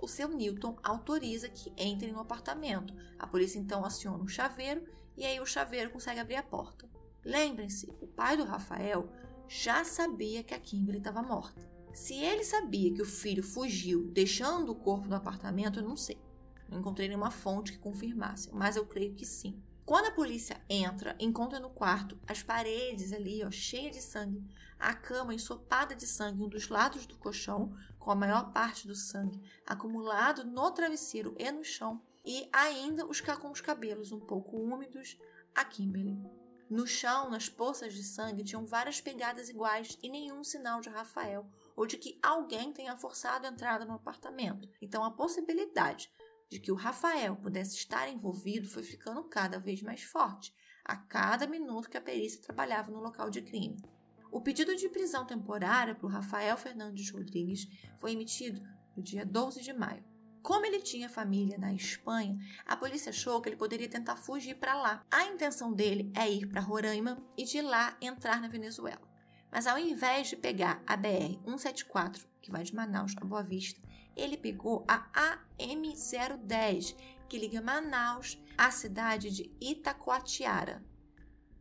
o 0.00 0.08
seu 0.08 0.28
Newton 0.28 0.76
autoriza 0.82 1.48
que 1.48 1.72
entrem 1.76 2.12
no 2.12 2.20
apartamento. 2.20 2.94
A 3.18 3.26
polícia 3.26 3.58
então 3.58 3.84
aciona 3.84 4.22
um 4.22 4.28
chaveiro 4.28 4.84
e 5.16 5.24
aí 5.24 5.40
o 5.40 5.46
chaveiro 5.46 5.90
consegue 5.90 6.20
abrir 6.20 6.36
a 6.36 6.42
porta. 6.42 6.88
Lembrem-se, 7.24 7.88
o 8.00 8.06
pai 8.06 8.36
do 8.36 8.44
Rafael 8.44 9.08
já 9.48 9.84
sabia 9.84 10.42
que 10.42 10.54
a 10.54 10.60
Kimberly 10.60 10.98
estava 10.98 11.22
morta. 11.22 11.75
Se 11.96 12.12
ele 12.12 12.44
sabia 12.44 12.92
que 12.92 13.00
o 13.00 13.06
filho 13.06 13.42
fugiu 13.42 14.06
deixando 14.08 14.70
o 14.70 14.74
corpo 14.74 15.08
no 15.08 15.16
apartamento, 15.16 15.80
eu 15.80 15.82
não 15.82 15.96
sei. 15.96 16.20
Não 16.68 16.78
encontrei 16.78 17.08
nenhuma 17.08 17.30
fonte 17.30 17.72
que 17.72 17.78
confirmasse, 17.78 18.50
mas 18.52 18.76
eu 18.76 18.84
creio 18.84 19.14
que 19.14 19.24
sim. 19.24 19.62
Quando 19.82 20.08
a 20.08 20.10
polícia 20.10 20.60
entra, 20.68 21.16
encontra 21.18 21.58
no 21.58 21.70
quarto 21.70 22.18
as 22.26 22.42
paredes 22.42 23.14
ali, 23.14 23.42
ó, 23.42 23.50
cheias 23.50 23.96
de 23.96 24.02
sangue, 24.02 24.44
a 24.78 24.92
cama 24.92 25.32
ensopada 25.32 25.96
de 25.96 26.06
sangue 26.06 26.42
um 26.42 26.48
dos 26.50 26.68
lados 26.68 27.06
do 27.06 27.16
colchão, 27.16 27.74
com 27.98 28.10
a 28.10 28.14
maior 28.14 28.52
parte 28.52 28.86
do 28.86 28.94
sangue 28.94 29.40
acumulado 29.64 30.44
no 30.44 30.70
travesseiro 30.72 31.34
e 31.38 31.50
no 31.50 31.64
chão, 31.64 32.02
e 32.22 32.46
ainda 32.52 33.06
os 33.06 33.22
com 33.22 33.50
os 33.50 33.62
cabelos 33.62 34.12
um 34.12 34.20
pouco 34.20 34.58
úmidos, 34.58 35.18
a 35.54 35.64
Kimberly. 35.64 36.18
No 36.68 36.86
chão, 36.86 37.30
nas 37.30 37.48
poças 37.48 37.94
de 37.94 38.02
sangue, 38.02 38.44
tinham 38.44 38.66
várias 38.66 39.00
pegadas 39.00 39.48
iguais 39.48 39.96
e 40.02 40.10
nenhum 40.10 40.44
sinal 40.44 40.82
de 40.82 40.90
Rafael 40.90 41.48
ou 41.76 41.86
de 41.86 41.96
que 41.98 42.18
alguém 42.22 42.72
tenha 42.72 42.96
forçado 42.96 43.46
a 43.46 43.50
entrada 43.50 43.84
no 43.84 43.94
apartamento. 43.94 44.68
Então, 44.80 45.04
a 45.04 45.10
possibilidade 45.10 46.10
de 46.48 46.58
que 46.58 46.72
o 46.72 46.76
Rafael 46.76 47.36
pudesse 47.36 47.76
estar 47.76 48.08
envolvido 48.08 48.68
foi 48.68 48.82
ficando 48.82 49.22
cada 49.24 49.58
vez 49.58 49.82
mais 49.82 50.02
forte, 50.02 50.54
a 50.84 50.96
cada 50.96 51.46
minuto 51.46 51.90
que 51.90 51.96
a 51.96 52.00
perícia 52.00 52.40
trabalhava 52.40 52.90
no 52.90 53.00
local 53.00 53.28
de 53.28 53.42
crime. 53.42 53.76
O 54.30 54.40
pedido 54.40 54.76
de 54.76 54.88
prisão 54.88 55.26
temporária 55.26 55.94
para 55.94 56.06
o 56.06 56.10
Rafael 56.10 56.56
Fernandes 56.56 57.10
Rodrigues 57.10 57.66
foi 57.98 58.12
emitido 58.12 58.60
no 58.96 59.02
dia 59.02 59.24
12 59.24 59.62
de 59.62 59.72
maio. 59.72 60.04
Como 60.42 60.64
ele 60.64 60.80
tinha 60.80 61.08
família 61.08 61.58
na 61.58 61.74
Espanha, 61.74 62.38
a 62.64 62.76
polícia 62.76 63.10
achou 63.10 63.40
que 63.40 63.48
ele 63.48 63.56
poderia 63.56 63.88
tentar 63.88 64.14
fugir 64.14 64.54
para 64.54 64.74
lá. 64.74 65.04
A 65.10 65.24
intenção 65.24 65.72
dele 65.72 66.12
é 66.14 66.30
ir 66.30 66.46
para 66.46 66.60
Roraima 66.60 67.20
e 67.36 67.44
de 67.44 67.60
lá 67.60 67.96
entrar 68.00 68.40
na 68.40 68.46
Venezuela. 68.46 69.15
Mas 69.50 69.66
ao 69.66 69.78
invés 69.78 70.28
de 70.28 70.36
pegar 70.36 70.82
a 70.86 70.96
BR 70.96 71.38
174, 71.44 72.26
que 72.40 72.50
vai 72.50 72.62
de 72.62 72.74
Manaus 72.74 73.14
a 73.16 73.24
Boa 73.24 73.42
Vista, 73.42 73.80
ele 74.16 74.36
pegou 74.36 74.84
a 74.88 75.38
AM010, 75.58 76.96
que 77.28 77.38
liga 77.38 77.60
Manaus 77.60 78.38
à 78.56 78.70
cidade 78.70 79.30
de 79.30 79.50
Itacoatiara. 79.60 80.82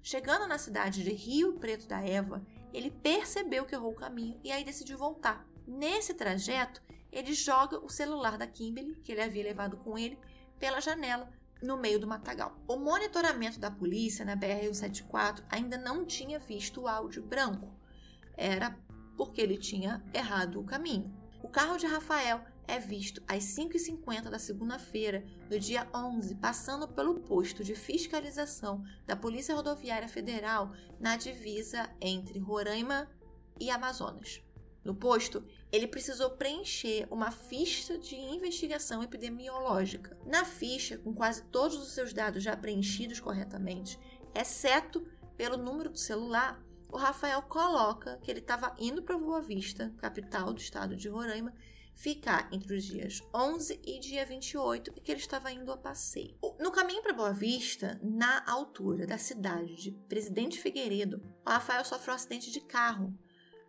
Chegando 0.01 0.47
na 0.47 0.57
cidade 0.57 1.03
de 1.03 1.11
Rio 1.11 1.53
Preto 1.53 1.87
da 1.87 1.99
Eva, 2.01 2.45
ele 2.73 2.91
percebeu 2.91 3.65
que 3.65 3.73
errou 3.73 3.91
o 3.91 3.95
caminho 3.95 4.39
e 4.43 4.51
aí 4.51 4.63
decidiu 4.63 4.97
voltar. 4.97 5.45
Nesse 5.67 6.13
trajeto, 6.13 6.81
ele 7.11 7.33
joga 7.33 7.79
o 7.83 7.89
celular 7.89 8.37
da 8.37 8.45
Kimberly, 8.45 8.95
que 9.03 9.11
ele 9.11 9.21
havia 9.21 9.43
levado 9.43 9.77
com 9.77 9.97
ele, 9.97 10.19
pela 10.59 10.79
janela 10.79 11.31
no 11.65 11.77
meio 11.77 11.99
do 11.99 12.07
matagal. 12.07 12.57
O 12.67 12.77
monitoramento 12.77 13.59
da 13.59 13.71
polícia 13.71 14.23
na 14.23 14.37
BR-174 14.37 15.43
ainda 15.49 15.77
não 15.77 16.05
tinha 16.05 16.39
visto 16.39 16.81
o 16.81 16.87
áudio 16.87 17.23
branco. 17.23 17.73
Era 18.37 18.77
porque 19.17 19.41
ele 19.41 19.57
tinha 19.57 20.03
errado 20.13 20.59
o 20.59 20.63
caminho. 20.63 21.13
O 21.41 21.47
carro 21.47 21.77
de 21.77 21.85
Rafael 21.85 22.43
é 22.67 22.79
visto 22.79 23.21
às 23.27 23.43
5h50 23.43 24.29
da 24.29 24.39
segunda-feira, 24.39 25.23
do 25.49 25.59
dia 25.59 25.87
11, 25.93 26.35
passando 26.35 26.87
pelo 26.87 27.19
posto 27.19 27.63
de 27.63 27.75
fiscalização 27.75 28.83
da 29.05 29.15
Polícia 29.15 29.55
Rodoviária 29.55 30.07
Federal 30.07 30.71
na 30.99 31.15
divisa 31.15 31.89
entre 32.01 32.39
Roraima 32.39 33.09
e 33.59 33.69
Amazonas. 33.69 34.41
No 34.83 34.95
posto, 34.95 35.45
ele 35.75 35.87
precisou 35.87 36.29
preencher 36.29 37.05
uma 37.11 37.31
ficha 37.31 37.97
de 37.97 38.15
investigação 38.15 39.03
epidemiológica. 39.03 40.17
Na 40.25 40.45
ficha, 40.45 40.97
com 40.97 41.13
quase 41.13 41.43
todos 41.45 41.77
os 41.77 41.93
seus 41.93 42.13
dados 42.13 42.41
já 42.41 42.55
preenchidos 42.55 43.19
corretamente, 43.19 43.99
exceto 44.33 45.05
pelo 45.35 45.57
número 45.57 45.89
do 45.89 45.97
celular, 45.97 46.63
o 46.89 46.97
Rafael 46.97 47.41
coloca 47.41 48.17
que 48.23 48.31
ele 48.31 48.39
estava 48.39 48.73
indo 48.79 49.03
para 49.03 49.17
Boa 49.17 49.41
Vista, 49.41 49.93
capital 49.97 50.53
do 50.53 50.61
estado 50.61 50.95
de 50.95 51.09
Roraima, 51.09 51.53
ficar 51.93 52.47
entre 52.53 52.75
os 52.75 52.85
dias 52.85 53.21
11 53.33 53.81
e 53.83 53.99
dia 53.99 54.25
28 54.25 54.93
e 54.95 55.01
que 55.01 55.11
ele 55.11 55.19
estava 55.19 55.51
indo 55.51 55.71
a 55.73 55.77
passeio. 55.77 56.37
No 56.57 56.71
caminho 56.71 57.01
para 57.01 57.13
Boa 57.13 57.33
Vista, 57.33 57.99
na 58.01 58.45
altura 58.49 59.05
da 59.05 59.17
cidade 59.17 59.75
de 59.75 59.91
Presidente 59.91 60.59
Figueiredo, 60.59 61.21
o 61.45 61.49
Rafael 61.49 61.83
sofreu 61.83 62.13
um 62.13 62.15
acidente 62.15 62.49
de 62.49 62.61
carro 62.61 63.13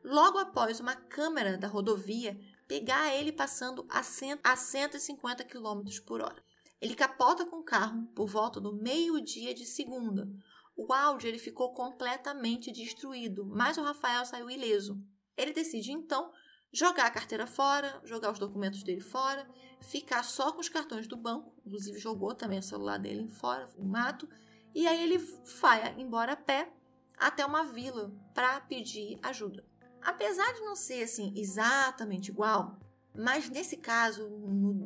logo 0.07 0.39
após 0.39 0.79
uma 0.79 0.95
câmera 0.95 1.59
da 1.59 1.67
rodovia 1.67 2.39
pegar 2.69 3.13
ele 3.13 3.33
passando 3.33 3.85
a 3.89 4.03
150 4.03 5.43
km 5.45 5.83
por 6.07 6.21
hora. 6.21 6.43
Ele 6.81 6.95
capota 6.95 7.45
com 7.45 7.57
o 7.57 7.65
carro 7.65 8.07
por 8.15 8.29
volta 8.29 8.61
do 8.61 8.73
meio-dia 8.73 9.53
de 9.53 9.67
segunda. 9.67 10.29
O 10.77 10.93
áudio 10.93 11.27
ele 11.27 11.39
ficou 11.39 11.75
completamente 11.75 12.71
destruído, 12.71 13.45
mas 13.47 13.79
o 13.79 13.83
Rafael 13.83 14.25
saiu 14.25 14.49
ileso. 14.49 14.97
Ele 15.37 15.53
decide 15.53 15.91
então 15.91 16.31
jogar 16.73 17.07
a 17.07 17.11
carteira 17.11 17.47
fora, 17.47 18.01
jogar 18.05 18.31
os 18.31 18.39
documentos 18.39 18.85
dele 18.85 19.01
fora, 19.01 19.49
ficar 19.81 20.23
só 20.23 20.53
com 20.53 20.61
os 20.61 20.69
cartões 20.69 21.09
do 21.09 21.17
banco, 21.17 21.53
inclusive 21.65 21.99
jogou 21.99 22.33
também 22.33 22.61
o 22.61 22.63
celular 22.63 22.99
dele 22.99 23.29
fora, 23.29 23.69
no 23.77 23.85
mato, 23.85 24.29
e 24.73 24.87
aí 24.87 25.03
ele 25.03 25.19
vai 25.61 25.99
embora 25.99 26.33
a 26.33 26.37
pé 26.37 26.71
até 27.17 27.45
uma 27.45 27.65
vila 27.65 28.13
para 28.35 28.61
pedir 28.61 29.19
ajuda. 29.23 29.65
Apesar 30.07 30.53
de 30.55 30.61
não 30.61 30.77
ser 30.77 31.03
assim 31.03 31.33
exatamente 31.35 32.31
igual, 32.31 32.79
mas 33.13 33.51
nesse 33.51 33.77
caso, 33.77 34.29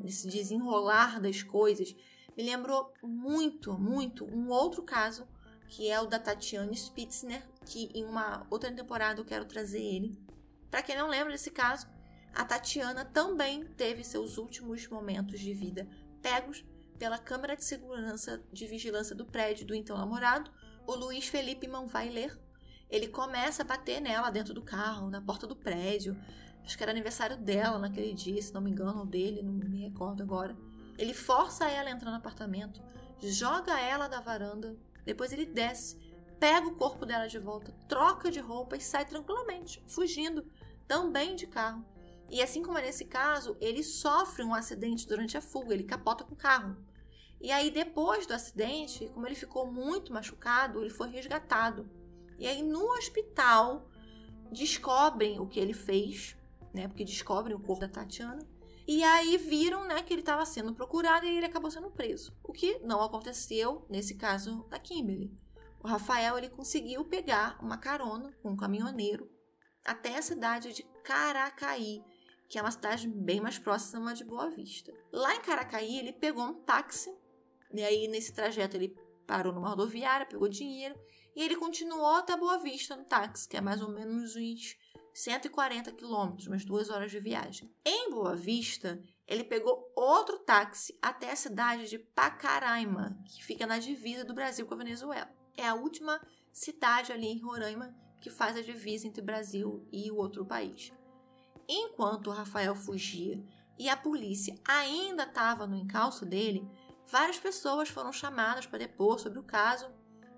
nesse 0.03 0.27
desenrolar 0.27 1.21
das 1.21 1.43
coisas, 1.43 1.95
me 2.35 2.43
lembrou 2.43 2.91
muito, 3.03 3.79
muito 3.79 4.25
um 4.25 4.49
outro 4.49 4.83
caso 4.83 5.29
que 5.69 5.91
é 5.91 6.01
o 6.01 6.07
da 6.07 6.19
Tatiane 6.19 6.75
Spitzner, 6.75 7.47
que 7.67 7.91
em 7.95 8.03
uma 8.03 8.47
outra 8.49 8.73
temporada 8.73 9.21
eu 9.21 9.25
quero 9.27 9.45
trazer 9.45 9.83
ele. 9.83 10.19
Para 10.71 10.83
quem 10.83 10.97
não 10.97 11.07
lembra 11.07 11.33
desse 11.33 11.51
caso, 11.51 11.87
a 12.35 12.43
Tatiana 12.43 13.05
também 13.05 13.67
teve 13.77 14.03
seus 14.03 14.39
últimos 14.39 14.89
momentos 14.89 15.39
de 15.39 15.53
vida 15.53 15.87
pegos 16.23 16.65
pela 16.99 17.19
câmera 17.19 17.55
de 17.55 17.65
segurança 17.65 18.43
de 18.51 18.67
vigilância 18.67 19.15
do 19.15 19.27
prédio 19.27 19.67
do 19.67 19.75
então 19.75 19.99
namorado, 19.99 20.51
o 20.87 20.95
Luiz 20.95 21.29
Felipe 21.29 21.69
Manvailer, 21.69 22.39
ele 22.91 23.07
começa 23.07 23.63
a 23.63 23.65
bater 23.65 24.01
nela 24.01 24.31
dentro 24.31 24.53
do 24.53 24.63
carro, 24.63 25.09
na 25.09 25.21
porta 25.21 25.47
do 25.47 25.55
prédio. 25.55 26.17
Acho 26.65 26.77
que 26.77 26.83
era 26.83 26.93
aniversário 26.93 27.37
dela 27.37 27.79
naquele 27.79 28.13
dia, 28.13 28.41
se 28.43 28.53
não 28.53 28.61
me 28.61 28.71
engano, 28.71 29.01
ou 29.01 29.07
dele, 29.07 29.43
não 29.43 29.53
me 29.53 29.83
recordo 29.83 30.23
agora. 30.23 30.57
Ele 30.99 31.15
força 31.15 31.71
ela 31.71 31.89
a 31.89 31.93
entrar 31.93 32.11
no 32.11 32.17
apartamento, 32.17 32.83
joga 33.23 33.79
ela 33.81 34.09
da 34.09 34.21
varanda, 34.21 34.77
depois 35.05 35.33
ele 35.33 35.47
desce, 35.47 35.97
pega 36.39 36.67
o 36.67 36.75
corpo 36.75 37.07
dela 37.07 37.27
de 37.27 37.39
volta, 37.39 37.73
troca 37.89 38.31
de 38.31 38.41
roupa 38.41 38.77
e 38.77 38.81
sai 38.81 39.05
tranquilamente, 39.05 39.83
fugindo, 39.87 40.45
também 40.87 41.37
de 41.37 41.47
carro. 41.47 41.85
E 42.29 42.43
assim 42.43 42.63
como 42.63 42.79
é 42.79 42.83
nesse 42.83 43.05
caso, 43.05 43.57
ele 43.61 43.83
sofre 43.83 44.43
um 44.43 44.55
acidente 44.55 45.07
durante 45.07 45.37
a 45.37 45.41
fuga, 45.41 45.75
ele 45.75 45.85
capota 45.85 46.25
com 46.25 46.35
o 46.35 46.37
carro. 46.37 46.77
E 47.41 47.51
aí, 47.51 47.71
depois 47.71 48.27
do 48.27 48.35
acidente, 48.35 49.09
como 49.15 49.27
ele 49.27 49.35
ficou 49.35 49.71
muito 49.71 50.13
machucado, 50.13 50.81
ele 50.81 50.91
foi 50.91 51.09
resgatado. 51.09 51.89
E 52.41 52.47
aí 52.47 52.63
no 52.63 52.83
hospital 52.93 53.87
descobrem 54.51 55.39
o 55.39 55.47
que 55.47 55.61
ele 55.61 55.75
fez, 55.75 56.37
né? 56.73 56.89
Porque 56.89 57.05
descobrem 57.05 57.55
o 57.55 57.61
corpo 57.61 57.83
da 57.83 57.89
Tatiana. 57.89 58.41
E 58.89 59.05
aí 59.05 59.37
viram, 59.37 59.87
né, 59.87 60.03
que 60.03 60.13
ele 60.13 60.23
estava 60.23 60.45
sendo 60.45 60.75
procurado 60.75 61.27
e 61.27 61.37
ele 61.37 61.47
acabou 61.47 61.71
sendo 61.71 61.91
preso. 61.91 62.35
O 62.43 62.53
que 62.53 62.79
não 62.81 63.03
aconteceu 63.03 63.87
nesse 63.89 64.17
caso 64.17 64.67
da 64.69 64.79
Kimberly. 64.79 65.31
O 65.83 65.87
Rafael 65.87 66.37
ele 66.37 66.49
conseguiu 66.49 67.05
pegar 67.05 67.59
uma 67.63 67.77
carona 67.77 68.33
com 68.43 68.51
um 68.51 68.57
caminhoneiro 68.57 69.31
até 69.85 70.17
a 70.17 70.23
cidade 70.23 70.73
de 70.73 70.83
Caracaí, 71.05 72.03
que 72.49 72.59
é 72.59 72.63
uma 72.63 72.71
cidade 72.71 73.07
bem 73.07 73.41
mais 73.41 73.59
próxima 73.59 74.13
de 74.13 74.25
Boa 74.25 74.51
Vista. 74.51 74.93
Lá 75.13 75.37
em 75.37 75.41
Caracaí, 75.41 75.99
ele 75.99 76.13
pegou 76.13 76.45
um 76.45 76.55
táxi, 76.55 77.15
e 77.73 77.83
aí 77.83 78.09
nesse 78.09 78.33
trajeto 78.33 78.77
ele 78.77 78.97
parou 79.27 79.53
numa 79.53 79.69
rodoviária, 79.69 80.27
pegou 80.27 80.49
dinheiro 80.49 80.99
e 81.35 81.43
ele 81.43 81.57
continuou 81.57 82.17
até 82.17 82.37
Boa 82.37 82.59
Vista 82.59 82.97
no 82.97 83.05
táxi, 83.05 83.49
que 83.49 83.57
é 83.57 83.61
mais 83.61 83.81
ou 83.81 83.89
menos 83.89 84.37
uns 84.37 84.77
140 85.15 85.93
quilômetros, 85.93 86.47
umas 86.47 86.65
duas 86.65 86.91
horas 86.91 87.11
de 87.11 87.21
viagem. 87.21 87.73
Em 87.85 88.11
Boa 88.11 88.37
Vista, 88.37 89.03
ele 89.27 89.45
pegou 89.45 89.93
outro 89.95 90.39
táxi 90.39 90.99
até 91.01 91.31
a 91.31 91.37
cidade 91.37 91.89
de 91.89 91.99
Pacaraima, 91.99 93.19
que 93.27 93.45
fica 93.45 93.67
na 93.67 93.79
divisa 93.79 94.25
do 94.25 94.35
Brasil 94.35 94.67
com 94.67 94.75
a 94.75 94.79
Venezuela. 94.79 95.31
É 95.57 95.67
a 95.67 95.75
última 95.75 96.21
cidade 96.53 97.13
ali 97.13 97.27
em 97.27 97.41
Roraima 97.41 97.95
que 98.21 98.31
faz 98.31 98.57
a 98.57 98.63
divisa 98.63 99.07
entre 99.07 99.23
o 99.23 99.25
Brasil 99.25 99.87
e 99.93 100.11
o 100.11 100.17
outro 100.17 100.45
país. 100.45 100.93
Enquanto 101.69 102.31
Rafael 102.31 102.75
fugia 102.75 103.43
e 103.79 103.89
a 103.89 103.97
polícia 103.97 104.59
ainda 104.67 105.23
estava 105.23 105.67
no 105.67 105.77
encalço 105.77 106.27
dele, 106.27 106.69
várias 107.09 107.39
pessoas 107.39 107.89
foram 107.89 108.13
chamadas 108.13 108.67
para 108.67 108.81
depor 108.81 109.19
sobre 109.19 109.39
o 109.39 109.45
caso 109.45 109.91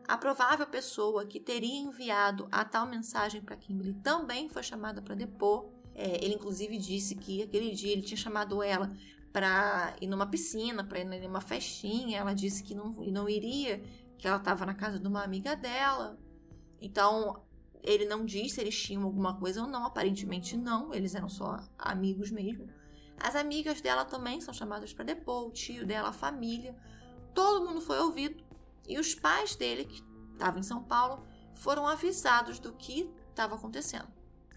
a 0.07 0.17
provável 0.17 0.67
pessoa 0.67 1.25
que 1.27 1.38
teria 1.41 1.81
enviado 1.81 2.49
a 2.51 2.65
tal 2.65 2.87
mensagem 2.87 3.41
para 3.41 3.57
Kimberly 3.57 3.95
também 3.95 4.49
foi 4.49 4.62
chamada 4.62 5.01
para 5.01 5.15
depor. 5.15 5.69
É, 5.95 6.25
ele, 6.25 6.35
inclusive, 6.35 6.79
disse 6.79 7.15
que 7.15 7.43
aquele 7.43 7.71
dia 7.73 7.93
ele 7.93 8.03
tinha 8.03 8.17
chamado 8.17 8.62
ela 8.62 8.91
para 9.33 9.95
ir 10.01 10.07
numa 10.07 10.27
piscina, 10.27 10.85
para 10.85 11.01
ir 11.01 11.05
numa 11.05 11.41
festinha. 11.41 12.19
Ela 12.19 12.35
disse 12.35 12.62
que 12.62 12.75
não, 12.75 12.93
não 12.93 13.29
iria, 13.29 13.83
que 14.19 14.27
ela 14.27 14.37
estava 14.37 14.67
na 14.67 14.75
casa 14.75 14.99
de 14.99 15.07
uma 15.07 15.23
amiga 15.23 15.55
dela. 15.55 16.19
Então, 16.81 17.43
ele 17.83 18.05
não 18.05 18.25
disse 18.25 18.57
se 18.57 18.61
eles 18.61 18.81
tinham 18.81 19.03
alguma 19.05 19.38
coisa 19.38 19.62
ou 19.62 19.69
não. 19.69 19.85
Aparentemente, 19.85 20.57
não. 20.57 20.93
Eles 20.93 21.15
eram 21.15 21.29
só 21.29 21.61
amigos 21.79 22.31
mesmo. 22.31 22.69
As 23.19 23.37
amigas 23.37 23.81
dela 23.81 24.05
também 24.05 24.41
são 24.41 24.53
chamadas 24.53 24.93
para 24.93 25.05
depor, 25.05 25.47
o 25.47 25.53
tio 25.53 25.87
dela, 25.87 26.09
a 26.09 26.12
família. 26.12 26.75
Todo 27.33 27.65
mundo 27.65 27.81
foi 27.81 27.99
ouvido 27.99 28.41
e 28.87 28.99
os 28.99 29.14
pais 29.14 29.55
dele, 29.57 29.85
que 29.85 30.03
estavam 30.33 30.61
em 30.61 30.64
São 30.64 30.83
Paulo, 30.83 31.27
foram 31.55 31.87
avisados 31.87 32.59
do 32.59 32.73
que 32.73 33.12
estava 33.31 33.55
acontecendo. 33.55 34.09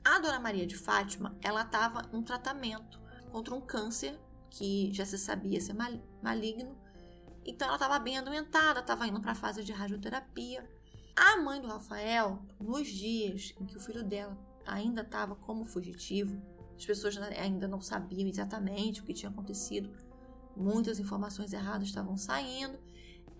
A 0.04 0.20
Dona 0.20 0.40
Maria 0.40 0.66
de 0.66 0.76
Fátima, 0.76 1.36
ela 1.42 1.62
estava 1.62 2.10
em 2.14 2.22
tratamento 2.22 3.00
contra 3.32 3.56
um 3.56 3.62
câncer 3.62 4.20
que 4.50 4.92
já 4.94 5.06
se 5.06 5.18
sabia 5.18 5.60
ser 5.60 5.76
maligno. 6.22 6.78
Então 7.46 7.68
ela 7.68 7.76
estava 7.76 8.00
bem 8.00 8.18
adoentada, 8.18 8.80
estava 8.80 9.08
indo 9.08 9.20
para 9.22 9.32
a 9.32 9.36
fase 9.36 9.64
de 9.64 9.72
radioterapia. 9.72 10.68
A 11.16 11.38
mãe 11.38 11.62
do 11.62 11.68
Rafael, 11.68 12.44
nos 12.60 12.88
dias 12.88 13.54
em 13.60 13.66
que 13.66 13.78
o 13.78 13.80
filho 13.80 14.04
dela 14.04 14.38
ainda 14.66 15.02
estava 15.02 15.36
como 15.36 15.66
fugitivo, 15.66 16.42
as 16.76 16.86
pessoas 16.86 17.18
ainda 17.18 17.68
não 17.68 17.80
sabiam 17.80 18.28
exatamente 18.28 19.02
o 19.02 19.04
que 19.04 19.14
tinha 19.14 19.30
acontecido, 19.30 19.92
muitas 20.56 21.00
informações 21.00 21.54
erradas 21.54 21.88
estavam 21.88 22.18
saindo 22.18 22.78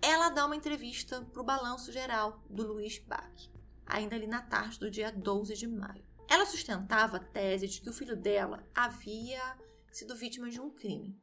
ela 0.02 0.28
dá 0.28 0.46
uma 0.46 0.56
entrevista 0.56 1.22
para 1.32 1.42
o 1.42 1.44
Balanço 1.44 1.92
Geral 1.92 2.42
do 2.48 2.66
Luiz 2.66 2.98
Bach, 2.98 3.50
ainda 3.84 4.16
ali 4.16 4.26
na 4.26 4.42
tarde 4.42 4.78
do 4.78 4.90
dia 4.90 5.10
12 5.10 5.54
de 5.54 5.66
maio. 5.66 6.04
Ela 6.28 6.46
sustentava 6.46 7.18
a 7.18 7.20
tese 7.20 7.68
de 7.68 7.80
que 7.80 7.88
o 7.88 7.92
filho 7.92 8.16
dela 8.16 8.66
havia 8.74 9.56
sido 9.92 10.16
vítima 10.16 10.50
de 10.50 10.60
um 10.60 10.70
crime. 10.70 11.18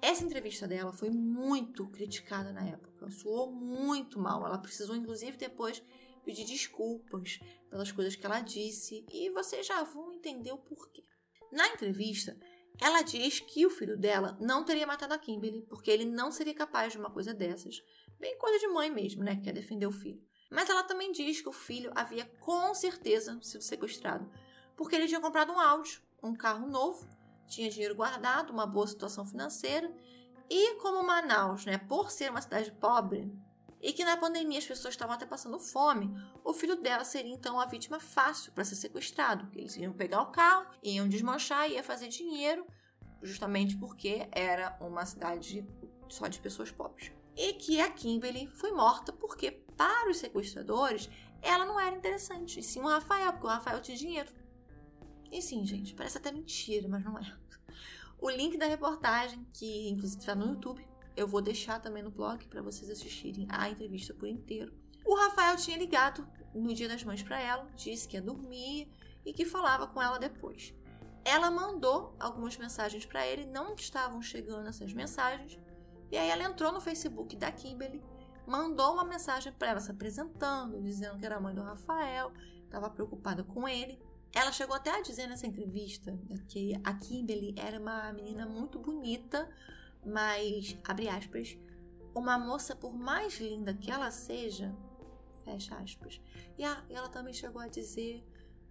Essa 0.00 0.24
entrevista 0.24 0.66
dela 0.66 0.92
foi 0.92 1.10
muito 1.10 1.88
criticada 1.88 2.52
na 2.52 2.66
época, 2.66 3.10
soou 3.10 3.52
muito 3.52 4.18
mal. 4.18 4.44
Ela 4.44 4.58
precisou, 4.58 4.96
inclusive, 4.96 5.36
depois 5.36 5.82
pedir 6.24 6.44
desculpas 6.44 7.40
pelas 7.70 7.92
coisas 7.92 8.16
que 8.16 8.26
ela 8.26 8.40
disse 8.40 9.04
e 9.10 9.30
vocês 9.30 9.66
já 9.66 9.82
vão 9.84 10.12
entender 10.12 10.52
o 10.52 10.58
porquê. 10.58 11.04
Na 11.52 11.68
entrevista, 11.68 12.36
ela 12.80 13.02
diz 13.02 13.40
que 13.40 13.66
o 13.66 13.70
filho 13.70 13.96
dela 13.96 14.36
não 14.40 14.64
teria 14.64 14.86
matado 14.86 15.14
a 15.14 15.18
Kimberly, 15.18 15.62
porque 15.68 15.90
ele 15.90 16.04
não 16.04 16.32
seria 16.32 16.54
capaz 16.54 16.92
de 16.92 16.98
uma 16.98 17.10
coisa 17.10 17.32
dessas. 17.32 17.82
Bem 18.18 18.36
coisa 18.38 18.58
de 18.58 18.68
mãe 18.68 18.90
mesmo, 18.90 19.22
né? 19.22 19.36
Que 19.36 19.42
quer 19.42 19.52
defender 19.52 19.86
o 19.86 19.92
filho. 19.92 20.22
Mas 20.50 20.68
ela 20.68 20.82
também 20.82 21.12
diz 21.12 21.40
que 21.40 21.48
o 21.48 21.52
filho 21.52 21.90
havia 21.94 22.24
com 22.40 22.74
certeza 22.74 23.38
sido 23.42 23.62
sequestrado, 23.62 24.30
porque 24.76 24.94
ele 24.94 25.08
tinha 25.08 25.20
comprado 25.20 25.52
um 25.52 25.58
áudio 25.58 26.02
um 26.22 26.34
carro 26.34 26.68
novo, 26.68 27.06
tinha 27.46 27.68
dinheiro 27.68 27.96
guardado, 27.96 28.52
uma 28.52 28.66
boa 28.66 28.86
situação 28.86 29.26
financeira. 29.26 29.92
E 30.48 30.76
como 30.76 31.02
Manaus, 31.02 31.64
né, 31.64 31.78
por 31.78 32.10
ser 32.10 32.30
uma 32.30 32.40
cidade 32.40 32.70
pobre, 32.72 33.32
e 33.82 33.92
que 33.92 34.04
na 34.04 34.16
pandemia 34.16 34.58
as 34.58 34.66
pessoas 34.66 34.94
estavam 34.94 35.14
até 35.14 35.26
passando 35.26 35.58
fome, 35.58 36.14
o 36.44 36.54
filho 36.54 36.76
dela 36.76 37.04
seria 37.04 37.34
então 37.34 37.58
a 37.58 37.66
vítima 37.66 37.98
fácil 37.98 38.52
para 38.52 38.64
ser 38.64 38.76
sequestrado. 38.76 39.50
Eles 39.54 39.76
iam 39.76 39.92
pegar 39.92 40.22
o 40.22 40.30
carro, 40.30 40.66
iam 40.82 41.08
desmanchar, 41.08 41.68
ia 41.68 41.82
fazer 41.82 42.08
dinheiro, 42.08 42.64
justamente 43.20 43.76
porque 43.76 44.28
era 44.30 44.78
uma 44.80 45.04
cidade 45.04 45.66
só 46.08 46.28
de 46.28 46.38
pessoas 46.38 46.70
pobres. 46.70 47.10
E 47.36 47.54
que 47.54 47.80
a 47.80 47.90
Kimberly 47.90 48.46
foi 48.54 48.70
morta 48.70 49.12
porque, 49.12 49.50
para 49.76 50.10
os 50.10 50.18
sequestradores, 50.18 51.10
ela 51.40 51.64
não 51.64 51.80
era 51.80 51.96
interessante, 51.96 52.60
e 52.60 52.62
sim 52.62 52.80
o 52.80 52.86
Rafael, 52.86 53.32
porque 53.32 53.46
o 53.46 53.50
Rafael 53.50 53.80
tinha 53.80 53.96
dinheiro. 53.96 54.30
E 55.30 55.42
sim, 55.42 55.64
gente, 55.64 55.94
parece 55.94 56.18
até 56.18 56.30
mentira, 56.30 56.86
mas 56.88 57.02
não 57.02 57.18
é. 57.18 57.36
O 58.20 58.30
link 58.30 58.56
da 58.56 58.66
reportagem, 58.66 59.44
que 59.52 59.88
inclusive 59.88 60.20
está 60.20 60.34
no 60.34 60.46
YouTube, 60.46 60.86
eu 61.16 61.26
vou 61.26 61.40
deixar 61.40 61.80
também 61.80 62.02
no 62.02 62.10
blog 62.10 62.46
para 62.48 62.62
vocês 62.62 62.90
assistirem 62.90 63.46
a 63.50 63.68
entrevista 63.68 64.14
por 64.14 64.28
inteiro. 64.28 64.72
O 65.04 65.14
Rafael 65.14 65.56
tinha 65.56 65.76
ligado 65.76 66.26
no 66.54 66.72
Dia 66.74 66.88
das 66.88 67.04
Mães 67.04 67.22
para 67.22 67.40
ela, 67.40 67.68
disse 67.76 68.06
que 68.06 68.16
ia 68.16 68.22
dormir 68.22 68.88
e 69.24 69.32
que 69.32 69.44
falava 69.44 69.86
com 69.86 70.00
ela 70.00 70.18
depois. 70.18 70.74
Ela 71.24 71.50
mandou 71.50 72.16
algumas 72.18 72.56
mensagens 72.56 73.04
para 73.04 73.26
ele, 73.26 73.46
não 73.46 73.74
estavam 73.74 74.20
chegando 74.20 74.68
essas 74.68 74.92
mensagens. 74.92 75.58
E 76.10 76.16
aí 76.16 76.28
ela 76.28 76.42
entrou 76.42 76.72
no 76.72 76.80
Facebook 76.80 77.36
da 77.36 77.50
Kimberly, 77.50 78.02
mandou 78.46 78.92
uma 78.92 79.04
mensagem 79.04 79.52
para 79.52 79.68
ela 79.68 79.80
se 79.80 79.90
apresentando, 79.90 80.82
dizendo 80.82 81.18
que 81.18 81.24
era 81.24 81.40
mãe 81.40 81.54
do 81.54 81.62
Rafael, 81.62 82.32
estava 82.64 82.90
preocupada 82.90 83.44
com 83.44 83.68
ele. 83.68 84.00
Ela 84.34 84.50
chegou 84.50 84.74
até 84.74 84.90
a 84.90 85.02
dizer 85.02 85.26
nessa 85.26 85.46
entrevista 85.46 86.18
que 86.48 86.74
a 86.82 86.94
Kimberly 86.94 87.54
era 87.56 87.78
uma 87.78 88.12
menina 88.12 88.46
muito 88.46 88.78
bonita, 88.78 89.48
mas, 90.04 90.76
abre 90.84 91.08
aspas, 91.08 91.56
uma 92.14 92.38
moça, 92.38 92.74
por 92.76 92.92
mais 92.92 93.40
linda 93.40 93.74
que 93.74 93.90
ela 93.90 94.10
seja, 94.10 94.74
fecha 95.44 95.76
aspas. 95.76 96.20
E, 96.58 96.62
ela 96.62 97.08
também 97.08 97.32
chegou 97.32 97.60
a 97.60 97.68
dizer 97.68 98.24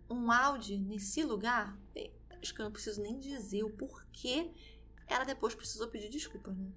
um 0.09 0.31
áudio 0.31 0.79
nesse 0.79 1.23
lugar. 1.23 1.77
Bem, 1.93 2.13
acho 2.41 2.53
que 2.53 2.61
eu 2.61 2.65
não 2.65 2.71
preciso 2.71 3.01
nem 3.01 3.17
dizer 3.19 3.63
o 3.63 3.75
porquê 3.75 4.51
ela 5.07 5.25
depois 5.25 5.53
precisou 5.53 5.87
pedir 5.89 6.09
desculpa, 6.09 6.51
né? 6.51 6.71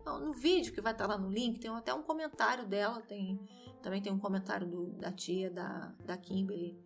Então, 0.00 0.20
no 0.20 0.32
vídeo 0.32 0.72
que 0.72 0.80
vai 0.80 0.92
estar 0.92 1.06
lá 1.06 1.16
no 1.16 1.30
link, 1.30 1.58
tem 1.58 1.70
até 1.70 1.92
um 1.94 2.02
comentário 2.02 2.66
dela, 2.66 3.00
tem 3.02 3.38
também 3.82 4.02
tem 4.02 4.12
um 4.12 4.18
comentário 4.18 4.66
do, 4.66 4.92
da 4.92 5.10
tia 5.10 5.50
da, 5.50 5.94
da 6.04 6.16
Kimberly. 6.16 6.78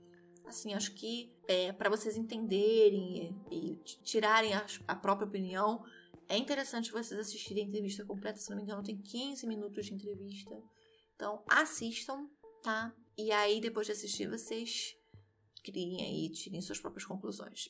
Assim, 0.47 0.75
acho 0.75 0.93
que 0.95 1.35
é, 1.49 1.73
para 1.73 1.91
vocês 1.91 2.17
entenderem 2.17 3.37
e, 3.51 3.73
e 3.73 3.77
tirarem 4.03 4.55
a, 4.55 4.65
a 4.87 4.95
própria 4.95 5.27
opinião, 5.27 5.83
é 6.29 6.37
interessante 6.37 6.93
vocês 6.93 7.19
assistirem 7.19 7.65
a 7.65 7.67
entrevista 7.67 8.05
completa, 8.05 8.39
se 8.39 8.51
não 8.51 8.57
me 8.57 8.63
engano, 8.63 8.83
tem 8.83 9.01
15 9.01 9.47
minutos 9.47 9.87
de 9.87 9.95
entrevista. 9.95 10.51
Então, 11.15 11.45
assistam, 11.49 12.29
tá? 12.63 12.95
E 13.17 13.31
aí, 13.31 13.61
depois 13.61 13.87
de 13.87 13.93
assistir, 13.93 14.29
vocês 14.29 14.97
criem 15.63 16.03
aí, 16.03 16.31
tirem 16.31 16.61
suas 16.61 16.81
próprias 16.81 17.07
conclusões. 17.07 17.69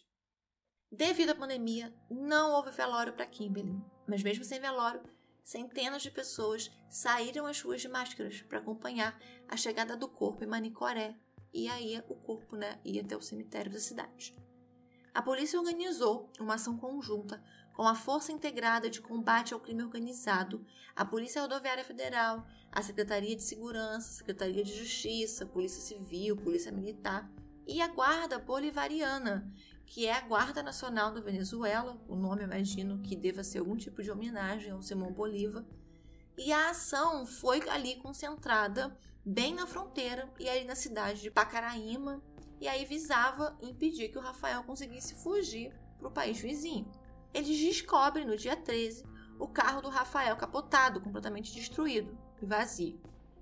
Devido 0.91 1.31
à 1.31 1.35
pandemia, 1.35 1.95
não 2.11 2.53
houve 2.53 2.71
velório 2.71 3.13
para 3.13 3.27
Kimberly, 3.27 3.77
mas 4.07 4.23
mesmo 4.23 4.45
sem 4.45 4.61
velório, 4.61 5.03
centenas 5.43 6.03
de 6.03 6.11
pessoas 6.11 6.71
saíram 6.89 7.47
às 7.47 7.61
ruas 7.61 7.81
de 7.81 7.89
máscaras 7.89 8.43
para 8.43 8.59
acompanhar 8.59 9.21
a 9.49 9.57
chegada 9.57 9.97
do 9.97 10.09
corpo 10.09 10.45
em 10.45 10.47
Manicoré, 10.47 11.17
e 11.53 11.69
aí 11.69 12.03
o 12.09 12.15
corpo 12.15 12.57
né, 12.57 12.81
ia 12.85 13.03
até 13.03 13.17
o 13.17 13.23
cemitério 13.23 13.73
da 13.73 13.79
cidade. 13.79 14.37
A 15.13 15.23
polícia 15.23 15.61
organizou 15.61 16.31
uma 16.41 16.55
ação 16.55 16.77
conjunta 16.77 17.43
com 17.75 17.83
a 17.83 17.95
Força 17.95 18.31
Integrada 18.31 18.89
de 18.89 19.01
Combate 19.01 19.53
ao 19.53 19.59
Crime 19.61 19.83
Organizado, 19.83 20.65
a 20.95 21.05
Polícia 21.05 21.43
Rodoviária 21.43 21.85
Federal, 21.85 22.47
a 22.71 22.81
Secretaria 22.81 23.35
de 23.35 23.43
Segurança, 23.43 24.19
Secretaria 24.19 24.63
de 24.63 24.73
Justiça, 24.73 25.45
Polícia 25.45 25.83
Civil, 25.83 26.37
Polícia 26.37 26.71
Militar 26.71 27.29
e 27.67 27.83
a 27.83 27.89
Guarda 27.89 28.39
Bolivariana, 28.39 29.53
que 29.87 30.07
é 30.07 30.13
a 30.13 30.21
Guarda 30.21 30.63
Nacional 30.63 31.13
da 31.13 31.21
Venezuela, 31.21 32.01
o 32.09 32.15
nome 32.15 32.45
imagino 32.45 33.03
que 33.03 33.17
deva 33.17 33.43
ser 33.43 33.59
algum 33.59 33.77
tipo 33.77 34.03
de 34.03 34.11
homenagem 34.11 34.71
ao 34.71 34.81
Simão 34.81 35.13
Bolívar. 35.13 35.65
E 36.39 36.53
a 36.53 36.71
ação 36.71 37.27
foi 37.27 37.69
ali 37.69 37.97
concentrada 37.97 38.97
bem 39.25 39.53
na 39.53 39.67
fronteira 39.67 40.33
e 40.39 40.49
aí 40.49 40.65
na 40.65 40.77
cidade 40.77 41.21
de 41.23 41.31
Pacaraíma, 41.31 42.23
e 42.61 42.69
aí 42.69 42.85
visava 42.85 43.59
impedir 43.61 44.11
que 44.11 44.19
o 44.19 44.23
Rafael 44.23 44.63
conseguisse 44.63 45.17
fugir 45.17 45.73
para 45.99 46.09
o 46.09 46.13
país 46.13 46.39
vizinho 46.39 46.89
eles 47.35 47.59
descobrem 47.59 48.25
no 48.25 48.37
dia 48.37 48.57
13 48.57 49.05
o 49.39 49.49
carro 49.49 49.83
do 49.83 49.89
Rafael 49.89 50.37
capotado, 50.37 51.01
completamente 51.01 51.53
destruído 51.53 52.17
e 52.41 52.47
vazio. 52.47 53.01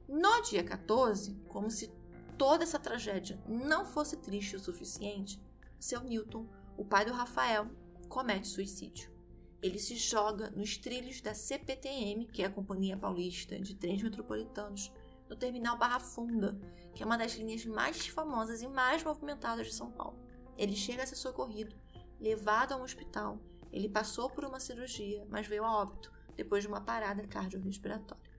No 0.08 0.40
dia 0.40 0.64
14, 0.64 1.34
como 1.46 1.70
se 1.70 1.92
toda 2.38 2.64
essa 2.64 2.78
tragédia 2.78 3.38
não 3.46 3.84
fosse 3.84 4.16
triste 4.16 4.56
o 4.56 4.60
suficiente, 4.60 5.38
seu 5.78 6.00
Newton, 6.02 6.48
o 6.76 6.84
pai 6.84 7.04
do 7.04 7.12
Rafael, 7.12 7.70
comete 8.08 8.48
suicídio. 8.48 9.12
Ele 9.60 9.78
se 9.78 9.94
joga 9.94 10.50
nos 10.50 10.76
trilhos 10.76 11.20
da 11.20 11.34
CPTM, 11.34 12.26
que 12.26 12.42
é 12.42 12.46
a 12.46 12.50
Companhia 12.50 12.96
Paulista 12.96 13.58
de 13.60 13.74
Trens 13.76 14.02
Metropolitanos, 14.02 14.90
no 15.28 15.36
terminal 15.36 15.78
Barra 15.78 16.00
Funda, 16.00 16.58
que 16.94 17.02
é 17.02 17.06
uma 17.06 17.16
das 17.16 17.34
linhas 17.34 17.64
mais 17.64 18.06
famosas 18.06 18.60
e 18.62 18.68
mais 18.68 19.04
movimentadas 19.04 19.66
de 19.66 19.74
São 19.74 19.90
Paulo. 19.90 20.18
Ele 20.56 20.74
chega 20.74 21.02
a 21.02 21.06
ser 21.06 21.16
socorrido, 21.16 21.76
levado 22.18 22.72
a 22.72 22.76
um 22.76 22.82
hospital 22.82 23.38
ele 23.72 23.88
passou 23.88 24.28
por 24.28 24.44
uma 24.44 24.60
cirurgia, 24.60 25.26
mas 25.30 25.46
veio 25.46 25.64
a 25.64 25.82
óbito 25.82 26.12
depois 26.36 26.62
de 26.62 26.68
uma 26.68 26.80
parada 26.80 27.26
cardiorrespiratória. 27.26 28.32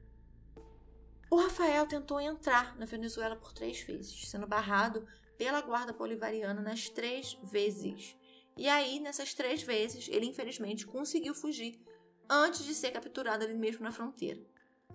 O 1.29 1.35
Rafael 1.35 1.87
tentou 1.87 2.21
entrar 2.21 2.77
na 2.77 2.85
Venezuela 2.85 3.35
por 3.35 3.53
três 3.53 3.81
vezes, 3.81 4.29
sendo 4.29 4.45
barrado 4.45 5.07
pela 5.37 5.61
guarda 5.61 5.91
bolivariana 5.91 6.61
nas 6.61 6.89
três 6.89 7.37
vezes. 7.41 8.15
E 8.55 8.69
aí, 8.69 8.99
nessas 8.99 9.33
três 9.33 9.63
vezes, 9.63 10.07
ele 10.09 10.27
infelizmente 10.27 10.85
conseguiu 10.85 11.33
fugir 11.33 11.81
antes 12.29 12.63
de 12.63 12.75
ser 12.75 12.91
capturado 12.91 13.43
ali 13.43 13.55
mesmo 13.55 13.83
na 13.83 13.91
fronteira. 13.91 14.39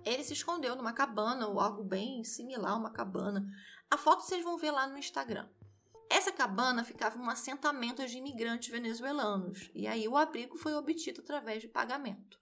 Ele 0.04 0.22
se 0.22 0.32
escondeu 0.32 0.76
numa 0.76 0.92
cabana 0.92 1.48
ou 1.48 1.58
algo 1.58 1.82
bem 1.82 2.22
similar 2.22 2.72
a 2.72 2.76
uma 2.76 2.90
cabana. 2.90 3.44
A 3.90 3.96
foto 3.96 4.22
vocês 4.22 4.44
vão 4.44 4.56
ver 4.56 4.70
lá 4.70 4.86
no 4.86 4.96
Instagram. 4.96 5.48
Essa 6.10 6.32
cabana 6.32 6.84
ficava 6.84 7.18
um 7.18 7.28
assentamento 7.28 8.06
de 8.06 8.16
imigrantes 8.16 8.70
venezuelanos, 8.70 9.70
e 9.74 9.86
aí 9.86 10.08
o 10.08 10.16
abrigo 10.16 10.56
foi 10.56 10.74
obtido 10.74 11.20
através 11.20 11.60
de 11.60 11.68
pagamento. 11.68 12.40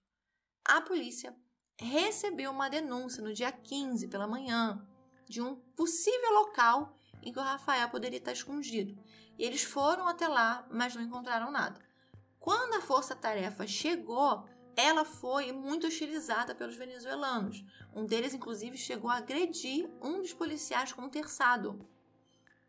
A 0.64 0.80
polícia 0.80 1.36
recebeu 1.78 2.50
uma 2.50 2.68
denúncia 2.68 3.22
no 3.22 3.34
dia 3.34 3.52
15 3.52 4.08
pela 4.08 4.26
manhã 4.26 4.86
de 5.28 5.42
um 5.42 5.56
possível 5.76 6.32
local 6.32 6.96
em 7.22 7.32
que 7.32 7.38
o 7.38 7.42
Rafael 7.42 7.88
poderia 7.88 8.18
estar 8.18 8.32
escondido. 8.32 8.96
E 9.38 9.44
eles 9.44 9.62
foram 9.62 10.06
até 10.06 10.28
lá, 10.28 10.66
mas 10.70 10.94
não 10.94 11.02
encontraram 11.02 11.50
nada. 11.50 11.80
Quando 12.38 12.74
a 12.74 12.80
força-tarefa 12.80 13.66
chegou, 13.66 14.48
ela 14.76 15.04
foi 15.04 15.52
muito 15.52 15.86
hostilizada 15.86 16.54
pelos 16.54 16.76
venezuelanos. 16.76 17.64
Um 17.94 18.06
deles, 18.06 18.32
inclusive, 18.32 18.76
chegou 18.76 19.10
a 19.10 19.16
agredir 19.16 19.90
um 20.00 20.20
dos 20.20 20.32
policiais 20.32 20.92
com 20.92 21.02
um 21.02 21.10
terçado. 21.10 21.78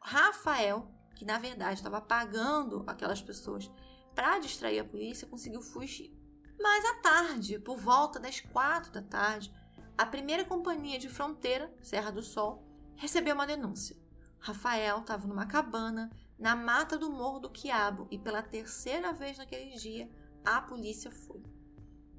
Rafael, 0.02 0.92
que 1.16 1.26
na 1.26 1.38
verdade 1.38 1.76
estava 1.76 2.00
pagando 2.00 2.84
aquelas 2.88 3.22
pessoas 3.22 3.70
para 4.16 4.39
distrair 4.39 4.80
a 4.80 4.86
polícia, 4.86 5.28
conseguiu 5.28 5.62
fugir. 5.62 6.16
Mas 6.60 6.86
à 6.86 6.93
tarde, 6.95 7.60
por 7.60 7.78
volta 7.78 8.20
das 8.20 8.39
quatro 8.39 8.91
da 8.91 9.02
tarde, 9.02 9.54
a 9.98 10.06
primeira 10.06 10.45
companhia 10.45 10.98
de 10.98 11.10
fronteira, 11.10 11.74
Serra 11.82 12.12
do 12.12 12.22
Sol, 12.22 12.64
recebeu 12.95 13.36
uma 13.36 13.48
denúncia. 13.48 13.95
Rafael 14.39 15.00
estava 15.00 15.28
numa 15.28 15.45
cabana 15.45 16.12
na 16.38 16.56
mata 16.56 16.98
do 16.98 17.10
Morro 17.10 17.39
do 17.39 17.50
Quiabo 17.50 18.08
e 18.12 18.18
pela 18.18 18.41
terceira 18.41 19.12
vez 19.12 19.38
naquele 19.38 19.76
dia 19.76 20.10
a 20.45 20.62
polícia 20.62 21.12
foi. 21.12 21.43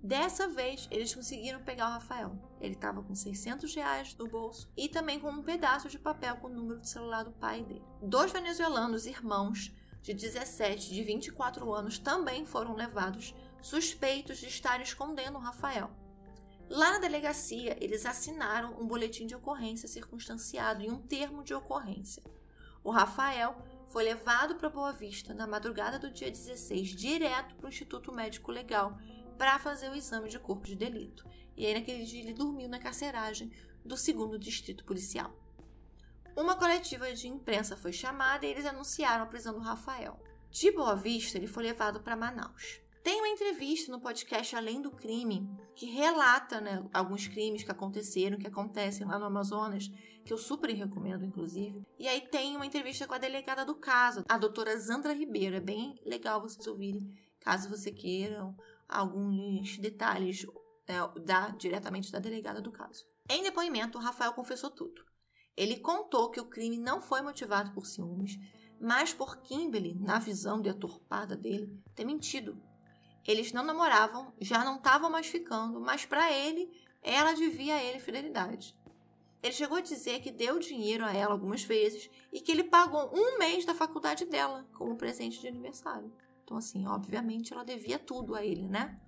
Dessa 0.09 0.49
vez, 0.49 0.89
eles 0.91 1.15
conseguiram 1.15 1.63
pegar 1.63 1.87
o 1.87 1.93
Rafael. 1.93 2.33
Ele 2.63 2.73
estava 2.73 3.03
com 3.03 3.15
600 3.15 3.75
reais 3.75 4.17
no 4.17 4.27
bolso 4.27 4.67
e 4.75 4.89
também 4.89 5.21
com 5.21 5.29
um 5.29 5.43
pedaço 5.43 5.87
de 5.87 5.99
papel 5.99 6.37
com 6.37 6.47
o 6.47 6.51
número 6.51 6.81
de 6.81 6.89
celular 6.89 7.25
do 7.25 7.33
pai 7.33 7.63
dele. 7.63 7.85
Dois 8.01 8.33
venezuelanos 8.33 9.05
irmãos 9.05 9.71
de 10.01 10.15
17 10.15 10.91
e 10.91 10.95
de 10.95 11.03
24 11.03 11.71
anos 11.75 11.99
também 11.99 12.47
foram 12.47 12.75
levados, 12.75 13.35
suspeitos 13.61 14.39
de 14.39 14.47
estar 14.47 14.81
escondendo 14.81 15.37
o 15.37 15.43
Rafael. 15.43 15.91
Lá 16.71 16.93
na 16.93 17.01
delegacia, 17.01 17.77
eles 17.79 18.07
assinaram 18.07 18.81
um 18.81 18.87
boletim 18.87 19.27
de 19.27 19.35
ocorrência 19.35 19.87
circunstanciado 19.87 20.83
e 20.83 20.91
um 20.91 21.03
termo 21.03 21.45
de 21.45 21.53
ocorrência. 21.53 22.23
O 22.83 22.91
Rafael 22.91 23.63
foi 23.89 24.05
levado 24.05 24.55
para 24.55 24.71
Boa 24.71 24.93
Vista 24.93 25.35
na 25.35 25.47
madrugada 25.47 25.99
do 25.99 26.11
dia 26.11 26.31
16, 26.31 26.89
direto 26.97 27.55
para 27.57 27.67
o 27.67 27.69
Instituto 27.69 28.11
Médico 28.11 28.51
Legal, 28.51 28.99
para 29.39 29.59
fazer 29.59 29.89
o 29.89 29.95
exame 29.95 30.29
de 30.29 30.39
corpo 30.39 30.67
de 30.67 30.75
delito. 30.75 31.25
E 31.57 31.65
aí, 31.65 31.73
naquele 31.73 32.05
dia, 32.05 32.21
ele 32.21 32.35
dormiu 32.35 32.69
na 32.69 32.79
carceragem 32.79 33.51
do 33.85 33.97
segundo 33.97 34.39
distrito 34.39 34.85
policial. 34.85 35.33
Uma 36.37 36.57
coletiva 36.57 37.13
de 37.13 37.27
imprensa 37.27 37.77
foi 37.77 37.93
chamada 37.93 38.45
e 38.45 38.51
eles 38.51 38.67
anunciaram 38.67 39.25
a 39.25 39.27
prisão 39.27 39.55
do 39.55 39.61
Rafael. 39.61 40.21
De 40.51 40.71
Boa 40.71 40.95
Vista, 40.95 41.39
ele 41.39 41.47
foi 41.47 41.63
levado 41.63 42.01
para 42.01 42.17
Manaus. 42.17 42.81
Tem 43.03 43.21
uma 43.21 43.29
entrevista 43.29 43.91
no 43.91 44.01
podcast 44.01 44.55
Além 44.55 44.83
do 44.83 44.91
Crime 44.91 45.49
que 45.75 45.87
relata 45.87 46.61
né, 46.61 46.87
alguns 46.93 47.27
crimes 47.27 47.63
que 47.63 47.71
aconteceram, 47.71 48.39
que 48.39 48.47
acontecem 48.47 49.07
lá 49.07 49.19
no 49.19 49.25
Amazonas, 49.25 49.91
que 50.25 50.33
eu 50.33 50.39
super 50.39 50.71
recomendo, 50.71 51.25
inclusive. 51.25 51.83
E 51.99 52.07
aí 52.07 52.21
tem 52.21 52.55
uma 52.55 52.67
entrevista 52.67 53.07
com 53.07 53.15
a 53.15 53.19
delegada 53.19 53.65
do 53.65 53.75
caso, 53.75 54.25
a 54.29 54.37
doutora 54.37 54.79
Zandra 54.79 55.13
Ribeiro. 55.13 55.57
É 55.57 55.61
bem 55.61 55.99
legal 56.05 56.41
vocês 56.41 56.67
ouvirem, 56.67 57.11
caso 57.41 57.69
você 57.69 57.91
queiram 57.91 58.55
alguns 58.89 59.79
detalhes 59.79 60.47
é, 60.87 61.21
da, 61.21 61.51
diretamente 61.51 62.11
da 62.11 62.19
delegada 62.19 62.61
do 62.61 62.73
caso. 62.73 63.05
Em 63.29 63.43
depoimento, 63.43 63.99
Rafael 63.99 64.33
confessou 64.33 64.71
tudo. 64.71 65.05
Ele 65.57 65.77
contou 65.79 66.31
que 66.31 66.41
o 66.41 66.49
crime 66.49 66.79
não 66.79 67.01
foi 67.01 67.21
motivado 67.21 67.73
por 67.73 67.87
ciúmes, 67.87 68.39
mas 68.81 69.13
por 69.13 69.39
Kimberly, 69.43 69.95
na 69.95 70.19
visão 70.19 70.61
de 70.63 70.71
atorpada 70.71 71.37
dele, 71.37 71.83
ter 71.95 72.05
mentido 72.05 72.61
eles 73.29 73.53
não 73.53 73.63
namoravam, 73.63 74.33
já 74.41 74.65
não 74.65 74.77
estavam 74.77 75.11
mais 75.11 75.27
ficando, 75.27 75.79
mas 75.79 76.07
para 76.07 76.33
ele, 76.33 76.73
ela 77.03 77.35
devia 77.35 77.75
a 77.75 77.85
ele 77.85 78.01
fidelidade. 78.01 78.75
Ele 79.43 79.53
chegou 79.53 79.77
a 79.77 79.83
dizer 79.83 80.21
que 80.21 80.31
deu 80.31 80.59
dinheiro 80.59 81.05
a 81.05 81.13
ela 81.13 81.35
algumas 81.35 81.63
vezes 81.63 82.09
e 82.33 82.41
que 82.41 82.51
ele 82.51 82.65
pagou 82.65 83.13
um 83.15 83.39
mês 83.39 83.67
da 83.67 83.75
faculdade 83.75 84.25
dela 84.25 84.67
como 84.73 84.97
presente 84.97 85.41
de 85.43 85.47
aniversário. 85.47 86.11
Então, 86.49 86.57
assim, 86.57 86.87
obviamente 86.87 87.53
ela 87.53 87.63
devia 87.63 87.99
tudo 87.99 88.35
a 88.35 88.43
ele, 88.43 88.67
né? 88.67 88.99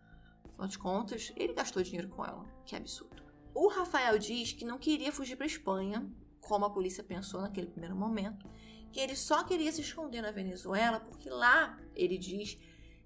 Afinal 0.45 0.69
de 0.69 0.79
contas, 0.79 1.33
ele 1.35 1.55
gastou 1.55 1.83
dinheiro 1.83 2.11
com 2.11 2.23
ela. 2.23 2.45
Que 2.67 2.77
absurdo. 2.77 3.23
O 3.55 3.67
Rafael 3.69 4.19
diz 4.19 4.53
que 4.53 4.63
não 4.63 4.79
queria 4.79 5.11
fugir 5.11 5.37
para 5.37 5.47
Espanha, 5.47 6.07
como 6.39 6.67
a 6.67 6.71
polícia 6.71 7.03
pensou 7.03 7.41
naquele 7.41 7.69
primeiro 7.69 7.97
momento, 7.97 8.47
que 8.93 9.01
ele 9.01 9.17
só 9.17 9.43
queria 9.43 9.73
se 9.73 9.81
esconder 9.81 10.21
na 10.21 10.31
Venezuela 10.31 11.01
porque 11.01 11.31
lá, 11.31 11.81
ele 11.95 12.19
diz, 12.19 12.59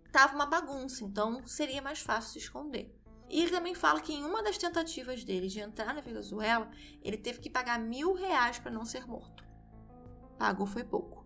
estava 0.05 0.35
uma 0.35 0.47
bagunça, 0.47 1.05
então 1.05 1.47
seria 1.47 1.81
mais 1.81 2.01
fácil 2.01 2.33
se 2.33 2.39
esconder. 2.41 2.93
E 3.31 3.41
ele 3.41 3.53
também 3.53 3.73
fala 3.73 4.01
que 4.01 4.13
em 4.13 4.25
uma 4.25 4.43
das 4.43 4.59
tentativas 4.59 5.23
dele 5.23 5.47
de 5.47 5.61
entrar 5.61 5.95
na 5.95 6.01
Venezuela, 6.01 6.69
ele 7.01 7.19
teve 7.19 7.39
que 7.39 7.49
pagar 7.49 7.79
mil 7.79 8.15
reais 8.15 8.59
para 8.59 8.73
não 8.73 8.85
ser 8.85 9.07
morto. 9.07 9.45
Pagou 10.37 10.67
foi 10.67 10.83
pouco. 10.83 11.24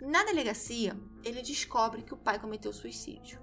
Na 0.00 0.24
delegacia, 0.24 0.96
ele 1.24 1.42
descobre 1.42 2.02
que 2.02 2.14
o 2.14 2.16
pai 2.16 2.38
cometeu 2.38 2.72
suicídio. 2.72 3.40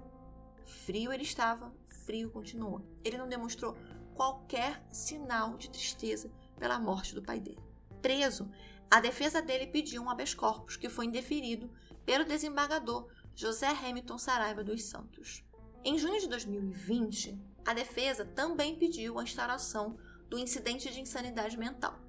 Frio 0.64 1.12
ele 1.12 1.22
estava, 1.22 1.74
frio 1.86 2.30
continuou. 2.30 2.80
Ele 3.04 3.18
não 3.18 3.28
demonstrou 3.28 3.76
qualquer 4.14 4.82
sinal 4.90 5.58
de 5.58 5.68
tristeza 5.68 6.32
pela 6.58 6.78
morte 6.78 7.14
do 7.14 7.22
pai 7.22 7.38
dele. 7.40 7.62
Preso, 8.00 8.50
a 8.90 9.00
defesa 9.00 9.42
dele 9.42 9.66
pediu 9.66 10.02
um 10.02 10.08
habeas 10.08 10.32
corpus 10.32 10.76
que 10.76 10.88
foi 10.88 11.04
indeferido 11.04 11.70
pelo 12.06 12.24
desembargador 12.24 13.06
José 13.34 13.68
Hamilton 13.68 14.16
Saraiva 14.16 14.64
dos 14.64 14.84
Santos. 14.84 15.44
Em 15.84 15.98
junho 15.98 16.18
de 16.18 16.28
2020, 16.28 17.38
a 17.66 17.74
defesa 17.74 18.24
também 18.24 18.76
pediu 18.76 19.18
a 19.18 19.22
instauração 19.22 19.98
do 20.30 20.38
incidente 20.38 20.90
de 20.90 21.00
insanidade 21.00 21.58
mental. 21.58 22.00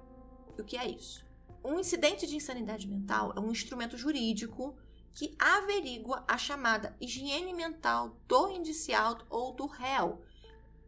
E 0.56 0.62
o 0.62 0.64
que 0.64 0.78
é 0.78 0.88
isso? 0.88 1.27
Um 1.68 1.78
incidente 1.78 2.26
de 2.26 2.34
insanidade 2.34 2.88
mental 2.88 3.34
é 3.36 3.40
um 3.40 3.52
instrumento 3.52 3.94
jurídico 3.98 4.74
que 5.12 5.36
averigua 5.38 6.24
a 6.26 6.38
chamada 6.38 6.96
higiene 6.98 7.52
mental 7.52 8.16
do 8.26 8.48
indiciado 8.48 9.26
ou 9.28 9.52
do 9.52 9.66
réu. 9.66 10.22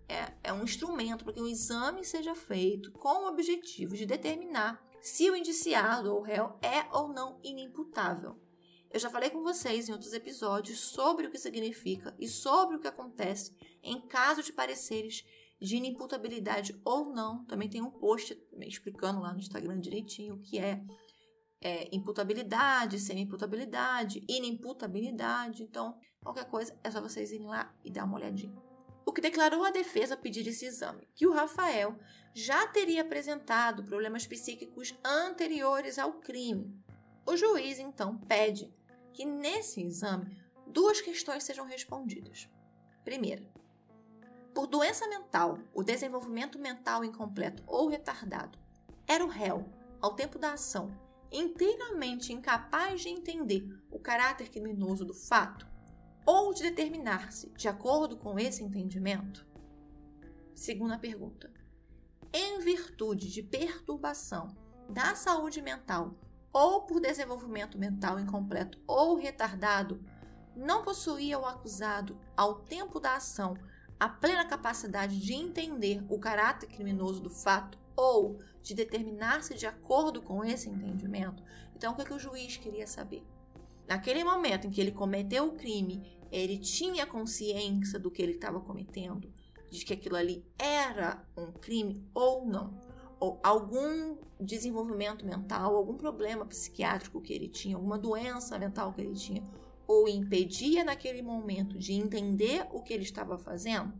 É, 0.08 0.32
é 0.42 0.52
um 0.54 0.64
instrumento 0.64 1.22
para 1.22 1.34
que 1.34 1.40
um 1.42 1.46
exame 1.46 2.02
seja 2.02 2.34
feito 2.34 2.90
com 2.92 3.24
o 3.24 3.28
objetivo 3.28 3.94
de 3.94 4.06
determinar 4.06 4.82
se 5.02 5.30
o 5.30 5.36
indiciado 5.36 6.14
ou 6.14 6.22
réu 6.22 6.58
é 6.62 6.86
ou 6.96 7.08
não 7.08 7.38
inimputável. 7.44 8.40
Eu 8.90 8.98
já 8.98 9.10
falei 9.10 9.28
com 9.28 9.42
vocês 9.42 9.86
em 9.86 9.92
outros 9.92 10.14
episódios 10.14 10.80
sobre 10.80 11.26
o 11.26 11.30
que 11.30 11.38
significa 11.38 12.16
e 12.18 12.26
sobre 12.26 12.76
o 12.76 12.80
que 12.80 12.88
acontece 12.88 13.54
em 13.82 14.00
caso 14.00 14.42
de 14.42 14.50
pareceres 14.50 15.26
de 15.60 15.76
inimputabilidade 15.76 16.80
ou 16.84 17.12
não. 17.12 17.44
Também 17.44 17.68
tem 17.68 17.82
um 17.82 17.90
post 17.90 18.36
explicando 18.60 19.20
lá 19.20 19.32
no 19.32 19.40
Instagram 19.40 19.78
direitinho 19.78 20.34
o 20.36 20.40
que 20.40 20.58
é, 20.58 20.82
é 21.60 21.94
imputabilidade, 21.94 22.98
semi-imputabilidade, 22.98 24.24
inimputabilidade. 24.28 25.62
Então, 25.62 25.98
qualquer 26.22 26.46
coisa 26.46 26.78
é 26.82 26.90
só 26.90 27.00
vocês 27.00 27.30
irem 27.30 27.46
lá 27.46 27.74
e 27.84 27.90
dar 27.90 28.04
uma 28.04 28.16
olhadinha. 28.16 28.56
O 29.04 29.12
que 29.12 29.20
declarou 29.20 29.64
a 29.64 29.70
defesa 29.70 30.14
a 30.14 30.16
pedir 30.16 30.46
esse 30.46 30.64
exame? 30.64 31.08
Que 31.14 31.26
o 31.26 31.32
Rafael 31.32 31.98
já 32.32 32.66
teria 32.68 33.02
apresentado 33.02 33.82
problemas 33.82 34.26
psíquicos 34.26 34.94
anteriores 35.04 35.98
ao 35.98 36.14
crime. 36.20 36.72
O 37.26 37.36
juiz 37.36 37.78
então 37.78 38.16
pede 38.18 38.72
que 39.12 39.24
nesse 39.24 39.82
exame 39.82 40.38
duas 40.66 41.00
questões 41.00 41.44
sejam 41.44 41.66
respondidas. 41.66 42.48
Primeira, 43.04 43.42
por 44.60 44.66
doença 44.66 45.08
mental, 45.08 45.58
o 45.72 45.82
desenvolvimento 45.82 46.58
mental 46.58 47.02
incompleto 47.02 47.62
ou 47.66 47.88
retardado 47.88 48.58
era 49.08 49.24
o 49.24 49.28
réu, 49.28 49.66
ao 50.02 50.14
tempo 50.14 50.38
da 50.38 50.52
ação, 50.52 50.94
inteiramente 51.32 52.30
incapaz 52.30 53.00
de 53.00 53.08
entender 53.08 53.66
o 53.90 53.98
caráter 53.98 54.50
criminoso 54.50 55.02
do 55.02 55.14
fato 55.14 55.66
ou 56.26 56.52
de 56.52 56.64
determinar-se 56.64 57.48
de 57.56 57.68
acordo 57.68 58.18
com 58.18 58.38
esse 58.38 58.62
entendimento? 58.62 59.46
Segunda 60.54 60.98
pergunta. 60.98 61.50
Em 62.30 62.60
virtude 62.60 63.30
de 63.30 63.42
perturbação 63.42 64.54
da 64.90 65.14
saúde 65.14 65.62
mental 65.62 66.20
ou 66.52 66.82
por 66.82 67.00
desenvolvimento 67.00 67.78
mental 67.78 68.20
incompleto 68.20 68.78
ou 68.86 69.16
retardado, 69.16 70.04
não 70.54 70.82
possuía 70.82 71.38
o 71.38 71.46
acusado, 71.46 72.20
ao 72.36 72.56
tempo 72.56 73.00
da 73.00 73.14
ação, 73.14 73.56
a 74.00 74.08
plena 74.08 74.46
capacidade 74.46 75.20
de 75.20 75.34
entender 75.34 76.02
o 76.08 76.18
caráter 76.18 76.66
criminoso 76.68 77.20
do 77.20 77.28
fato 77.28 77.78
ou 77.94 78.40
de 78.62 78.74
determinar-se 78.74 79.54
de 79.54 79.66
acordo 79.66 80.22
com 80.22 80.42
esse 80.42 80.70
entendimento. 80.70 81.42
Então, 81.76 81.92
o 81.92 81.96
que, 81.96 82.02
é 82.02 82.04
que 82.06 82.14
o 82.14 82.18
juiz 82.18 82.56
queria 82.56 82.86
saber? 82.86 83.22
Naquele 83.86 84.24
momento 84.24 84.66
em 84.66 84.70
que 84.70 84.80
ele 84.80 84.92
cometeu 84.92 85.48
o 85.48 85.52
crime, 85.52 86.18
ele 86.32 86.56
tinha 86.56 87.06
consciência 87.06 87.98
do 87.98 88.10
que 88.10 88.22
ele 88.22 88.32
estava 88.32 88.58
cometendo, 88.60 89.30
de 89.70 89.84
que 89.84 89.92
aquilo 89.92 90.16
ali 90.16 90.44
era 90.58 91.22
um 91.36 91.52
crime 91.52 92.02
ou 92.14 92.46
não 92.46 92.90
ou 93.20 93.38
algum 93.42 94.16
desenvolvimento 94.40 95.26
mental, 95.26 95.76
algum 95.76 95.94
problema 95.94 96.46
psiquiátrico 96.46 97.20
que 97.20 97.34
ele 97.34 97.48
tinha, 97.48 97.76
alguma 97.76 97.98
doença 97.98 98.58
mental 98.58 98.94
que 98.94 99.02
ele 99.02 99.14
tinha, 99.14 99.44
ou 99.90 100.06
impedia 100.08 100.84
naquele 100.84 101.20
momento 101.20 101.76
de 101.76 101.94
entender 101.94 102.64
o 102.70 102.80
que 102.80 102.92
ele 102.94 103.02
estava 103.02 103.36
fazendo, 103.36 103.92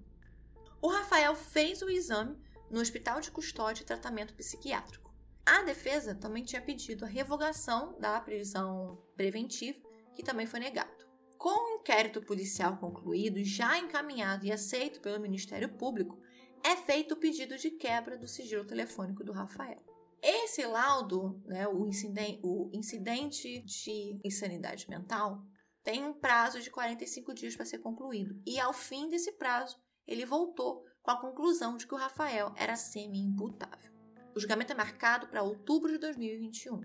o 0.80 0.86
Rafael 0.86 1.34
fez 1.34 1.82
o 1.82 1.90
exame 1.90 2.38
no 2.70 2.80
Hospital 2.80 3.20
de 3.20 3.32
Custódia 3.32 3.82
e 3.82 3.86
Tratamento 3.86 4.32
Psiquiátrico. 4.34 5.12
A 5.44 5.64
defesa 5.64 6.14
também 6.14 6.44
tinha 6.44 6.62
pedido 6.62 7.04
a 7.04 7.08
revogação 7.08 7.98
da 7.98 8.20
prisão 8.20 9.02
preventiva, 9.16 9.80
que 10.14 10.22
também 10.22 10.46
foi 10.46 10.60
negado. 10.60 11.04
Com 11.36 11.48
o 11.48 11.80
inquérito 11.80 12.22
policial 12.22 12.76
concluído, 12.76 13.42
já 13.42 13.76
encaminhado 13.76 14.46
e 14.46 14.52
aceito 14.52 15.00
pelo 15.00 15.18
Ministério 15.18 15.70
Público, 15.70 16.20
é 16.62 16.76
feito 16.76 17.14
o 17.14 17.16
pedido 17.16 17.58
de 17.58 17.68
quebra 17.68 18.16
do 18.16 18.28
sigilo 18.28 18.64
telefônico 18.64 19.24
do 19.24 19.32
Rafael. 19.32 19.82
Esse 20.22 20.64
laudo, 20.66 21.42
né, 21.46 21.66
o, 21.66 21.84
incidente, 21.84 22.38
o 22.44 22.70
incidente 22.72 23.60
de 23.62 24.20
insanidade 24.22 24.88
mental, 24.88 25.42
tem 25.82 26.04
um 26.04 26.12
prazo 26.12 26.60
de 26.60 26.70
45 26.70 27.34
dias 27.34 27.56
para 27.56 27.64
ser 27.64 27.78
concluído. 27.78 28.40
E 28.46 28.60
ao 28.60 28.72
fim 28.72 29.08
desse 29.08 29.32
prazo, 29.32 29.78
ele 30.06 30.26
voltou 30.26 30.84
com 31.02 31.10
a 31.10 31.20
conclusão 31.20 31.76
de 31.76 31.86
que 31.86 31.94
o 31.94 31.98
Rafael 31.98 32.52
era 32.56 32.76
semi-imputável. 32.76 33.92
O 34.34 34.40
julgamento 34.40 34.72
é 34.72 34.76
marcado 34.76 35.26
para 35.28 35.42
outubro 35.42 35.90
de 35.90 35.98
2021. 35.98 36.82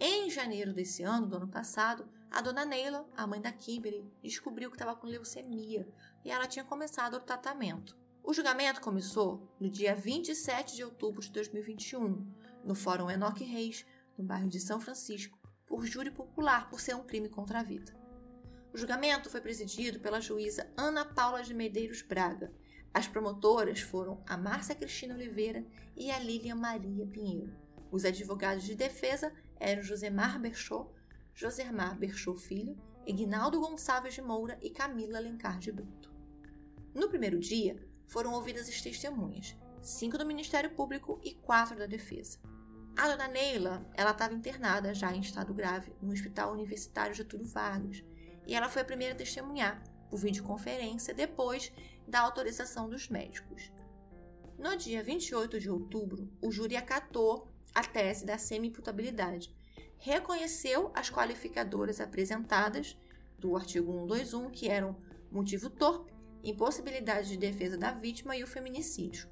Em 0.00 0.30
janeiro 0.30 0.72
desse 0.72 1.02
ano, 1.02 1.26
do 1.26 1.36
ano 1.36 1.48
passado, 1.48 2.08
a 2.30 2.40
dona 2.40 2.64
Neila, 2.64 3.08
a 3.16 3.26
mãe 3.26 3.40
da 3.40 3.52
Kimberly, 3.52 4.04
descobriu 4.22 4.70
que 4.70 4.76
estava 4.76 4.94
com 4.94 5.06
leucemia 5.06 5.88
e 6.24 6.30
ela 6.30 6.46
tinha 6.46 6.64
começado 6.64 7.14
o 7.14 7.20
tratamento. 7.20 7.96
O 8.22 8.32
julgamento 8.32 8.80
começou 8.80 9.48
no 9.58 9.70
dia 9.70 9.94
27 9.94 10.76
de 10.76 10.84
outubro 10.84 11.20
de 11.20 11.32
2021, 11.32 12.32
no 12.64 12.74
Fórum 12.74 13.10
Enoque 13.10 13.44
Reis, 13.44 13.86
no 14.16 14.24
bairro 14.24 14.48
de 14.48 14.60
São 14.60 14.78
Francisco, 14.78 15.38
por 15.66 15.84
júri 15.86 16.10
popular 16.10 16.68
por 16.68 16.80
ser 16.80 16.94
um 16.94 17.04
crime 17.04 17.28
contra 17.28 17.60
a 17.60 17.62
vida. 17.62 17.97
O 18.78 18.80
julgamento 18.80 19.28
foi 19.28 19.40
presidido 19.40 19.98
pela 19.98 20.20
juíza 20.20 20.72
Ana 20.76 21.04
Paula 21.04 21.42
de 21.42 21.52
Medeiros 21.52 22.00
Braga. 22.00 22.52
As 22.94 23.08
promotoras 23.08 23.80
foram 23.80 24.22
a 24.24 24.36
Márcia 24.36 24.72
Cristina 24.72 25.16
Oliveira 25.16 25.66
e 25.96 26.12
a 26.12 26.18
Lilian 26.20 26.54
Maria 26.54 27.04
Pinheiro. 27.04 27.52
Os 27.90 28.04
advogados 28.04 28.62
de 28.62 28.76
defesa 28.76 29.32
eram 29.58 29.82
Josemar 29.82 30.38
Berchot, 30.38 30.88
Josemar 31.34 31.98
Berchot 31.98 32.40
Filho, 32.40 32.80
Ignaldo 33.04 33.58
Gonçalves 33.58 34.14
de 34.14 34.22
Moura 34.22 34.56
e 34.62 34.70
Camila 34.70 35.18
Alencar 35.18 35.58
de 35.58 35.72
Brito. 35.72 36.14
No 36.94 37.08
primeiro 37.08 37.40
dia, 37.40 37.84
foram 38.06 38.32
ouvidas 38.32 38.68
as 38.68 38.80
testemunhas, 38.80 39.56
cinco 39.82 40.16
do 40.16 40.24
Ministério 40.24 40.70
Público 40.70 41.20
e 41.24 41.34
quatro 41.34 41.76
da 41.76 41.86
defesa. 41.86 42.38
A 42.96 43.08
dona 43.08 43.26
Neila, 43.26 43.84
ela 43.94 44.12
estava 44.12 44.34
internada 44.34 44.94
já 44.94 45.12
em 45.12 45.20
estado 45.20 45.52
grave 45.52 45.92
no 46.00 46.12
Hospital 46.12 46.52
Universitário 46.52 47.12
Getúlio 47.12 47.48
Vargas. 47.48 48.04
E 48.48 48.54
ela 48.54 48.70
foi 48.70 48.80
a 48.80 48.84
primeira 48.84 49.12
a 49.12 49.16
testemunhar 49.16 49.84
por 50.08 50.18
videoconferência 50.18 51.12
depois 51.12 51.70
da 52.06 52.20
autorização 52.20 52.88
dos 52.88 53.10
médicos. 53.10 53.70
No 54.58 54.74
dia 54.74 55.02
28 55.02 55.60
de 55.60 55.70
outubro, 55.70 56.32
o 56.40 56.50
júri 56.50 56.74
acatou 56.74 57.46
a 57.74 57.84
tese 57.84 58.24
da 58.24 58.38
semi-imputabilidade, 58.38 59.54
reconheceu 59.98 60.90
as 60.94 61.10
qualificadoras 61.10 62.00
apresentadas 62.00 62.96
do 63.38 63.54
artigo 63.54 63.92
121, 63.92 64.50
que 64.50 64.68
eram 64.68 64.96
motivo 65.30 65.68
torpe, 65.68 66.12
impossibilidade 66.42 67.28
de 67.28 67.36
defesa 67.36 67.76
da 67.76 67.92
vítima 67.92 68.34
e 68.34 68.42
o 68.42 68.46
feminicídio. 68.46 69.28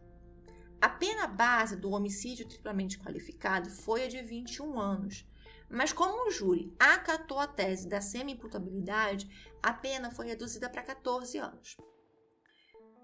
A 0.79 0.91
pena 0.91 1.27
base 1.27 1.75
do 1.75 1.91
homicídio 1.91 2.47
triplamente 2.47 2.99
qualificado 2.99 3.71
foi 3.71 4.05
a 4.05 4.09
de 4.09 4.21
21 4.21 4.79
anos, 4.79 5.27
mas 5.69 5.93
como 5.93 6.27
o 6.27 6.31
júri 6.31 6.75
acatou 6.79 7.39
a 7.39 7.47
tese 7.47 7.89
da 7.89 8.01
semi-imputabilidade, 8.01 9.29
a 9.63 9.73
pena 9.73 10.11
foi 10.11 10.27
reduzida 10.27 10.69
para 10.69 10.83
14 10.83 11.39
anos. 11.39 11.77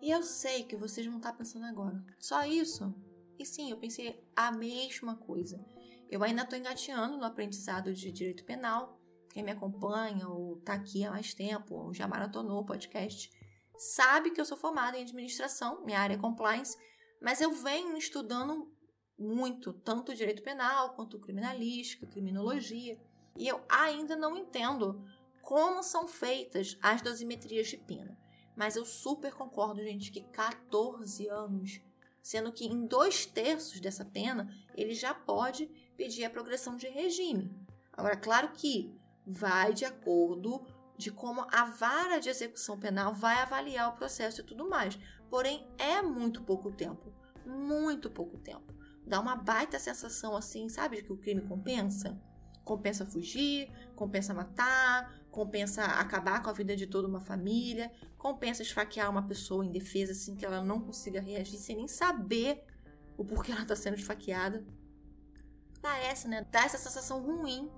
E 0.01 0.11
eu 0.11 0.23
sei 0.23 0.65
que 0.65 0.77
vocês 0.77 1.07
vão 1.07 1.17
estar 1.17 1.33
pensando 1.33 1.65
agora, 1.67 2.05
só 2.19 2.45
isso? 2.45 2.95
E 3.39 3.47
sim, 3.47 3.71
eu 3.71 3.77
pensei 3.77 4.23
a 4.37 4.51
mesma 4.51 5.17
coisa. 5.17 5.65
Eu 6.11 6.23
ainda 6.23 6.43
estou 6.43 6.59
engateando 6.59 7.17
no 7.17 7.25
aprendizado 7.25 7.93
de 7.95 8.13
direito 8.13 8.45
penal. 8.45 9.01
Quem 9.31 9.43
me 9.43 9.51
acompanha 9.51 10.29
ou 10.29 10.59
está 10.59 10.75
aqui 10.75 11.05
há 11.05 11.11
mais 11.11 11.33
tempo, 11.33 11.75
ou 11.75 11.95
já 11.95 12.07
maratonou 12.07 12.61
o 12.61 12.67
podcast, 12.67 13.31
sabe 13.79 14.31
que 14.31 14.41
eu 14.41 14.45
sou 14.45 14.59
formada 14.59 14.99
em 14.99 15.03
administração, 15.03 15.85
minha 15.85 15.99
área 15.99 16.15
é 16.15 16.19
compliance, 16.19 16.77
mas 17.21 17.41
eu 17.41 17.51
venho 17.53 17.97
estudando 17.97 18.71
muito, 19.19 19.73
tanto 19.73 20.15
direito 20.15 20.43
penal 20.43 20.95
quanto 20.95 21.19
criminalística, 21.19 22.07
criminologia, 22.07 22.99
e 23.37 23.49
eu 23.49 23.63
ainda 23.69 24.17
não 24.17 24.37
entendo 24.37 25.05
como 25.41 25.83
são 25.83 26.07
feitas 26.07 26.79
as 26.81 27.03
dosimetrias 27.03 27.69
de 27.69 27.77
pena. 27.77 28.19
Mas 28.55 28.77
eu 28.77 28.85
super 28.85 29.33
concordo, 29.33 29.83
gente, 29.83 30.11
que 30.11 30.21
14 30.21 31.29
anos, 31.29 31.81
sendo 32.23 32.53
que 32.53 32.67
em 32.67 32.87
dois 32.87 33.27
terços 33.27 33.81
dessa 33.81 34.05
pena 34.05 34.55
ele 34.75 34.95
já 34.95 35.15
pode 35.15 35.67
pedir 35.97 36.25
a 36.25 36.31
progressão 36.31 36.77
de 36.77 36.89
regime. 36.89 37.51
Agora, 37.93 38.17
claro 38.17 38.53
que 38.53 38.95
vai 39.27 39.73
de 39.73 39.85
acordo 39.85 40.65
de 40.97 41.11
como 41.11 41.47
a 41.51 41.65
vara 41.65 42.21
de 42.21 42.29
execução 42.29 42.79
penal 42.79 43.15
vai 43.15 43.37
avaliar 43.39 43.89
o 43.89 43.97
processo 43.97 44.41
e 44.41 44.45
tudo 44.45 44.69
mais. 44.69 44.99
Porém, 45.29 45.67
é 45.79 46.03
muito 46.03 46.43
pouco 46.43 46.71
tempo. 46.71 47.13
Muito 47.45 48.11
pouco 48.11 48.39
tempo. 48.39 48.73
Dá 49.07 49.21
uma 49.21 49.37
baita 49.37 49.79
sensação 49.79 50.37
assim, 50.37 50.69
sabe, 50.69 50.97
de 50.97 51.03
que 51.03 51.13
o 51.13 51.17
crime 51.17 51.43
compensa? 51.43 52.21
Compensa 52.65 53.05
fugir, 53.05 53.71
compensa 53.97 54.33
matar, 54.33 55.13
compensa 55.31 55.85
acabar 55.85 56.43
com 56.43 56.51
a 56.51 56.53
vida 56.53 56.77
de 56.77 56.87
toda 56.87 57.09
uma 57.09 57.21
família, 57.21 57.91
compensa 58.17 58.63
esfaquear 58.63 59.11
uma 59.11 59.27
pessoa 59.27 59.65
indefesa 59.65 60.13
assim 60.13 60.37
que 60.37 60.45
ela 60.45 60.63
não 60.63 60.81
consiga 60.81 61.21
reagir 61.21 61.59
sem 61.59 61.77
nem 61.77 61.89
saber 61.89 62.65
o 63.17 63.25
porquê 63.25 63.51
ela 63.51 63.63
está 63.63 63.75
sendo 63.75 63.97
esfaqueada. 63.97 64.65
Parece, 65.81 66.29
né? 66.29 66.47
Dá 66.51 66.65
essa 66.65 66.79
sensação 66.79 67.21
ruim 67.21 67.69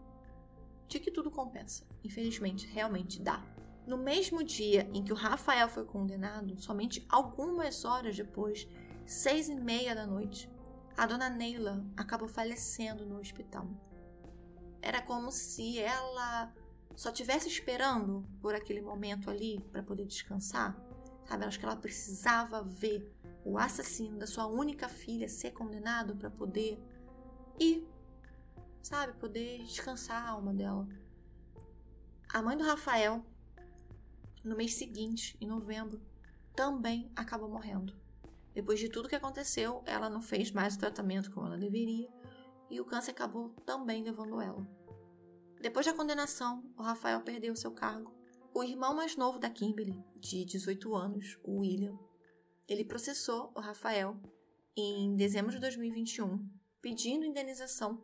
de 0.86 1.00
que 1.00 1.10
tudo 1.10 1.30
compensa. 1.30 1.86
Infelizmente, 2.04 2.66
realmente 2.66 3.20
dá. 3.20 3.42
No 3.86 3.98
mesmo 3.98 4.42
dia 4.42 4.88
em 4.94 5.02
que 5.02 5.12
o 5.12 5.16
Rafael 5.16 5.68
foi 5.68 5.84
condenado, 5.84 6.58
somente 6.60 7.04
algumas 7.08 7.84
horas 7.84 8.16
depois, 8.16 8.68
seis 9.06 9.48
e 9.48 9.54
meia 9.54 9.94
da 9.94 10.06
noite, 10.06 10.50
a 10.96 11.06
dona 11.06 11.28
Neila 11.28 11.84
acabou 11.96 12.28
falecendo 12.28 13.04
no 13.04 13.18
hospital. 13.18 13.68
Era 14.80 15.02
como 15.02 15.32
se 15.32 15.78
ela 15.78 16.52
só 16.94 17.10
tivesse 17.10 17.48
esperando 17.48 18.24
por 18.40 18.54
aquele 18.54 18.80
momento 18.80 19.28
ali 19.28 19.60
para 19.72 19.82
poder 19.82 20.06
descansar. 20.06 20.76
Sabe, 21.26 21.44
acho 21.44 21.58
que 21.58 21.64
ela 21.64 21.76
precisava 21.76 22.62
ver 22.62 23.12
o 23.44 23.58
assassino 23.58 24.18
da 24.18 24.26
sua 24.26 24.46
única 24.46 24.88
filha 24.88 25.28
ser 25.28 25.52
condenado 25.52 26.14
para 26.16 26.30
poder 26.30 26.78
ir, 27.58 27.88
sabe, 28.82 29.14
poder 29.14 29.62
descansar 29.64 30.22
a 30.22 30.30
alma 30.30 30.52
dela. 30.52 30.86
A 32.28 32.42
mãe 32.42 32.56
do 32.56 32.64
Rafael, 32.64 33.24
no 34.44 34.56
mês 34.56 34.74
seguinte, 34.74 35.36
em 35.40 35.46
novembro, 35.46 36.00
também 36.54 37.10
acabou 37.16 37.48
morrendo. 37.48 38.03
Depois 38.54 38.78
de 38.78 38.88
tudo 38.88 39.08
que 39.08 39.16
aconteceu, 39.16 39.82
ela 39.84 40.08
não 40.08 40.22
fez 40.22 40.52
mais 40.52 40.76
o 40.76 40.78
tratamento 40.78 41.30
como 41.32 41.46
ela 41.46 41.58
deveria 41.58 42.08
e 42.70 42.80
o 42.80 42.84
câncer 42.84 43.10
acabou 43.10 43.50
também 43.66 44.02
levando 44.02 44.40
ela. 44.40 44.66
Depois 45.60 45.86
da 45.86 45.94
condenação, 45.94 46.62
o 46.76 46.82
Rafael 46.82 47.20
perdeu 47.22 47.56
seu 47.56 47.72
cargo. 47.72 48.14
O 48.54 48.62
irmão 48.62 48.94
mais 48.94 49.16
novo 49.16 49.38
da 49.38 49.50
Kimberly, 49.50 50.04
de 50.16 50.44
18 50.44 50.94
anos, 50.94 51.38
o 51.42 51.60
William, 51.60 51.98
ele 52.68 52.84
processou 52.84 53.52
o 53.54 53.60
Rafael 53.60 54.16
em 54.76 55.16
dezembro 55.16 55.50
de 55.50 55.58
2021, 55.58 56.48
pedindo 56.80 57.24
indenização 57.24 58.02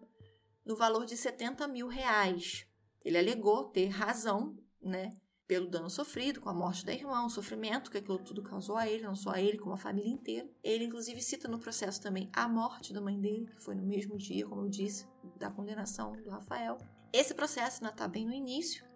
no 0.65 0.77
valor 0.77 1.07
de 1.07 1.17
70 1.17 1.67
mil 1.69 1.87
reais. 1.87 2.67
Ele 3.05 3.19
alegou 3.19 3.69
ter 3.71 3.87
razão, 3.87 4.57
né, 4.81 5.11
pelo 5.51 5.67
dano 5.67 5.91
sofrido 5.91 6.41
com 6.41 6.49
a 6.49 6.55
morte 6.55 6.87
da 6.87 6.93
irmã, 6.93 7.25
o 7.25 7.29
sofrimento 7.29 7.91
que 7.91 7.99
aquilo 7.99 8.21
tudo 8.21 8.41
causou 8.41 8.77
a 8.77 8.89
ele, 8.89 9.03
não 9.03 9.17
só 9.17 9.31
a 9.31 9.43
ele, 9.43 9.59
como 9.59 9.75
a 9.75 9.77
família 9.77 10.09
inteira. 10.09 10.49
Ele, 10.63 10.85
inclusive, 10.85 11.21
cita 11.21 11.49
no 11.49 11.59
processo 11.59 12.01
também 12.01 12.31
a 12.33 12.47
morte 12.47 12.93
da 12.93 13.01
mãe 13.01 13.21
dele, 13.21 13.47
que 13.47 13.61
foi 13.61 13.75
no 13.75 13.83
mesmo 13.83 14.17
dia, 14.17 14.47
como 14.47 14.63
eu 14.63 14.69
disse, 14.69 15.09
da 15.37 15.51
condenação 15.51 16.13
do 16.13 16.31
Rafael. 16.31 16.79
Esse 17.13 17.35
processo 17.35 17.79
ainda 17.83 17.93
está 17.93 18.07
bem 18.07 18.25
no 18.25 18.33
início, 18.33 18.87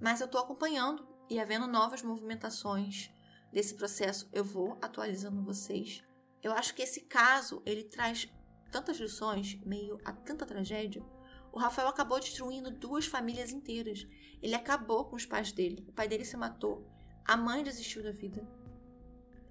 mas 0.00 0.20
eu 0.20 0.24
estou 0.24 0.40
acompanhando 0.40 1.06
e 1.30 1.38
havendo 1.38 1.68
novas 1.68 2.02
movimentações 2.02 3.08
desse 3.52 3.76
processo, 3.76 4.28
eu 4.32 4.42
vou 4.42 4.76
atualizando 4.82 5.44
vocês. 5.44 6.02
Eu 6.42 6.50
acho 6.50 6.74
que 6.74 6.82
esse 6.82 7.02
caso 7.02 7.62
ele 7.64 7.84
traz 7.84 8.28
tantas 8.72 8.96
lições, 8.96 9.56
meio 9.64 10.00
a 10.04 10.12
tanta 10.12 10.44
tragédia, 10.44 11.00
o 11.52 11.58
Rafael 11.58 11.88
acabou 11.88 12.18
destruindo 12.18 12.70
duas 12.70 13.04
famílias 13.06 13.52
inteiras. 13.52 14.06
Ele 14.42 14.54
acabou 14.54 15.04
com 15.04 15.16
os 15.16 15.26
pais 15.26 15.52
dele. 15.52 15.84
O 15.86 15.92
pai 15.92 16.08
dele 16.08 16.24
se 16.24 16.36
matou. 16.36 16.86
A 17.24 17.36
mãe 17.36 17.62
desistiu 17.62 18.02
da 18.02 18.10
vida. 18.10 18.42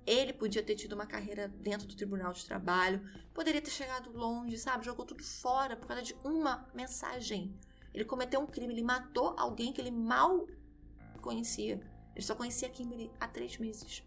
Ele 0.06 0.34
podia 0.34 0.64
ter 0.64 0.76
tido 0.76 0.94
uma 0.94 1.06
carreira 1.06 1.48
dentro 1.48 1.88
do 1.88 1.96
tribunal 1.96 2.34
de 2.34 2.44
trabalho, 2.44 3.08
poderia 3.36 3.62
ter 3.62 3.70
chegado 3.70 4.12
longe, 4.12 4.58
sabe? 4.58 4.84
Jogou 4.84 5.06
tudo 5.06 5.24
fora 5.24 5.76
por 5.78 5.88
causa 5.88 6.02
de 6.02 6.16
uma 6.24 6.68
mensagem. 6.74 7.56
Ele 7.94 8.04
cometeu 8.04 8.40
um 8.40 8.48
crime, 8.48 8.74
ele 8.74 8.82
matou 8.82 9.36
alguém 9.38 9.72
que 9.72 9.80
ele 9.80 9.92
mal 9.92 10.48
conhecia. 11.22 11.80
Ele 12.16 12.26
só 12.26 12.34
conhecia 12.34 12.68
a 12.68 12.72
Kimberly 12.72 13.12
há 13.20 13.28
três 13.28 13.60
meses. 13.60 14.04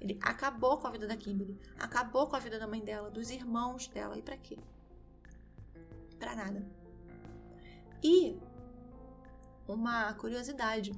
Ele 0.00 0.18
acabou 0.22 0.78
com 0.78 0.86
a 0.86 0.90
vida 0.90 1.06
da 1.06 1.16
Kimberly, 1.16 1.60
acabou 1.78 2.26
com 2.26 2.36
a 2.36 2.38
vida 2.38 2.58
da 2.58 2.66
mãe 2.66 2.80
dela, 2.82 3.10
dos 3.10 3.30
irmãos 3.30 3.86
dela. 3.86 4.18
E 4.18 4.22
para 4.22 4.38
quê? 4.38 4.58
Para 6.18 6.34
nada. 6.34 6.83
E 8.04 8.38
uma 9.66 10.12
curiosidade: 10.12 10.92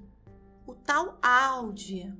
o 0.66 0.74
tal 0.74 1.16
Audi 1.22 2.12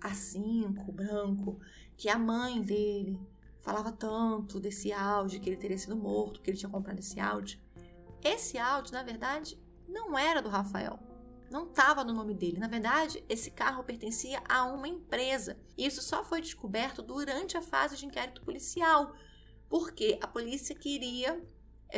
A5 0.00 0.92
branco, 0.92 1.58
que 1.96 2.08
a 2.08 2.16
mãe 2.16 2.62
dele 2.62 3.20
falava 3.60 3.90
tanto 3.90 4.60
desse 4.60 4.92
Audi, 4.92 5.40
que 5.40 5.50
ele 5.50 5.56
teria 5.56 5.76
sido 5.76 5.96
morto, 5.96 6.40
que 6.40 6.50
ele 6.50 6.58
tinha 6.58 6.70
comprado 6.70 7.00
esse 7.00 7.18
Audi. 7.18 7.60
Esse 8.22 8.58
Audi, 8.58 8.92
na 8.92 9.02
verdade, 9.02 9.60
não 9.88 10.16
era 10.16 10.40
do 10.40 10.48
Rafael. 10.48 11.00
Não 11.50 11.66
estava 11.66 12.04
no 12.04 12.12
nome 12.12 12.32
dele. 12.32 12.58
Na 12.58 12.68
verdade, 12.68 13.24
esse 13.28 13.50
carro 13.50 13.84
pertencia 13.84 14.40
a 14.48 14.64
uma 14.64 14.88
empresa. 14.88 15.58
E 15.76 15.84
isso 15.84 16.00
só 16.00 16.24
foi 16.24 16.40
descoberto 16.40 17.02
durante 17.02 17.56
a 17.56 17.62
fase 17.62 17.96
de 17.96 18.06
inquérito 18.06 18.42
policial, 18.42 19.14
porque 19.68 20.18
a 20.22 20.28
polícia 20.28 20.74
queria 20.74 21.42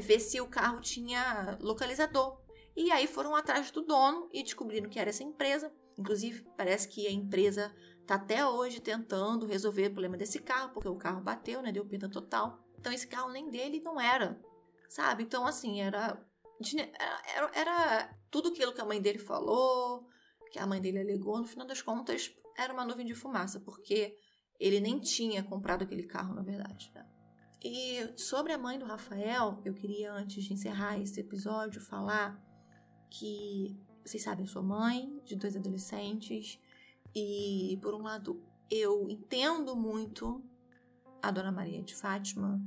ver 0.00 0.20
se 0.20 0.40
o 0.40 0.48
carro 0.48 0.80
tinha 0.80 1.58
localizador. 1.60 2.40
E 2.76 2.90
aí 2.90 3.06
foram 3.06 3.36
atrás 3.36 3.70
do 3.70 3.82
dono 3.82 4.28
e 4.32 4.42
descobriram 4.42 4.90
que 4.90 4.98
era 4.98 5.10
essa 5.10 5.22
empresa. 5.22 5.72
Inclusive, 5.96 6.44
parece 6.56 6.88
que 6.88 7.06
a 7.06 7.12
empresa 7.12 7.74
está 8.00 8.16
até 8.16 8.46
hoje 8.46 8.80
tentando 8.80 9.46
resolver 9.46 9.86
o 9.86 9.92
problema 9.92 10.16
desse 10.16 10.40
carro, 10.40 10.72
porque 10.72 10.88
o 10.88 10.96
carro 10.96 11.22
bateu, 11.22 11.62
né? 11.62 11.70
Deu 11.70 11.86
pinta 11.86 12.08
total. 12.08 12.62
Então 12.78 12.92
esse 12.92 13.06
carro 13.06 13.30
nem 13.30 13.50
dele 13.50 13.80
não 13.80 14.00
era, 14.00 14.40
sabe? 14.88 15.22
Então, 15.22 15.46
assim, 15.46 15.80
era. 15.80 16.20
Era, 17.34 17.50
era 17.54 18.18
tudo 18.30 18.48
aquilo 18.48 18.72
que 18.72 18.80
a 18.80 18.84
mãe 18.84 19.00
dele 19.00 19.18
falou, 19.18 20.06
que 20.50 20.58
a 20.58 20.66
mãe 20.66 20.80
dele 20.80 21.00
alegou, 21.00 21.38
no 21.38 21.46
final 21.46 21.66
das 21.66 21.82
contas, 21.82 22.32
era 22.56 22.72
uma 22.72 22.84
nuvem 22.84 23.04
de 23.04 23.14
fumaça, 23.14 23.60
porque 23.60 24.16
ele 24.58 24.80
nem 24.80 25.00
tinha 25.00 25.42
comprado 25.42 25.82
aquele 25.82 26.04
carro, 26.04 26.34
na 26.34 26.42
verdade. 26.42 26.92
Né? 26.94 27.04
E 27.64 28.12
sobre 28.18 28.52
a 28.52 28.58
mãe 28.58 28.78
do 28.78 28.84
Rafael, 28.84 29.58
eu 29.64 29.72
queria, 29.72 30.12
antes 30.12 30.44
de 30.44 30.52
encerrar 30.52 31.00
esse 31.00 31.18
episódio, 31.18 31.80
falar 31.80 32.38
que 33.08 33.74
vocês 34.04 34.22
sabem, 34.22 34.44
eu 34.44 34.50
sou 34.50 34.62
mãe 34.62 35.18
de 35.24 35.34
dois 35.34 35.56
adolescentes 35.56 36.60
e, 37.14 37.78
por 37.80 37.94
um 37.94 38.02
lado, 38.02 38.44
eu 38.70 39.08
entendo 39.08 39.74
muito 39.74 40.44
a 41.22 41.30
Dona 41.30 41.50
Maria 41.50 41.82
de 41.82 41.94
Fátima, 41.94 42.60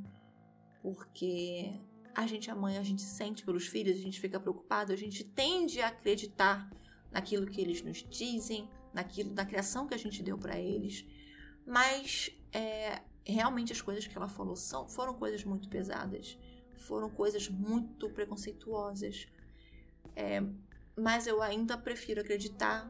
porque 0.82 1.80
a 2.16 2.26
gente, 2.26 2.50
a 2.50 2.56
mãe, 2.56 2.80
a 2.80 2.84
gente 2.84 3.04
sente 3.04 3.46
pelos 3.46 3.68
filhos, 3.68 4.00
a 4.00 4.02
gente 4.02 4.20
fica 4.20 4.40
preocupado, 4.40 4.92
a 4.92 4.96
gente 4.96 5.24
tende 5.24 5.80
a 5.80 5.90
acreditar 5.90 6.68
naquilo 7.12 7.46
que 7.46 7.62
eles 7.62 7.84
nos 7.84 8.04
dizem, 8.10 8.68
naquilo 8.92 9.30
da 9.32 9.46
criação 9.46 9.86
que 9.86 9.94
a 9.94 10.00
gente 10.00 10.24
deu 10.24 10.40
para 10.40 10.60
eles. 10.60 11.06
Mas 11.68 12.32
é, 12.52 13.04
realmente 13.34 13.74
as 13.74 13.82
coisas 13.82 14.08
que 14.08 14.18
ela 14.18 14.30
falou 14.30 14.56
são, 14.56 14.88
foram 14.88 15.14
coisas 15.14 15.44
muito 15.44 15.68
pesadas, 15.70 16.38
foram 16.76 17.10
coisas 17.10 17.50
muito 17.50 18.10
preconceituosas. 18.10 19.28
É, 20.16 20.42
mas 20.96 21.28
eu 21.28 21.42
ainda 21.42 21.78
prefiro 21.78 22.22
acreditar 22.22 22.90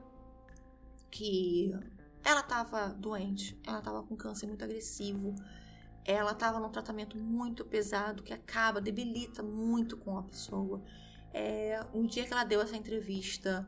que 1.09 1.73
ela 2.23 2.41
estava 2.41 2.89
doente, 2.89 3.59
ela 3.65 3.79
estava 3.79 4.03
com 4.03 4.15
câncer 4.15 4.47
muito 4.47 4.63
agressivo, 4.63 5.33
ela 6.05 6.31
estava 6.31 6.59
num 6.59 6.69
tratamento 6.69 7.17
muito 7.17 7.65
pesado 7.65 8.23
que 8.23 8.33
acaba, 8.33 8.79
debilita 8.79 9.43
muito 9.43 9.97
com 9.97 10.17
a 10.17 10.23
pessoa. 10.23 10.81
É, 11.33 11.85
um 11.93 12.05
dia 12.05 12.25
que 12.25 12.31
ela 12.31 12.43
deu 12.43 12.61
essa 12.61 12.77
entrevista, 12.77 13.67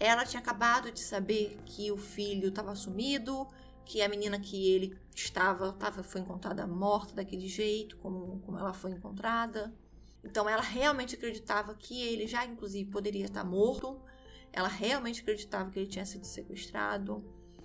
ela 0.00 0.24
tinha 0.24 0.40
acabado 0.40 0.90
de 0.90 1.00
saber 1.00 1.58
que 1.64 1.92
o 1.92 1.96
filho 1.96 2.48
estava 2.48 2.74
sumido, 2.74 3.46
que 3.84 4.02
a 4.02 4.08
menina 4.08 4.38
que 4.40 4.70
ele 4.70 4.98
estava, 5.14 5.68
estava 5.68 6.02
foi 6.02 6.20
encontrada 6.20 6.66
morta 6.66 7.14
daquele 7.14 7.46
jeito, 7.46 7.96
como, 7.98 8.40
como 8.40 8.58
ela 8.58 8.72
foi 8.72 8.92
encontrada. 8.92 9.72
Então 10.22 10.48
ela 10.48 10.62
realmente 10.62 11.14
acreditava 11.14 11.74
que 11.74 12.02
ele 12.02 12.26
já, 12.26 12.44
inclusive, 12.44 12.90
poderia 12.90 13.26
estar 13.26 13.44
morto. 13.44 14.00
Ela 14.52 14.68
realmente 14.68 15.20
acreditava 15.20 15.70
que 15.70 15.78
ele 15.78 15.88
tinha 15.88 16.06
sido 16.06 16.24
sequestrado. 16.24 17.22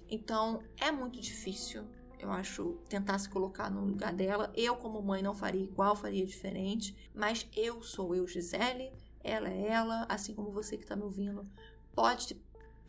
Então 0.09 0.61
é 0.77 0.91
muito 0.91 1.19
difícil, 1.21 1.87
eu 2.19 2.31
acho, 2.31 2.79
tentar 2.89 3.17
se 3.17 3.29
colocar 3.29 3.69
no 3.69 3.85
lugar 3.85 4.11
dela. 4.11 4.51
Eu, 4.55 4.75
como 4.75 5.01
mãe, 5.01 5.21
não 5.21 5.33
faria 5.33 5.63
igual, 5.63 5.95
faria 5.95 6.25
diferente. 6.25 7.09
Mas 7.13 7.47
eu 7.55 7.81
sou 7.81 8.13
eu, 8.13 8.27
Gisele. 8.27 8.91
Ela 9.23 9.49
é 9.49 9.67
ela, 9.67 10.05
assim 10.09 10.33
como 10.33 10.51
você 10.51 10.75
que 10.75 10.83
está 10.83 10.95
me 10.95 11.03
ouvindo. 11.03 11.49
Pode 11.93 12.35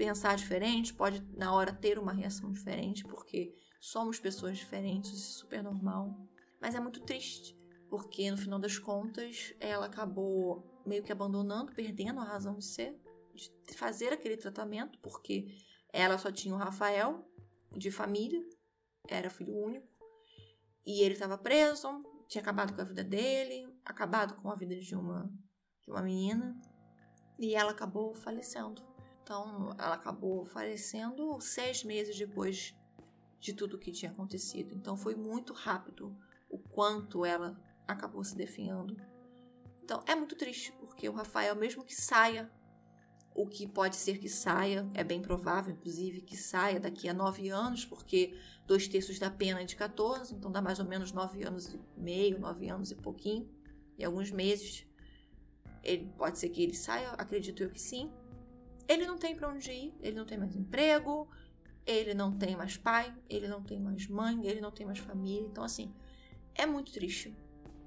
pensar 0.01 0.35
diferente, 0.35 0.95
pode 0.95 1.23
na 1.37 1.53
hora 1.53 1.75
ter 1.75 1.99
uma 1.99 2.15
reação 2.15 2.51
diferente, 2.51 3.05
porque 3.05 3.55
somos 3.79 4.19
pessoas 4.19 4.57
diferentes, 4.57 5.13
isso 5.13 5.37
é 5.37 5.41
super 5.41 5.63
normal. 5.63 6.27
Mas 6.59 6.75
é 6.75 6.81
muito 6.81 7.03
triste, 7.03 7.55
porque 7.87 8.31
no 8.31 8.39
final 8.39 8.59
das 8.59 8.79
contas 8.79 9.53
ela 9.61 9.85
acabou 9.85 10.65
meio 10.87 11.03
que 11.03 11.13
abandonando, 11.13 11.75
perdendo 11.75 12.19
a 12.19 12.25
razão 12.25 12.57
de 12.57 12.65
ser, 12.65 12.99
de 13.35 13.75
fazer 13.75 14.11
aquele 14.11 14.39
tratamento, 14.39 14.99
porque 15.01 15.49
ela 15.93 16.17
só 16.17 16.33
tinha 16.33 16.55
o 16.55 16.59
Rafael 16.59 17.31
de 17.77 17.91
família, 17.91 18.43
era 19.07 19.29
filho 19.29 19.55
único, 19.55 19.87
e 20.87 21.03
ele 21.03 21.13
estava 21.13 21.37
preso, 21.37 22.03
tinha 22.27 22.41
acabado 22.41 22.75
com 22.75 22.81
a 22.81 22.85
vida 22.85 23.05
dele, 23.05 23.69
acabado 23.85 24.35
com 24.41 24.51
a 24.51 24.55
vida 24.55 24.77
de 24.77 24.95
uma 24.97 25.31
de 25.83 25.91
uma 25.91 26.01
menina, 26.01 26.59
e 27.39 27.55
ela 27.55 27.73
acabou 27.73 28.15
falecendo. 28.15 28.90
Então, 29.31 29.73
ela 29.79 29.95
acabou 29.95 30.45
falecendo 30.45 31.41
seis 31.41 31.85
meses 31.85 32.19
depois 32.19 32.75
de 33.39 33.53
tudo 33.53 33.79
que 33.79 33.93
tinha 33.93 34.11
acontecido. 34.11 34.75
Então, 34.75 34.97
foi 34.97 35.15
muito 35.15 35.53
rápido 35.53 36.19
o 36.49 36.59
quanto 36.59 37.25
ela 37.25 37.57
acabou 37.87 38.25
se 38.25 38.35
definhando. 38.35 38.97
Então, 39.85 40.03
é 40.05 40.17
muito 40.17 40.35
triste, 40.35 40.73
porque 40.81 41.09
o 41.09 41.13
Rafael, 41.13 41.55
mesmo 41.55 41.85
que 41.85 41.95
saia, 41.95 42.51
o 43.33 43.47
que 43.47 43.69
pode 43.69 43.95
ser 43.95 44.19
que 44.19 44.29
saia, 44.29 44.91
é 44.95 45.05
bem 45.05 45.23
provável, 45.23 45.75
inclusive, 45.75 46.23
que 46.23 46.37
saia 46.37 46.81
daqui 46.81 47.09
a 47.09 47.15
nove 47.15 47.51
anos, 47.51 47.85
porque 47.85 48.37
dois 48.67 48.89
terços 48.89 49.17
da 49.21 49.31
pena 49.31 49.63
é 49.63 49.65
de 49.65 49.77
14, 49.77 50.35
então 50.35 50.51
dá 50.51 50.61
mais 50.61 50.81
ou 50.81 50.87
menos 50.87 51.13
nove 51.13 51.47
anos 51.47 51.73
e 51.73 51.81
meio, 51.97 52.41
nove 52.41 52.69
anos 52.69 52.91
e 52.91 52.97
pouquinho, 52.97 53.49
e 53.97 54.05
alguns 54.05 54.33
meses. 54.33 54.85
Ele 55.85 56.13
pode 56.19 56.37
ser 56.37 56.49
que 56.49 56.61
ele 56.61 56.75
saia, 56.75 57.11
acredito 57.11 57.63
eu 57.63 57.71
que 57.71 57.81
sim. 57.81 58.13
Ele 58.91 59.07
não 59.07 59.17
tem 59.17 59.37
para 59.37 59.49
onde 59.49 59.71
ir, 59.71 59.95
ele 60.01 60.17
não 60.17 60.27
tem 60.27 60.37
mais 60.37 60.57
emprego, 60.57 61.29
ele 61.87 62.13
não 62.13 62.37
tem 62.37 62.57
mais 62.57 62.77
pai, 62.77 63.15
ele 63.29 63.47
não 63.47 63.63
tem 63.63 63.79
mais 63.79 64.09
mãe, 64.09 64.45
ele 64.45 64.61
não 64.61 64.73
tem 64.73 64.85
mais 64.85 64.99
família. 64.99 65.47
Então, 65.47 65.63
assim, 65.63 65.95
é 66.57 66.67
muito 66.67 66.91
triste. 66.91 67.33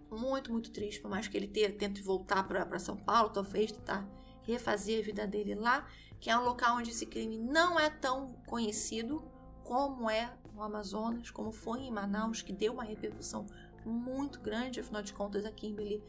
Muito, 0.09 0.49
muito 0.49 0.71
triste. 0.71 1.01
Por 1.01 1.11
mais 1.11 1.27
que 1.27 1.35
ele 1.35 1.49
tente 1.49 2.01
voltar 2.01 2.47
para 2.47 2.79
São 2.79 2.95
Paulo, 2.95 3.31
talvez 3.31 3.73
tentar 3.73 4.07
refazer 4.43 5.01
a 5.01 5.03
vida 5.03 5.27
dele 5.27 5.55
lá, 5.55 5.85
que 6.21 6.29
é 6.29 6.39
um 6.39 6.45
local 6.45 6.77
onde 6.77 6.91
esse 6.91 7.05
crime 7.05 7.37
não 7.37 7.77
é 7.77 7.89
tão 7.89 8.35
conhecido 8.47 9.29
como 9.61 10.09
é 10.09 10.33
no 10.53 10.63
Amazonas, 10.63 11.29
como 11.29 11.51
foi 11.51 11.81
em 11.81 11.91
Manaus, 11.91 12.41
que 12.41 12.53
deu 12.53 12.71
uma 12.71 12.83
repercussão 12.85 13.45
muito 13.83 14.39
grande. 14.39 14.79
Afinal 14.79 15.01
de 15.01 15.11
contas, 15.11 15.43
a 15.43 15.51
Kimberly 15.51 16.01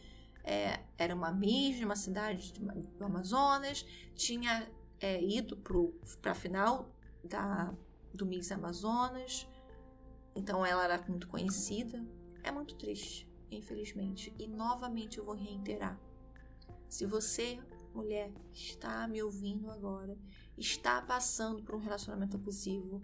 é, 0.45 0.78
era 0.97 1.12
uma 1.12 1.36
uma 1.82 1.97
cidade 1.97 2.53
do 2.53 3.05
Amazonas, 3.05 3.84
tinha 4.14 4.70
é, 5.05 5.23
ido 5.23 5.55
para 6.23 6.33
a 6.33 6.35
final 6.35 6.89
da, 7.23 7.75
do 8.15 8.25
Miss 8.25 8.51
Amazonas, 8.51 9.47
então 10.35 10.65
ela 10.65 10.83
era 10.83 11.05
muito 11.07 11.29
conhecida. 11.29 12.03
É 12.43 12.51
muito 12.51 12.75
triste, 12.75 13.31
infelizmente. 13.51 14.35
E 14.39 14.49
novamente 14.49 15.19
eu 15.19 15.25
vou 15.25 15.35
reiterar: 15.35 16.01
se 16.89 17.05
você, 17.05 17.61
mulher, 17.95 18.33
está 18.51 19.07
me 19.07 19.23
ouvindo 19.23 19.71
agora, 19.71 20.17
está 20.57 21.03
passando 21.03 21.63
por 21.63 21.75
um 21.75 21.79
relacionamento 21.79 22.37
abusivo, 22.37 23.03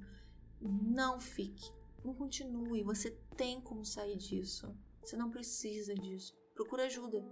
não 0.58 1.20
fique, 1.20 1.70
não 2.02 2.14
continue. 2.14 2.82
Você 2.82 3.10
tem 3.36 3.60
como 3.60 3.84
sair 3.84 4.16
disso. 4.16 4.74
Você 5.02 5.16
não 5.16 5.30
precisa 5.30 5.94
disso. 5.94 6.34
Procure 6.54 6.82
ajuda. 6.82 7.22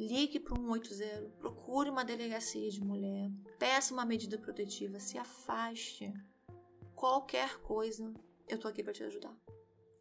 Ligue 0.00 0.40
para 0.40 0.58
o 0.58 0.64
180, 0.64 1.28
procure 1.38 1.90
uma 1.90 2.02
delegacia 2.02 2.70
de 2.70 2.80
mulher, 2.80 3.30
peça 3.58 3.92
uma 3.92 4.06
medida 4.06 4.38
protetiva, 4.38 4.98
se 4.98 5.18
afaste. 5.18 6.10
Qualquer 6.94 7.58
coisa, 7.58 8.10
eu 8.48 8.56
tô 8.56 8.66
aqui 8.66 8.82
para 8.82 8.94
te 8.94 9.04
ajudar. 9.04 9.36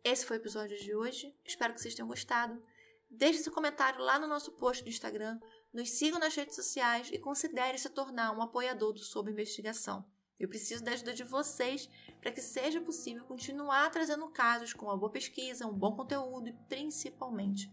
Esse 0.02 0.26
foi 0.26 0.38
o 0.38 0.40
episódio 0.40 0.80
de 0.80 0.96
hoje. 0.96 1.36
Espero 1.44 1.74
que 1.74 1.82
vocês 1.82 1.94
tenham 1.94 2.08
gostado. 2.08 2.64
Deixe 3.10 3.40
seu 3.40 3.52
comentário 3.52 4.00
lá 4.00 4.18
no 4.18 4.26
nosso 4.26 4.54
post 4.54 4.86
do 4.86 4.90
Instagram, 4.90 5.38
nos 5.74 5.90
sigam 5.90 6.18
nas 6.18 6.34
redes 6.34 6.56
sociais 6.56 7.10
e 7.12 7.20
considere 7.20 7.78
se 7.78 7.90
tornar 7.90 8.32
um 8.32 8.42
apoiador 8.42 8.94
do 8.94 9.00
Sob 9.00 9.30
Investigação. 9.30 10.06
Eu 10.40 10.48
preciso 10.48 10.82
da 10.82 10.94
ajuda 10.94 11.14
de 11.14 11.26
vocês 11.26 11.90
para 12.22 12.32
que 12.32 12.40
seja 12.40 12.80
possível 12.80 13.26
continuar 13.26 13.92
trazendo 13.92 14.30
casos 14.30 14.72
com 14.72 14.86
uma 14.86 14.96
boa 14.96 15.12
pesquisa, 15.12 15.68
um 15.68 15.74
bom 15.74 15.94
conteúdo 15.94 16.48
e 16.48 16.54
principalmente 16.70 17.70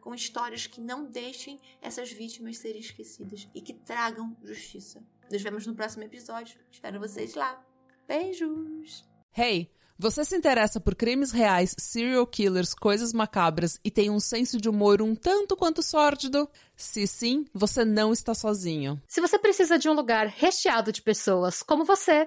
com 0.00 0.14
histórias 0.14 0.66
que 0.66 0.80
não 0.80 1.04
deixem 1.04 1.60
essas 1.80 2.10
vítimas 2.10 2.58
serem 2.58 2.80
esquecidas 2.80 3.48
e 3.54 3.60
que 3.60 3.74
tragam 3.74 4.36
justiça. 4.42 5.02
Nos 5.30 5.42
vemos 5.42 5.66
no 5.66 5.74
próximo 5.74 6.04
episódio. 6.04 6.58
Espero 6.70 6.98
vocês 6.98 7.34
lá. 7.34 7.64
Beijos! 8.08 9.04
Hey! 9.36 9.70
Você 10.02 10.24
se 10.24 10.34
interessa 10.34 10.80
por 10.80 10.94
crimes 10.94 11.30
reais, 11.30 11.74
serial 11.78 12.26
killers, 12.26 12.72
coisas 12.72 13.12
macabras 13.12 13.78
e 13.84 13.90
tem 13.90 14.08
um 14.08 14.18
senso 14.18 14.58
de 14.58 14.66
humor 14.66 15.02
um 15.02 15.14
tanto 15.14 15.54
quanto 15.54 15.82
sórdido? 15.82 16.48
Se 16.74 17.06
sim, 17.06 17.44
você 17.52 17.84
não 17.84 18.10
está 18.10 18.32
sozinho. 18.32 18.98
Se 19.06 19.20
você 19.20 19.38
precisa 19.38 19.78
de 19.78 19.90
um 19.90 19.92
lugar 19.92 20.26
recheado 20.26 20.90
de 20.90 21.02
pessoas 21.02 21.62
como 21.62 21.84
você, 21.84 22.26